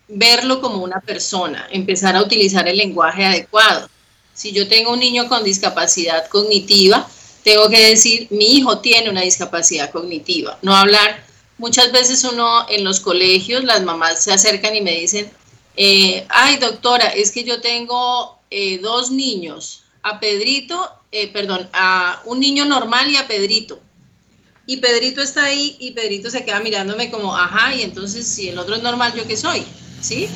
Verlo 0.08 0.62
como 0.62 0.84
una 0.84 1.00
persona, 1.00 1.68
empezar 1.72 2.16
a 2.16 2.22
utilizar 2.22 2.68
el 2.68 2.78
lenguaje 2.78 3.26
adecuado. 3.26 3.90
Si 4.34 4.52
yo 4.52 4.68
tengo 4.68 4.94
un 4.94 5.00
niño 5.00 5.28
con 5.28 5.44
discapacidad 5.44 6.28
cognitiva, 6.28 7.08
tengo 7.44 7.70
que 7.70 7.90
decir, 7.90 8.28
mi 8.30 8.56
hijo 8.56 8.80
tiene 8.80 9.10
una 9.10 9.22
discapacidad 9.22 9.92
cognitiva, 9.92 10.58
no 10.62 10.76
hablar. 10.76 11.31
Muchas 11.62 11.92
veces 11.92 12.24
uno 12.24 12.66
en 12.70 12.84
los 12.84 13.00
colegios, 13.00 13.64
las 13.64 13.84
mamás 13.84 14.24
se 14.24 14.34
acercan 14.34 14.76
y 14.76 14.82
me 14.82 15.00
dicen, 15.00 15.32
eh, 15.78 16.26
ay 16.30 16.58
doctora, 16.58 17.10
es 17.10 17.32
que 17.32 17.44
yo 17.44 17.62
tengo 17.62 18.40
eh, 18.50 18.80
dos 18.80 19.12
niños, 19.12 19.84
a 20.02 20.20
Pedrito, 20.20 20.90
eh, 21.12 21.28
perdón, 21.28 21.70
a 21.72 22.22
un 22.26 22.40
niño 22.40 22.66
normal 22.66 23.12
y 23.12 23.18
a 23.18 23.28
Pedrito 23.28 23.80
y 24.66 24.78
Pedrito 24.78 25.22
está 25.22 25.44
ahí 25.44 25.76
y 25.80 25.92
Pedrito 25.92 26.30
se 26.30 26.46
queda 26.46 26.60
mirándome 26.62 27.12
como, 27.12 27.36
ajá, 27.36 27.76
y 27.76 27.82
entonces 27.82 28.28
si 28.28 28.50
el 28.50 28.58
otro 28.58 28.76
es 28.76 28.82
normal, 28.82 29.14
¿yo 29.16 29.28
qué 29.28 29.36
soy? 29.36 29.66
¿Sí? 30.02 30.30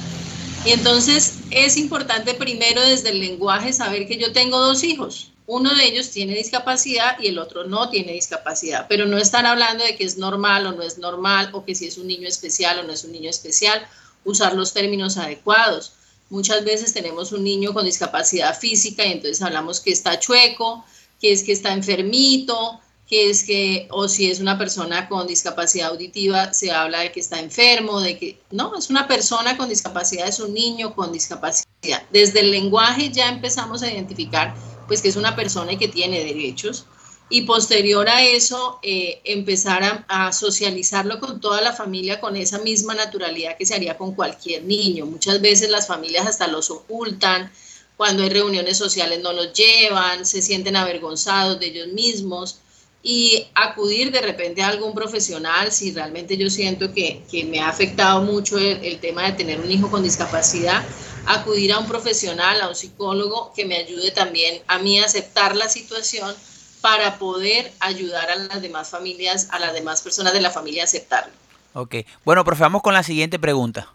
Y 0.65 0.71
entonces 0.71 1.35
es 1.51 1.77
importante 1.77 2.33
primero 2.33 2.81
desde 2.81 3.11
el 3.11 3.19
lenguaje 3.19 3.71
saber 3.71 4.07
que 4.07 4.17
yo 4.17 4.33
tengo 4.33 4.59
dos 4.59 4.83
hijos. 4.83 5.31
Uno 5.47 5.75
de 5.75 5.85
ellos 5.85 6.09
tiene 6.09 6.33
discapacidad 6.33 7.19
y 7.19 7.27
el 7.27 7.37
otro 7.37 7.65
no 7.65 7.89
tiene 7.89 8.13
discapacidad, 8.13 8.87
pero 8.89 9.05
no 9.05 9.17
están 9.17 9.45
hablando 9.45 9.83
de 9.83 9.95
que 9.95 10.03
es 10.03 10.17
normal 10.17 10.65
o 10.65 10.71
no 10.71 10.81
es 10.81 10.97
normal 10.97 11.49
o 11.53 11.63
que 11.63 11.75
si 11.75 11.85
es 11.85 11.97
un 11.97 12.07
niño 12.07 12.27
especial 12.27 12.79
o 12.79 12.83
no 12.83 12.91
es 12.91 13.03
un 13.03 13.11
niño 13.11 13.29
especial, 13.29 13.85
usar 14.23 14.55
los 14.55 14.73
términos 14.73 15.17
adecuados. 15.17 15.93
Muchas 16.31 16.65
veces 16.65 16.93
tenemos 16.93 17.31
un 17.31 17.43
niño 17.43 17.73
con 17.73 17.85
discapacidad 17.85 18.57
física 18.57 19.05
y 19.05 19.11
entonces 19.11 19.41
hablamos 19.43 19.79
que 19.79 19.91
está 19.91 20.19
chueco, 20.19 20.83
que 21.21 21.31
es 21.31 21.43
que 21.43 21.51
está 21.51 21.73
enfermito, 21.73 22.79
que 23.07 23.29
es 23.29 23.43
que, 23.43 23.87
o 23.91 24.07
si 24.07 24.31
es 24.31 24.39
una 24.39 24.57
persona 24.57 25.07
con 25.07 25.27
discapacidad 25.27 25.89
auditiva, 25.89 26.53
se 26.53 26.71
habla 26.71 27.01
de 27.01 27.11
que 27.11 27.19
está 27.19 27.39
enfermo, 27.39 28.01
de 28.01 28.17
que, 28.17 28.39
no, 28.49 28.75
es 28.75 28.89
una 28.89 29.07
persona 29.07 29.57
con 29.57 29.69
discapacidad, 29.69 30.27
es 30.27 30.39
un 30.39 30.53
niño 30.53 30.95
con 30.95 31.11
discapacidad. 31.11 32.01
Desde 32.11 32.39
el 32.39 32.49
lenguaje 32.49 33.11
ya 33.11 33.29
empezamos 33.29 33.83
a 33.83 33.91
identificar, 33.91 34.55
pues, 34.87 35.01
que 35.01 35.09
es 35.09 35.15
una 35.15 35.35
persona 35.35 35.73
y 35.73 35.77
que 35.77 35.87
tiene 35.87 36.23
derechos. 36.23 36.85
Y 37.27 37.41
posterior 37.41 38.07
a 38.07 38.23
eso, 38.23 38.79
eh, 38.83 39.21
empezar 39.23 40.05
a, 40.07 40.31
socializarlo 40.31 41.19
con 41.19 41.41
toda 41.41 41.59
la 41.61 41.73
familia 41.73 42.19
con 42.19 42.35
esa 42.35 42.59
misma 42.59 42.93
naturalidad 42.93 43.57
que 43.57 43.65
se 43.65 43.73
haría 43.73 43.97
con 43.97 44.13
cualquier 44.13 44.63
niño. 44.63 45.07
Muchas 45.07 45.41
veces 45.41 45.69
las 45.69 45.87
familias 45.87 46.27
hasta 46.27 46.47
los 46.47 46.69
ocultan, 46.69 47.51
cuando 47.97 48.23
hay 48.23 48.29
reuniones 48.29 48.77
sociales 48.77 49.21
no 49.23 49.33
los 49.33 49.53
llevan, 49.53 50.25
se 50.25 50.41
sienten 50.41 50.75
avergonzados 50.75 51.59
de 51.59 51.67
ellos 51.67 51.87
mismos 51.87 52.59
y 53.01 53.45
acudir 53.53 54.11
de 54.11 54.19
repente 54.19 54.63
a 54.63 54.67
algún 54.67 54.95
profesional 54.95 55.71
si 55.71 55.91
realmente 55.91 56.37
yo 56.37 56.49
siento 56.49 56.91
que, 56.91 57.23
me 57.47 57.59
ha 57.59 57.69
afectado 57.69 58.21
mucho 58.21 58.57
el, 58.57 58.99
tema 58.99 59.23
de 59.25 59.33
tener 59.33 59.59
un 59.59 59.69
hijo 59.69 59.91
con 59.91 60.01
discapacidad, 60.01 60.83
acudir 61.25 61.73
a 61.73 61.79
un 61.79 61.87
profesional, 61.87 62.61
a 62.61 62.69
un 62.69 62.75
psicólogo 62.75 63.51
que 63.55 63.65
me 63.65 63.77
ayude 63.77 64.11
también 64.11 64.61
a 64.67 64.79
mí 64.79 64.99
a 64.99 65.05
aceptar 65.05 65.55
la 65.55 65.69
situación 65.69 66.35
para 66.81 67.17
poder 67.17 67.73
ayudar 67.79 68.29
a 68.29 68.35
las 68.35 68.61
demás 68.61 68.89
familias, 68.89 69.47
a 69.51 69.59
las 69.59 69.73
demás 69.73 70.01
personas 70.01 70.33
de 70.33 70.41
la 70.41 70.51
familia 70.51 70.83
a 70.83 70.85
aceptarlo. 70.85 71.33
Ok, 71.73 71.95
bueno, 72.23 72.43
profe, 72.43 72.61
vamos 72.61 72.81
con 72.81 72.93
la 72.93 73.03
siguiente 73.03 73.39
pregunta. 73.39 73.91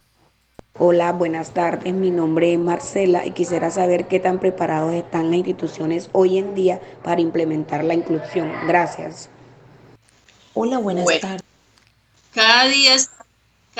Hola, 0.79 1.13
buenas 1.13 1.53
tardes. 1.53 1.93
Mi 1.93 2.11
nombre 2.11 2.53
es 2.53 2.59
Marcela 2.59 3.27
y 3.27 3.33
quisiera 3.33 3.71
saber 3.71 4.09
qué 4.09 4.19
tan 4.19 4.39
preparados 4.39 4.95
están 4.95 5.27
las 5.31 5.37
instituciones 5.37 6.09
hoy 6.13 6.39
en 6.39 6.55
día 6.55 6.81
para 7.03 7.21
implementar 7.21 7.85
la 7.85 7.95
inclusión. 7.95 8.53
Gracias. 8.67 9.29
Hola, 10.55 10.79
buenas 10.79 11.07
tardes. 11.21 11.43
Cada 12.33 12.65
día, 12.67 12.97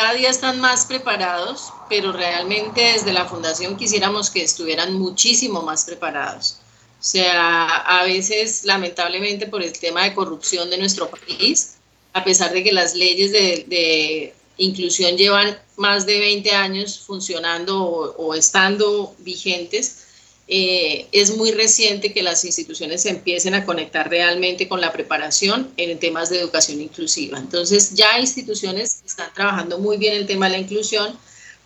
cada 0.01 0.15
día 0.15 0.31
están 0.31 0.61
más 0.61 0.87
preparados, 0.87 1.75
pero 1.91 2.11
realmente 2.11 2.81
desde 2.81 3.13
la 3.13 3.27
fundación 3.27 3.77
quisiéramos 3.77 4.31
que 4.31 4.43
estuvieran 4.43 4.95
muchísimo 4.95 5.61
más 5.61 5.85
preparados. 5.85 6.57
O 6.99 7.03
sea, 7.03 7.67
a 7.67 8.05
veces, 8.05 8.65
lamentablemente, 8.65 9.47
por 9.47 9.63
el 9.63 9.79
tema 9.79 10.05
de 10.05 10.15
corrupción 10.15 10.71
de 10.71 10.79
nuestro 10.79 11.11
país, 11.11 11.75
a 12.15 12.25
pesar 12.25 12.51
de 12.55 12.65
que 12.65 12.73
las 12.73 12.95
leyes 12.95 13.31
de 13.33 14.35
inclusión 14.57 15.19
llevan 15.19 15.59
más 15.77 16.07
de 16.07 16.19
20 16.19 16.51
años 16.53 16.99
funcionando 17.01 17.83
o, 17.85 18.35
estando 18.35 19.15
vigentes, 19.19 20.07
eh, 20.53 21.07
es 21.13 21.37
muy 21.37 21.53
reciente 21.53 22.13
que 22.13 22.25
las 22.25 22.45
instituciones 22.45 23.03
se 23.03 23.11
empiecen 23.11 23.55
a 23.55 23.65
conectar 23.65 24.11
realmente 24.11 24.67
con 24.67 24.81
la 24.81 24.93
preparación 24.93 25.71
en 25.77 25.97
temas 26.01 26.29
de 26.29 26.41
educación 26.41 26.81
inclusiva. 26.81 27.39
Entonces 27.39 27.95
ya 27.95 28.19
instituciones 28.19 29.01
están 29.07 29.33
trabajando 29.33 29.79
muy 29.79 29.97
bien 29.97 30.15
el 30.15 30.27
tema 30.27 30.47
de 30.47 30.53
la 30.53 30.59
inclusión, 30.59 31.17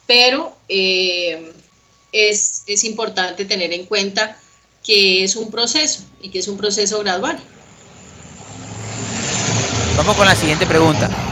pero 0.06 0.54
eh, 0.68 1.50
es, 2.12 2.64
es 2.66 2.84
importante 2.84 3.46
tener 3.46 3.72
en 3.72 3.86
cuenta 3.86 4.38
que 4.84 5.24
es 5.24 5.34
un 5.34 5.50
proceso 5.50 6.02
y 6.20 6.28
que 6.28 6.40
es 6.40 6.48
un 6.48 6.58
proceso 6.58 6.98
gradual. 6.98 7.38
Vamos 9.96 10.14
con 10.14 10.26
la 10.26 10.36
siguiente 10.36 10.66
pregunta. 10.66 11.23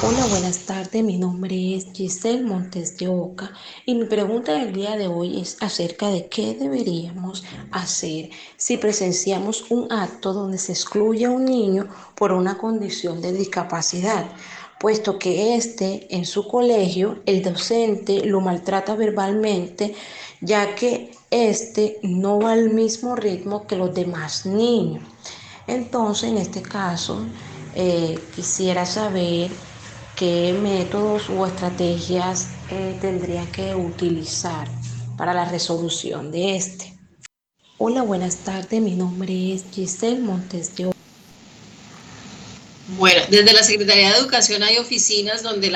Hola, 0.00 0.26
buenas 0.26 0.60
tardes. 0.60 1.02
Mi 1.02 1.18
nombre 1.18 1.74
es 1.74 1.88
Giselle 1.92 2.44
Montes 2.44 2.96
de 2.98 3.08
Oca 3.08 3.50
y 3.84 3.96
mi 3.96 4.04
pregunta 4.04 4.52
del 4.52 4.72
día 4.72 4.96
de 4.96 5.08
hoy 5.08 5.40
es 5.40 5.56
acerca 5.60 6.08
de 6.08 6.28
qué 6.28 6.54
deberíamos 6.54 7.42
hacer 7.72 8.30
si 8.56 8.76
presenciamos 8.76 9.68
un 9.72 9.90
acto 9.90 10.32
donde 10.32 10.58
se 10.58 10.70
excluye 10.70 11.24
a 11.24 11.30
un 11.30 11.46
niño 11.46 11.88
por 12.14 12.30
una 12.30 12.56
condición 12.56 13.20
de 13.20 13.32
discapacidad, 13.32 14.26
puesto 14.78 15.18
que 15.18 15.56
éste 15.56 16.06
en 16.14 16.26
su 16.26 16.46
colegio, 16.46 17.18
el 17.26 17.42
docente 17.42 18.24
lo 18.24 18.40
maltrata 18.40 18.94
verbalmente, 18.94 19.96
ya 20.40 20.76
que 20.76 21.10
éste 21.32 21.98
no 22.04 22.38
va 22.38 22.52
al 22.52 22.70
mismo 22.70 23.16
ritmo 23.16 23.66
que 23.66 23.74
los 23.74 23.92
demás 23.92 24.46
niños. 24.46 25.02
Entonces, 25.66 26.30
en 26.30 26.38
este 26.38 26.62
caso, 26.62 27.18
eh, 27.74 28.16
quisiera 28.34 28.86
saber 28.86 29.50
qué 30.18 30.52
métodos 30.52 31.30
o 31.30 31.46
estrategias 31.46 32.48
eh, 32.70 32.98
tendría 33.00 33.46
que 33.52 33.74
utilizar 33.76 34.66
para 35.16 35.32
la 35.32 35.44
resolución 35.44 36.32
de 36.32 36.56
este. 36.56 36.98
Hola, 37.78 38.02
buenas 38.02 38.38
tardes. 38.38 38.80
Mi 38.80 38.96
nombre 38.96 39.54
es 39.54 39.64
Giselle 39.72 40.20
Montes 40.20 40.74
de 40.74 40.92
bueno, 42.96 43.20
desde 43.28 43.52
la 43.52 43.62
Secretaría 43.62 44.10
de 44.10 44.18
Educación 44.18 44.62
hay 44.62 44.78
oficinas 44.78 45.42
donde 45.42 45.70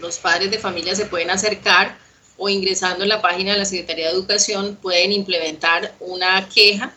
los 0.00 0.18
padres 0.18 0.50
de 0.50 0.58
familia 0.58 0.96
se 0.96 1.06
pueden 1.06 1.30
acercar 1.30 1.96
o 2.36 2.48
ingresando 2.48 3.04
en 3.04 3.10
la 3.10 3.22
página 3.22 3.52
de 3.52 3.58
la 3.58 3.64
Secretaría 3.64 4.06
de 4.06 4.12
Educación 4.12 4.76
pueden 4.82 5.12
implementar 5.12 5.94
una 6.00 6.48
queja 6.48 6.92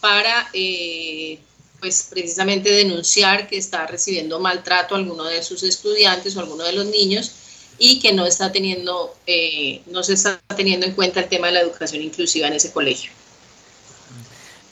para 0.00 0.48
eh, 0.54 1.38
pues 1.80 2.08
precisamente 2.10 2.70
denunciar 2.70 3.48
que 3.48 3.56
está 3.56 3.86
recibiendo 3.86 4.40
maltrato 4.40 4.94
a 4.94 4.98
alguno 4.98 5.24
de 5.24 5.42
sus 5.42 5.62
estudiantes 5.62 6.36
o 6.36 6.40
a 6.40 6.42
alguno 6.42 6.64
de 6.64 6.72
los 6.72 6.86
niños 6.86 7.32
y 7.78 8.00
que 8.00 8.12
no 8.12 8.26
está 8.26 8.50
teniendo, 8.50 9.14
eh, 9.26 9.82
no 9.86 10.02
se 10.02 10.14
está 10.14 10.40
teniendo 10.56 10.86
en 10.86 10.92
cuenta 10.92 11.20
el 11.20 11.28
tema 11.28 11.46
de 11.46 11.54
la 11.54 11.60
educación 11.60 12.02
inclusiva 12.02 12.48
en 12.48 12.54
ese 12.54 12.72
colegio. 12.72 13.12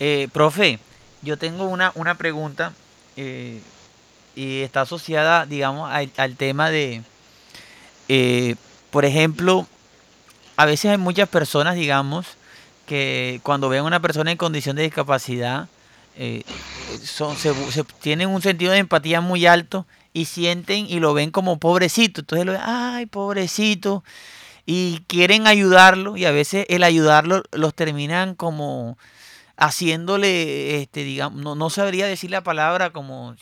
Eh, 0.00 0.28
profe, 0.32 0.80
yo 1.22 1.38
tengo 1.38 1.64
una, 1.66 1.92
una 1.94 2.18
pregunta 2.18 2.74
eh, 3.16 3.60
y 4.34 4.62
está 4.62 4.82
asociada, 4.82 5.46
digamos, 5.46 5.90
al, 5.90 6.36
tema 6.36 6.70
de, 6.70 7.02
por 8.90 9.04
ejemplo, 9.04 9.66
a 10.56 10.66
veces 10.66 10.90
hay 10.90 10.98
muchas 10.98 11.28
personas, 11.28 11.76
digamos, 11.76 12.26
que 12.86 13.40
cuando 13.42 13.68
ven 13.68 13.80
a 13.80 13.84
una 13.84 14.00
persona 14.00 14.32
en 14.32 14.36
condición 14.36 14.76
de 14.76 14.82
discapacidad, 14.82 15.68
eh, 16.16 16.42
son, 17.02 17.36
se, 17.36 17.52
tienen 18.00 18.30
un 18.30 18.42
sentido 18.42 18.72
de 18.72 18.78
empatía 18.78 19.20
muy 19.20 19.46
alto 19.46 19.86
y 20.12 20.24
sienten 20.24 20.86
y 20.88 20.98
lo 20.98 21.14
ven 21.14 21.30
como 21.30 21.58
pobrecito. 21.58 22.22
Entonces 22.22 22.46
lo 22.46 22.52
ven, 22.52 22.62
ay, 22.64 23.06
pobrecito. 23.06 24.02
Y 24.64 25.00
quieren 25.06 25.46
ayudarlo 25.46 26.16
y 26.16 26.24
a 26.24 26.32
veces 26.32 26.66
el 26.68 26.82
ayudarlo 26.82 27.42
los 27.52 27.74
terminan 27.74 28.34
como 28.34 28.98
haciéndole, 29.56 30.82
este, 30.82 31.02
digamos, 31.04 31.42
no, 31.42 31.54
no 31.54 31.70
sabría 31.70 32.06
decir 32.06 32.30
la 32.30 32.42
palabra 32.42 32.90
como, 32.90 33.36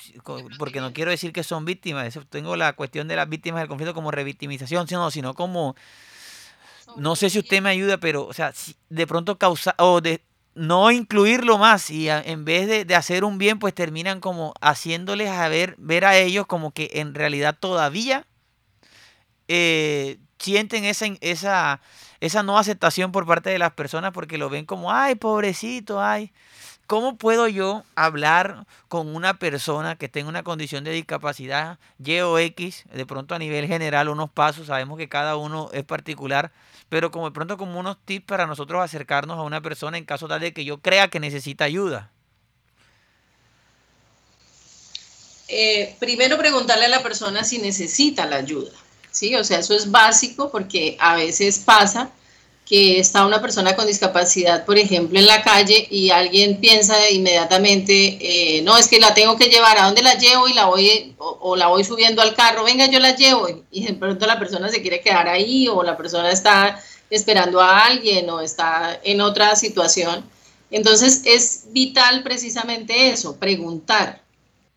porque 0.59 0.81
no 0.81 0.93
quiero 0.93 1.11
decir 1.11 1.33
que 1.33 1.43
son 1.43 1.65
víctimas, 1.65 2.17
tengo 2.31 2.55
la 2.57 2.75
cuestión 2.75 3.09
de 3.09 3.17
las 3.17 3.29
víctimas 3.29 3.61
del 3.61 3.69
conflicto 3.69 3.95
como 3.95 4.13
revictimización, 4.13 4.87
sino, 4.87 5.11
sino 5.11 5.35
como, 5.35 5.75
no 6.97 7.17
sé 7.17 7.31
si 7.31 7.41
usted 7.41 7.61
me 7.61 7.71
ayuda, 7.71 7.99
pero, 7.99 8.27
o 8.27 8.33
sea, 8.33 8.53
de 8.91 9.07
pronto 9.09 9.39
causa, 9.39 9.75
o 9.79 10.01
de 10.01 10.23
no 10.55 10.91
incluirlo 10.91 11.59
más 11.59 11.91
y 11.91 12.09
en 12.09 12.45
vez 12.45 12.87
de, 12.87 12.95
hacer 12.95 13.25
un 13.25 13.39
bien, 13.39 13.59
pues 13.59 13.75
terminan 13.75 14.21
como 14.21 14.55
haciéndoles 14.61 15.31
a 15.31 15.49
ver, 15.49 15.75
ver 15.79 16.05
a 16.05 16.17
ellos 16.17 16.47
como 16.47 16.71
que 16.71 16.91
en 16.95 17.15
realidad 17.15 17.57
todavía 17.59 18.27
eh, 19.49 20.19
sienten 20.39 20.85
esa, 20.85 21.07
esa, 21.21 21.81
esa 22.21 22.43
no 22.43 22.59
aceptación 22.59 23.13
por 23.13 23.27
parte 23.27 23.51
de 23.51 23.59
las 23.59 23.73
personas 23.73 24.13
porque 24.13 24.39
lo 24.39 24.49
ven 24.49 24.65
como, 24.65 24.93
ay, 24.93 25.17
pobrecito, 25.17 26.01
ay. 26.01 26.33
¿Cómo 26.87 27.17
puedo 27.17 27.49
yo 27.49 27.83
hablar 27.95 28.67
con 28.89 29.17
una 29.17 29.35
persona 29.35 29.97
que 29.97 30.11
tenga 30.11 30.29
una 30.29 30.43
condición 30.43 30.85
de 30.85 30.91
discapacidad 30.91 31.79
Y 31.99 32.19
o 32.19 32.39
X, 32.39 32.85
de 32.93 33.07
pronto 33.07 33.35
a 33.35 33.39
nivel 33.39 33.67
general, 33.67 34.11
unos 34.11 34.31
pasos, 34.31 34.67
sabemos 34.67 34.99
que 34.99 35.09
cada 35.09 35.37
uno 35.37 35.71
es 35.73 35.83
particular, 35.85 36.53
pero 36.95 37.11
como 37.11 37.25
de 37.25 37.33
pronto 37.33 37.59
como 37.59 37.81
unos 37.81 37.97
tips 38.05 38.25
para 38.25 38.47
nosotros 38.47 38.81
acercarnos 38.81 39.37
a 39.37 39.43
una 39.43 39.61
persona 39.61 39.99
en 39.99 40.05
caso 40.05 40.29
tal 40.29 40.39
de 40.39 40.53
que 40.53 40.65
yo 40.65 40.79
crea 40.79 41.09
que 41.09 41.19
necesita 41.19 41.65
ayuda? 41.65 42.13
Eh, 45.49 45.97
primero 45.99 46.39
preguntarle 46.39 46.85
a 46.85 46.89
la 46.89 47.03
persona 47.03 47.43
si 47.43 47.59
necesita 47.59 48.27
la 48.27 48.37
ayuda. 48.37 48.71
¿sí? 49.11 49.35
O 49.35 49.43
sea, 49.43 49.59
eso 49.59 49.75
es 49.75 49.91
básico 49.91 50.53
porque 50.53 50.97
a 51.01 51.17
veces 51.17 51.59
pasa 51.59 52.11
que 52.67 52.99
está 52.99 53.27
una 53.27 53.43
persona 53.43 53.77
con 53.77 53.87
discapacidad, 53.87 54.65
por 54.65 54.79
ejemplo, 54.79 55.19
en 55.19 55.27
la 55.27 55.43
calle 55.43 55.87
y 55.91 56.11
alguien 56.11 56.61
piensa 56.61 57.11
inmediatamente, 57.11 58.19
eh, 58.21 58.63
no, 58.63 58.79
es 58.79 58.89
que 58.89 58.99
la 58.99 59.13
tengo 59.13 59.37
que 59.37 59.51
llevar, 59.51 59.77
¿a 59.79 59.85
dónde 59.85 60.03
la 60.03 60.15
llevo? 60.15 60.49
Y 60.49 60.55
la 60.55 60.67
voy, 60.67 61.15
o, 61.19 61.57
la 61.57 61.67
voy 61.67 61.85
subiendo 61.85 62.23
al 62.23 62.35
carro, 62.35 62.65
venga, 62.65 62.87
yo 62.87 63.01
la 63.01 63.15
llevo. 63.15 63.49
Y 63.71 63.85
de 63.85 63.93
pronto 63.95 64.27
la 64.27 64.39
persona 64.39 64.71
se 64.71 64.81
quiere 64.81 65.03
quedar 65.03 65.29
ahí 65.29 65.69
o 65.69 65.83
la 65.83 65.97
persona 65.97 66.31
está 66.31 66.83
esperando 67.11 67.61
a 67.61 67.85
alguien 67.85 68.31
o 68.31 68.41
está 68.41 68.99
en 69.05 69.21
otra 69.21 69.57
situación. 69.57 70.25
Entonces 70.71 71.23
es 71.27 71.65
vital 71.69 72.23
precisamente 72.23 73.11
eso, 73.11 73.37
preguntar. 73.37 74.23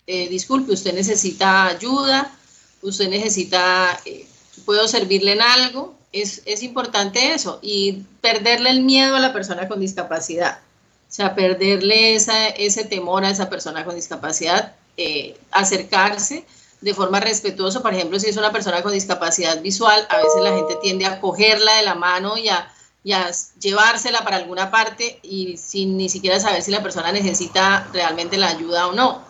Eh, 0.06 0.28
disculpe, 0.30 0.74
usted 0.74 0.94
necesita 0.94 1.68
ayuda, 1.68 2.32
usted 2.82 3.10
necesita, 3.10 4.00
eh, 4.06 4.28
puedo 4.66 4.88
servirle 4.88 5.34
en 5.34 5.42
algo, 5.42 5.97
es, 6.12 6.42
es, 6.46 6.64
importante 6.64 7.34
eso 7.34 7.60
y 7.62 8.04
perderle 8.22 8.70
el 8.70 8.82
miedo 8.82 9.16
a 9.16 9.20
la 9.20 9.34
persona 9.34 9.68
con 9.68 9.80
discapacidad, 9.80 10.60
o 11.10 11.12
sea, 11.12 11.36
perderle 11.36 12.16
esa, 12.16 12.48
ese 12.48 12.86
temor 12.86 13.26
a 13.26 13.30
esa 13.30 13.50
persona 13.50 13.86
con 13.86 13.96
discapacidad, 13.96 14.76
eh, 14.98 15.38
acercarse 15.52 16.46
de 16.82 16.94
forma 16.94 17.20
respetuosa, 17.20 17.82
por 17.82 17.94
ejemplo, 17.94 18.20
si 18.20 18.28
es 18.28 18.38
una 18.38 18.52
persona 18.52 18.84
con 18.84 18.92
discapacidad 18.92 19.62
visual, 19.62 20.08
a 20.10 20.18
veces 20.18 20.42
la 20.42 20.56
gente 20.56 20.78
tiende 20.82 21.06
a 21.06 21.20
cogerla 21.20 21.76
de 21.76 21.84
la 21.84 21.96
mano 21.96 22.38
y 22.38 22.50
a, 22.50 22.72
y 23.04 23.14
a 23.14 23.32
llevársela 23.60 24.24
para 24.24 24.38
alguna 24.38 24.70
parte 24.70 25.20
y 25.24 25.58
sin 25.58 25.98
ni 25.98 26.10
siquiera 26.10 26.40
saber 26.40 26.62
si 26.62 26.72
la 26.72 26.84
persona 26.84 27.12
necesita 27.12 27.88
realmente 27.94 28.38
la 28.38 28.50
ayuda 28.50 28.88
o 28.88 28.94
no. 28.94 29.26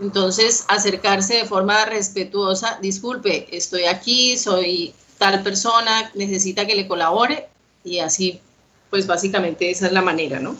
Entonces, 0.00 0.64
acercarse 0.68 1.34
de 1.34 1.44
forma 1.44 1.84
respetuosa, 1.84 2.78
disculpe, 2.80 3.48
estoy 3.56 3.84
aquí, 3.84 4.36
soy 4.36 4.94
tal 5.22 5.40
persona, 5.44 6.10
necesita 6.14 6.66
que 6.66 6.74
le 6.74 6.88
colabore 6.88 7.46
y 7.84 8.00
así, 8.00 8.40
pues 8.90 9.06
básicamente 9.06 9.70
esa 9.70 9.86
es 9.86 9.92
la 9.92 10.02
manera, 10.02 10.40
¿no? 10.40 10.56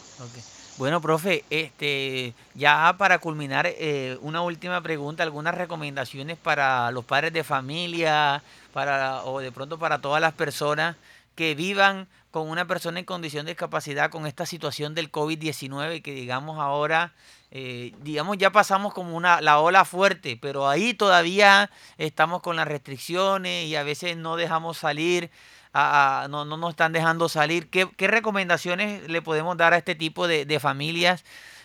Bueno, 0.79 1.01
profe, 1.01 1.45
este, 1.51 2.33
ya 2.55 2.95
para 2.97 3.19
culminar, 3.19 3.67
eh, 3.67 4.17
una 4.21 4.41
última 4.43 4.81
pregunta, 4.81 5.25
algunas 5.25 5.57
recomendaciones 5.57 6.39
para 6.39 6.93
los 6.93 7.05
padres 7.05 7.33
de 7.33 7.43
familia, 7.43 8.41
para 8.73 9.25
o 9.25 9.41
de 9.41 9.51
pronto 9.51 9.81
para 9.81 10.01
todas 10.01 10.21
las 10.21 10.33
personas 10.33 10.95
que 11.35 11.57
vivan 11.57 12.07
con 12.31 12.49
una 12.49 12.65
persona 12.65 13.01
en 13.01 13.05
condición 13.05 13.47
de 13.47 13.53
discapacidad 13.53 14.11
con 14.11 14.29
esta 14.29 14.47
situación 14.47 14.95
del 14.95 15.11
COVID-19 15.11 16.03
que 16.03 16.13
digamos 16.13 16.61
ahora 16.61 17.13
eh, 17.55 17.93
digamos, 18.03 18.39
ya 18.39 18.51
pasamos 18.51 18.95
como 18.95 19.15
una, 19.15 19.43
la 19.43 19.61
ola 19.61 19.85
fuerte, 19.85 20.39
pero 20.41 20.71
ahí 20.71 20.95
todavía 20.95 21.71
estamos 21.99 22.41
con 22.41 22.57
las 22.57 22.67
restricciones 22.67 23.67
y 23.67 23.77
a 23.77 23.83
veces 23.83 24.17
no 24.17 24.37
dejamos 24.37 24.79
salir, 24.79 25.31
no, 25.75 26.47
no 26.47 26.57
nos 26.57 26.71
están 26.71 26.95
dejando 26.95 27.29
salir. 27.29 27.69
¿Qué, 27.69 27.87
recomendaciones 27.99 29.07
le 29.07 29.21
podemos 29.21 29.59
dar 29.59 29.75
a 29.75 29.77
este 29.77 29.95
tipo 29.95 30.27
de, 30.27 30.61
familias 30.61 31.25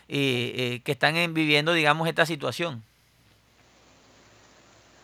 eh, 0.10 0.54
eh, 0.58 0.82
que 0.84 0.92
están 0.92 1.34
viviendo, 1.34 1.72
digamos, 1.72 2.10
esta 2.10 2.26
situación? 2.26 2.84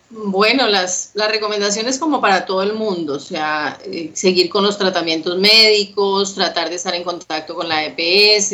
Bueno, 0.09 0.67
las, 0.67 1.11
las 1.13 1.29
recomendaciones 1.29 1.97
como 1.97 2.19
para 2.19 2.45
todo 2.45 2.61
el 2.61 2.73
mundo, 2.73 3.13
o 3.13 3.19
sea, 3.19 3.79
seguir 4.13 4.49
con 4.49 4.65
los 4.65 4.77
tratamientos 4.77 5.37
médicos, 5.37 6.35
tratar 6.35 6.69
de 6.69 6.75
estar 6.75 6.93
en 6.93 7.05
contacto 7.05 7.55
con 7.55 7.69
la 7.69 7.85
EPS, 7.85 8.51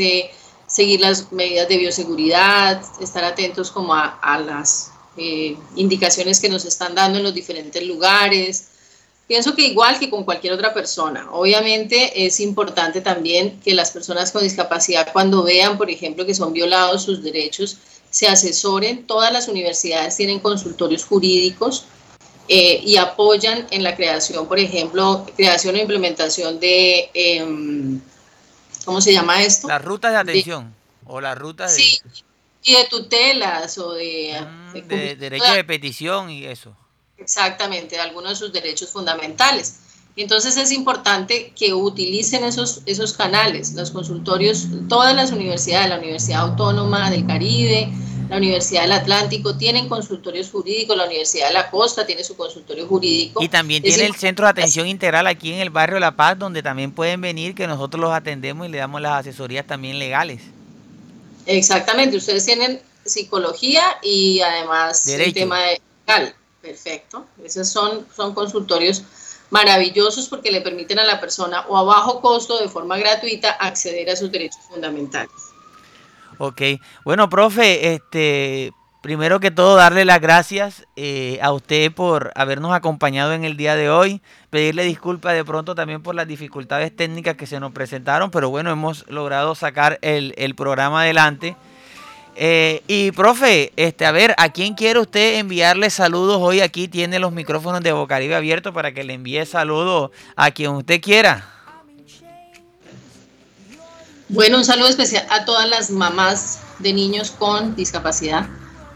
seguir 0.69 1.01
las 1.01 1.31
medidas 1.31 1.67
de 1.67 1.77
bioseguridad, 1.77 2.81
estar 3.01 3.23
atentos 3.25 3.71
como 3.71 3.93
a, 3.93 4.43
las 4.45 4.91
eh, 5.17 5.57
indicaciones 5.75 6.39
que 6.39 6.47
nos 6.47 6.63
están 6.63 6.95
dando 6.95 7.17
en 7.17 7.23
los 7.23 7.33
diferentes 7.33 7.83
lugares. 7.83 8.67
Pienso 9.27 9.55
que 9.55 9.67
igual 9.67 9.99
que 9.99 10.09
con 10.09 10.23
cualquier 10.23 10.53
otra 10.53 10.73
persona, 10.73 11.27
obviamente 11.31 12.25
es 12.25 12.39
importante 12.39 13.01
también 13.01 13.59
que 13.59 13.73
las 13.73 13.91
personas 13.91 14.31
con 14.31 14.43
discapacidad 14.43 15.11
cuando 15.11 15.43
vean, 15.43 15.77
por 15.77 15.89
ejemplo, 15.89 16.25
que 16.25 16.33
son 16.33 16.53
violados 16.53 17.03
sus 17.03 17.21
derechos, 17.23 17.77
se 18.09 18.27
asesoren. 18.27 19.05
Todas 19.05 19.31
las 19.33 19.47
universidades 19.47 20.17
tienen 20.17 20.39
consultorios 20.39 21.03
jurídicos 21.03 21.85
eh, 22.47 22.81
y 22.83 22.97
apoyan 22.97 23.67
en 23.71 23.83
la 23.83 23.95
creación, 23.95 24.47
por 24.47 24.59
ejemplo, 24.59 25.25
creación 25.35 25.75
e 25.75 25.81
implementación 25.81 26.59
de... 26.59 27.09
Em, 27.13 28.01
¿cómo 28.89 29.01
se 29.01 29.13
llama 29.13 29.43
esto? 29.43 29.67
Las 29.67 29.83
rutas 29.83 30.11
de 30.11 30.17
atención 30.17 30.73
o 31.05 31.21
las 31.21 31.37
rutas 31.37 31.75
de... 31.75 31.83
Sí, 31.83 32.01
y 32.63 32.73
de 32.73 32.85
tutelas 32.85 33.77
o 33.77 33.93
de... 33.93 34.35
Mm, 34.41 34.87
de, 34.87 35.15
derecho 35.15 35.53
de 35.53 35.63
petición 35.63 36.31
y 36.31 36.45
eso. 36.45 36.75
Exactamente, 37.17 37.97
de 37.97 38.01
algunos 38.01 38.31
de 38.31 38.35
sus 38.35 38.51
derechos 38.51 38.89
fundamentales. 38.89 39.75
Entonces 40.15 40.57
es 40.57 40.71
importante 40.71 41.53
que 41.55 41.71
utilicen 41.71 42.43
esos, 42.43 42.81
esos 42.87 43.13
canales, 43.13 43.73
los 43.73 43.91
consultorios, 43.91 44.65
todas 44.87 45.15
las 45.15 45.31
universidades, 45.31 45.89
la 45.89 45.99
Universidad 45.99 46.41
Autónoma 46.41 47.11
del 47.11 47.27
Caribe, 47.27 47.93
la 48.29 48.37
Universidad 48.37 48.83
del 48.83 48.91
Atlántico 48.91 49.57
tienen 49.57 49.89
consultorios 49.89 50.51
jurídicos, 50.51 50.95
la 50.95 51.05
Universidad 51.05 51.47
de 51.47 51.53
la 51.53 51.71
Costa 51.71 52.05
tiene 52.05 52.23
su 52.23 52.37
consultorio 52.37 52.87
jurídico. 52.87 53.43
Y 53.43 53.49
también 53.49 53.81
tiene 53.81 54.05
el 54.05 54.15
Centro 54.15 54.45
de 54.45 54.51
Atención 54.51 54.87
Integral 54.87 55.25
aquí 55.25 55.51
en 55.51 55.59
el 55.59 55.71
barrio 55.71 55.99
La 55.99 56.15
Paz, 56.15 56.37
donde 56.37 56.61
también 56.61 56.91
pueden 56.91 57.21
venir, 57.21 57.55
que 57.55 57.65
nosotros 57.65 57.99
los 57.99 58.13
atendemos 58.13 58.67
y 58.67 58.69
le 58.69 58.77
damos 58.77 59.01
las 59.01 59.21
asesorías 59.21 59.65
también 59.65 59.97
legales. 59.97 60.41
Exactamente, 61.47 62.17
ustedes 62.17 62.45
tienen 62.45 62.79
psicología 63.03 63.83
y 64.03 64.41
además 64.41 65.07
el 65.07 65.33
tema 65.33 65.59
de 65.61 65.81
legal. 66.05 66.35
Perfecto. 66.61 67.25
Esos 67.43 67.69
son, 67.69 68.05
son 68.15 68.35
consultorios 68.35 69.03
maravillosos 69.49 70.27
porque 70.27 70.51
le 70.51 70.61
permiten 70.61 70.99
a 70.99 71.03
la 71.03 71.19
persona 71.19 71.65
o 71.67 71.77
a 71.77 71.83
bajo 71.83 72.21
costo, 72.21 72.59
de 72.59 72.69
forma 72.69 72.97
gratuita, 72.99 73.51
acceder 73.51 74.09
a 74.11 74.15
sus 74.15 74.31
derechos 74.31 74.61
fundamentales. 74.69 75.48
Ok, 76.41 76.61
bueno, 77.03 77.29
profe, 77.29 77.93
este, 77.93 78.71
primero 79.01 79.41
que 79.41 79.51
todo 79.51 79.75
darle 79.75 80.05
las 80.05 80.21
gracias 80.21 80.87
eh, 80.95 81.37
a 81.41 81.51
usted 81.51 81.91
por 81.91 82.31
habernos 82.33 82.71
acompañado 82.71 83.33
en 83.33 83.43
el 83.43 83.57
día 83.57 83.75
de 83.75 83.89
hoy, 83.89 84.21
pedirle 84.49 84.85
disculpas 84.85 85.33
de 85.33 85.43
pronto 85.43 85.75
también 85.75 86.01
por 86.01 86.15
las 86.15 86.29
dificultades 86.29 86.95
técnicas 86.95 87.35
que 87.35 87.45
se 87.45 87.59
nos 87.59 87.73
presentaron, 87.73 88.31
pero 88.31 88.49
bueno, 88.49 88.71
hemos 88.71 89.05
logrado 89.09 89.53
sacar 89.53 89.99
el, 90.01 90.55
programa 90.55 91.01
adelante. 91.01 91.57
Eh, 92.37 92.83
y 92.87 93.11
profe, 93.11 93.73
este, 93.75 94.05
a 94.05 94.13
ver, 94.13 94.33
¿a 94.37 94.47
quién 94.47 94.75
quiere 94.75 95.01
usted 95.01 95.39
enviarle 95.39 95.89
saludos 95.89 96.37
hoy? 96.39 96.61
Aquí 96.61 96.87
tiene 96.87 97.19
los 97.19 97.33
micrófonos 97.33 97.81
de 97.81 97.91
Bocaribe 97.91 98.37
abiertos 98.37 98.73
para 98.73 98.93
que 98.93 99.03
le 99.03 99.15
envíe 99.15 99.45
saludos 99.45 100.11
a 100.37 100.51
quien 100.51 100.71
usted 100.71 101.01
quiera. 101.01 101.58
Bueno, 104.29 104.57
un 104.57 104.63
saludo 104.63 104.87
especial 104.89 105.25
a 105.31 105.43
todas 105.43 105.67
las 105.67 105.89
mamás 105.89 106.59
de 106.77 106.93
niños 106.93 107.31
con 107.31 107.75
discapacidad. 107.75 108.47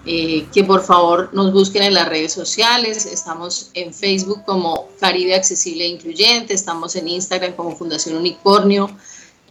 Eh, 0.06 0.48
que 0.54 0.66
por 0.66 0.84
favor 0.84 1.30
nos 1.32 1.54
busquen 1.54 1.82
en 1.84 1.94
las 1.94 2.10
redes 2.10 2.34
sociales. 2.34 3.06
Estamos 3.06 3.70
en 3.74 3.94
Facebook 3.94 4.44
como 4.46 4.90
Caribe 5.00 5.34
Accesible 5.34 5.86
e 5.86 5.88
Incluyente, 5.88 6.54
estamos 6.54 6.96
en 6.98 7.08
Instagram 7.08 7.54
como 7.54 7.76
Fundación 7.76 8.18
Unicornio. 8.18 8.90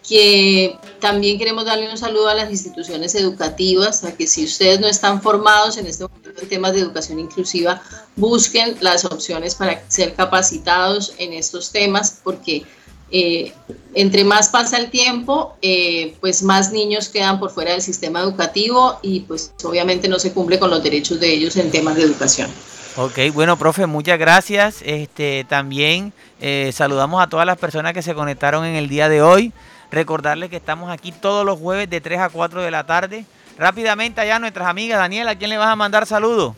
que 0.06 0.76
también 1.00 1.38
queremos 1.38 1.64
darle 1.64 1.88
un 1.88 1.96
saludo 1.96 2.28
a 2.28 2.34
las 2.34 2.50
instituciones 2.50 3.14
educativas, 3.14 4.02
a 4.02 4.16
que 4.16 4.26
si 4.26 4.44
ustedes 4.44 4.80
no 4.80 4.88
están 4.88 5.22
formados 5.22 5.76
en 5.76 5.86
este 5.86 6.02
momento 6.04 6.42
en 6.42 6.48
temas 6.48 6.72
de 6.72 6.80
educación 6.80 7.20
inclusiva, 7.20 7.80
busquen 8.16 8.76
las 8.80 9.04
opciones 9.04 9.54
para 9.54 9.80
ser 9.88 10.14
capacitados 10.14 11.14
en 11.18 11.32
estos 11.32 11.70
temas, 11.70 12.18
porque 12.24 12.64
eh, 13.12 13.52
entre 13.94 14.24
más 14.24 14.48
pasa 14.48 14.78
el 14.78 14.90
tiempo, 14.90 15.56
eh, 15.60 16.16
pues 16.20 16.42
más 16.42 16.72
niños 16.72 17.10
quedan 17.10 17.38
por 17.38 17.50
fuera 17.50 17.72
del 17.72 17.82
sistema 17.82 18.20
educativo 18.20 18.98
y 19.02 19.20
pues 19.20 19.52
obviamente 19.64 20.08
no 20.08 20.18
se 20.18 20.32
cumple 20.32 20.58
con 20.58 20.70
los 20.70 20.82
derechos 20.82 21.20
de 21.20 21.32
ellos 21.32 21.56
en 21.56 21.70
temas 21.70 21.96
de 21.96 22.02
educación. 22.02 22.50
Ok, 22.96 23.18
bueno, 23.34 23.58
profe, 23.58 23.86
muchas 23.86 24.18
gracias. 24.18 24.80
Este, 24.82 25.44
también 25.48 26.12
eh, 26.40 26.70
saludamos 26.72 27.22
a 27.22 27.26
todas 27.26 27.46
las 27.46 27.58
personas 27.58 27.92
que 27.92 28.02
se 28.02 28.14
conectaron 28.14 28.64
en 28.64 28.76
el 28.76 28.88
día 28.88 29.10
de 29.10 29.20
hoy. 29.20 29.52
Recordarles 29.90 30.48
que 30.48 30.56
estamos 30.56 30.90
aquí 30.90 31.12
todos 31.12 31.44
los 31.44 31.58
jueves 31.58 31.88
de 31.90 32.00
3 32.00 32.20
a 32.20 32.28
4 32.30 32.62
de 32.62 32.70
la 32.70 32.84
tarde. 32.84 33.26
Rápidamente 33.58 34.22
allá 34.22 34.38
nuestras 34.38 34.68
amigas. 34.68 34.98
Daniela, 34.98 35.32
¿a 35.32 35.34
quién 35.36 35.50
le 35.50 35.58
vas 35.58 35.68
a 35.68 35.76
mandar 35.76 36.06
saludos? 36.06 36.54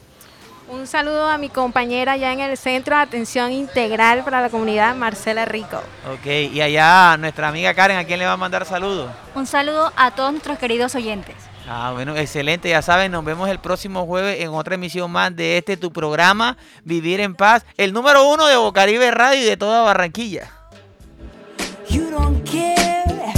Un 0.66 0.86
saludo 0.86 1.28
a 1.28 1.36
mi 1.36 1.50
compañera 1.50 2.12
allá 2.12 2.32
en 2.32 2.40
el 2.40 2.56
Centro 2.56 2.96
de 2.96 3.02
Atención 3.02 3.52
Integral 3.52 4.24
para 4.24 4.40
la 4.40 4.48
Comunidad, 4.48 4.96
Marcela 4.96 5.44
Rico. 5.44 5.82
Ok, 6.10 6.26
y 6.52 6.60
allá 6.62 7.16
nuestra 7.18 7.48
amiga 7.48 7.74
Karen, 7.74 7.98
¿a 7.98 8.04
quién 8.04 8.18
le 8.18 8.24
va 8.24 8.32
a 8.32 8.36
mandar 8.38 8.64
saludos? 8.64 9.10
Un 9.34 9.46
saludo 9.46 9.92
a 9.94 10.12
todos 10.12 10.32
nuestros 10.32 10.58
queridos 10.58 10.94
oyentes. 10.94 11.36
Ah, 11.68 11.92
bueno, 11.92 12.16
excelente, 12.16 12.70
ya 12.70 12.82
saben, 12.82 13.12
nos 13.12 13.24
vemos 13.24 13.48
el 13.48 13.58
próximo 13.58 14.06
jueves 14.06 14.40
en 14.40 14.50
otra 14.50 14.74
emisión 14.74 15.10
más 15.10 15.34
de 15.36 15.58
este 15.58 15.76
tu 15.76 15.92
programa, 15.92 16.56
Vivir 16.82 17.20
en 17.20 17.34
Paz, 17.34 17.64
el 17.76 17.92
número 17.92 18.26
uno 18.28 18.46
de 18.46 18.56
Bocaribe 18.56 19.10
Radio 19.10 19.40
y 19.40 19.44
de 19.44 19.56
toda 19.56 19.82
Barranquilla. 19.82 20.50
You 21.88 22.10
don't 22.10 22.42
care 22.48 23.32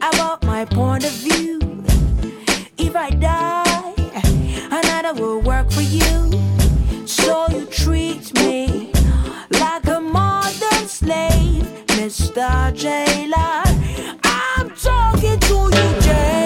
about 0.00 0.44
my 0.44 0.64
point 0.66 1.04
of 1.04 1.12
view. 1.22 1.58
If 2.76 2.94
I 2.94 3.10
die, 3.10 3.94
another 4.70 5.14
will 5.14 5.40
work 5.42 5.70
for 5.70 5.82
you. 5.82 6.31
slave, 11.02 11.66
Mr. 11.98 12.72
Jailer. 12.74 13.62
I'm 14.22 14.70
talking 14.76 15.38
to 15.40 15.54
you, 15.76 16.00
Jay. 16.00 16.41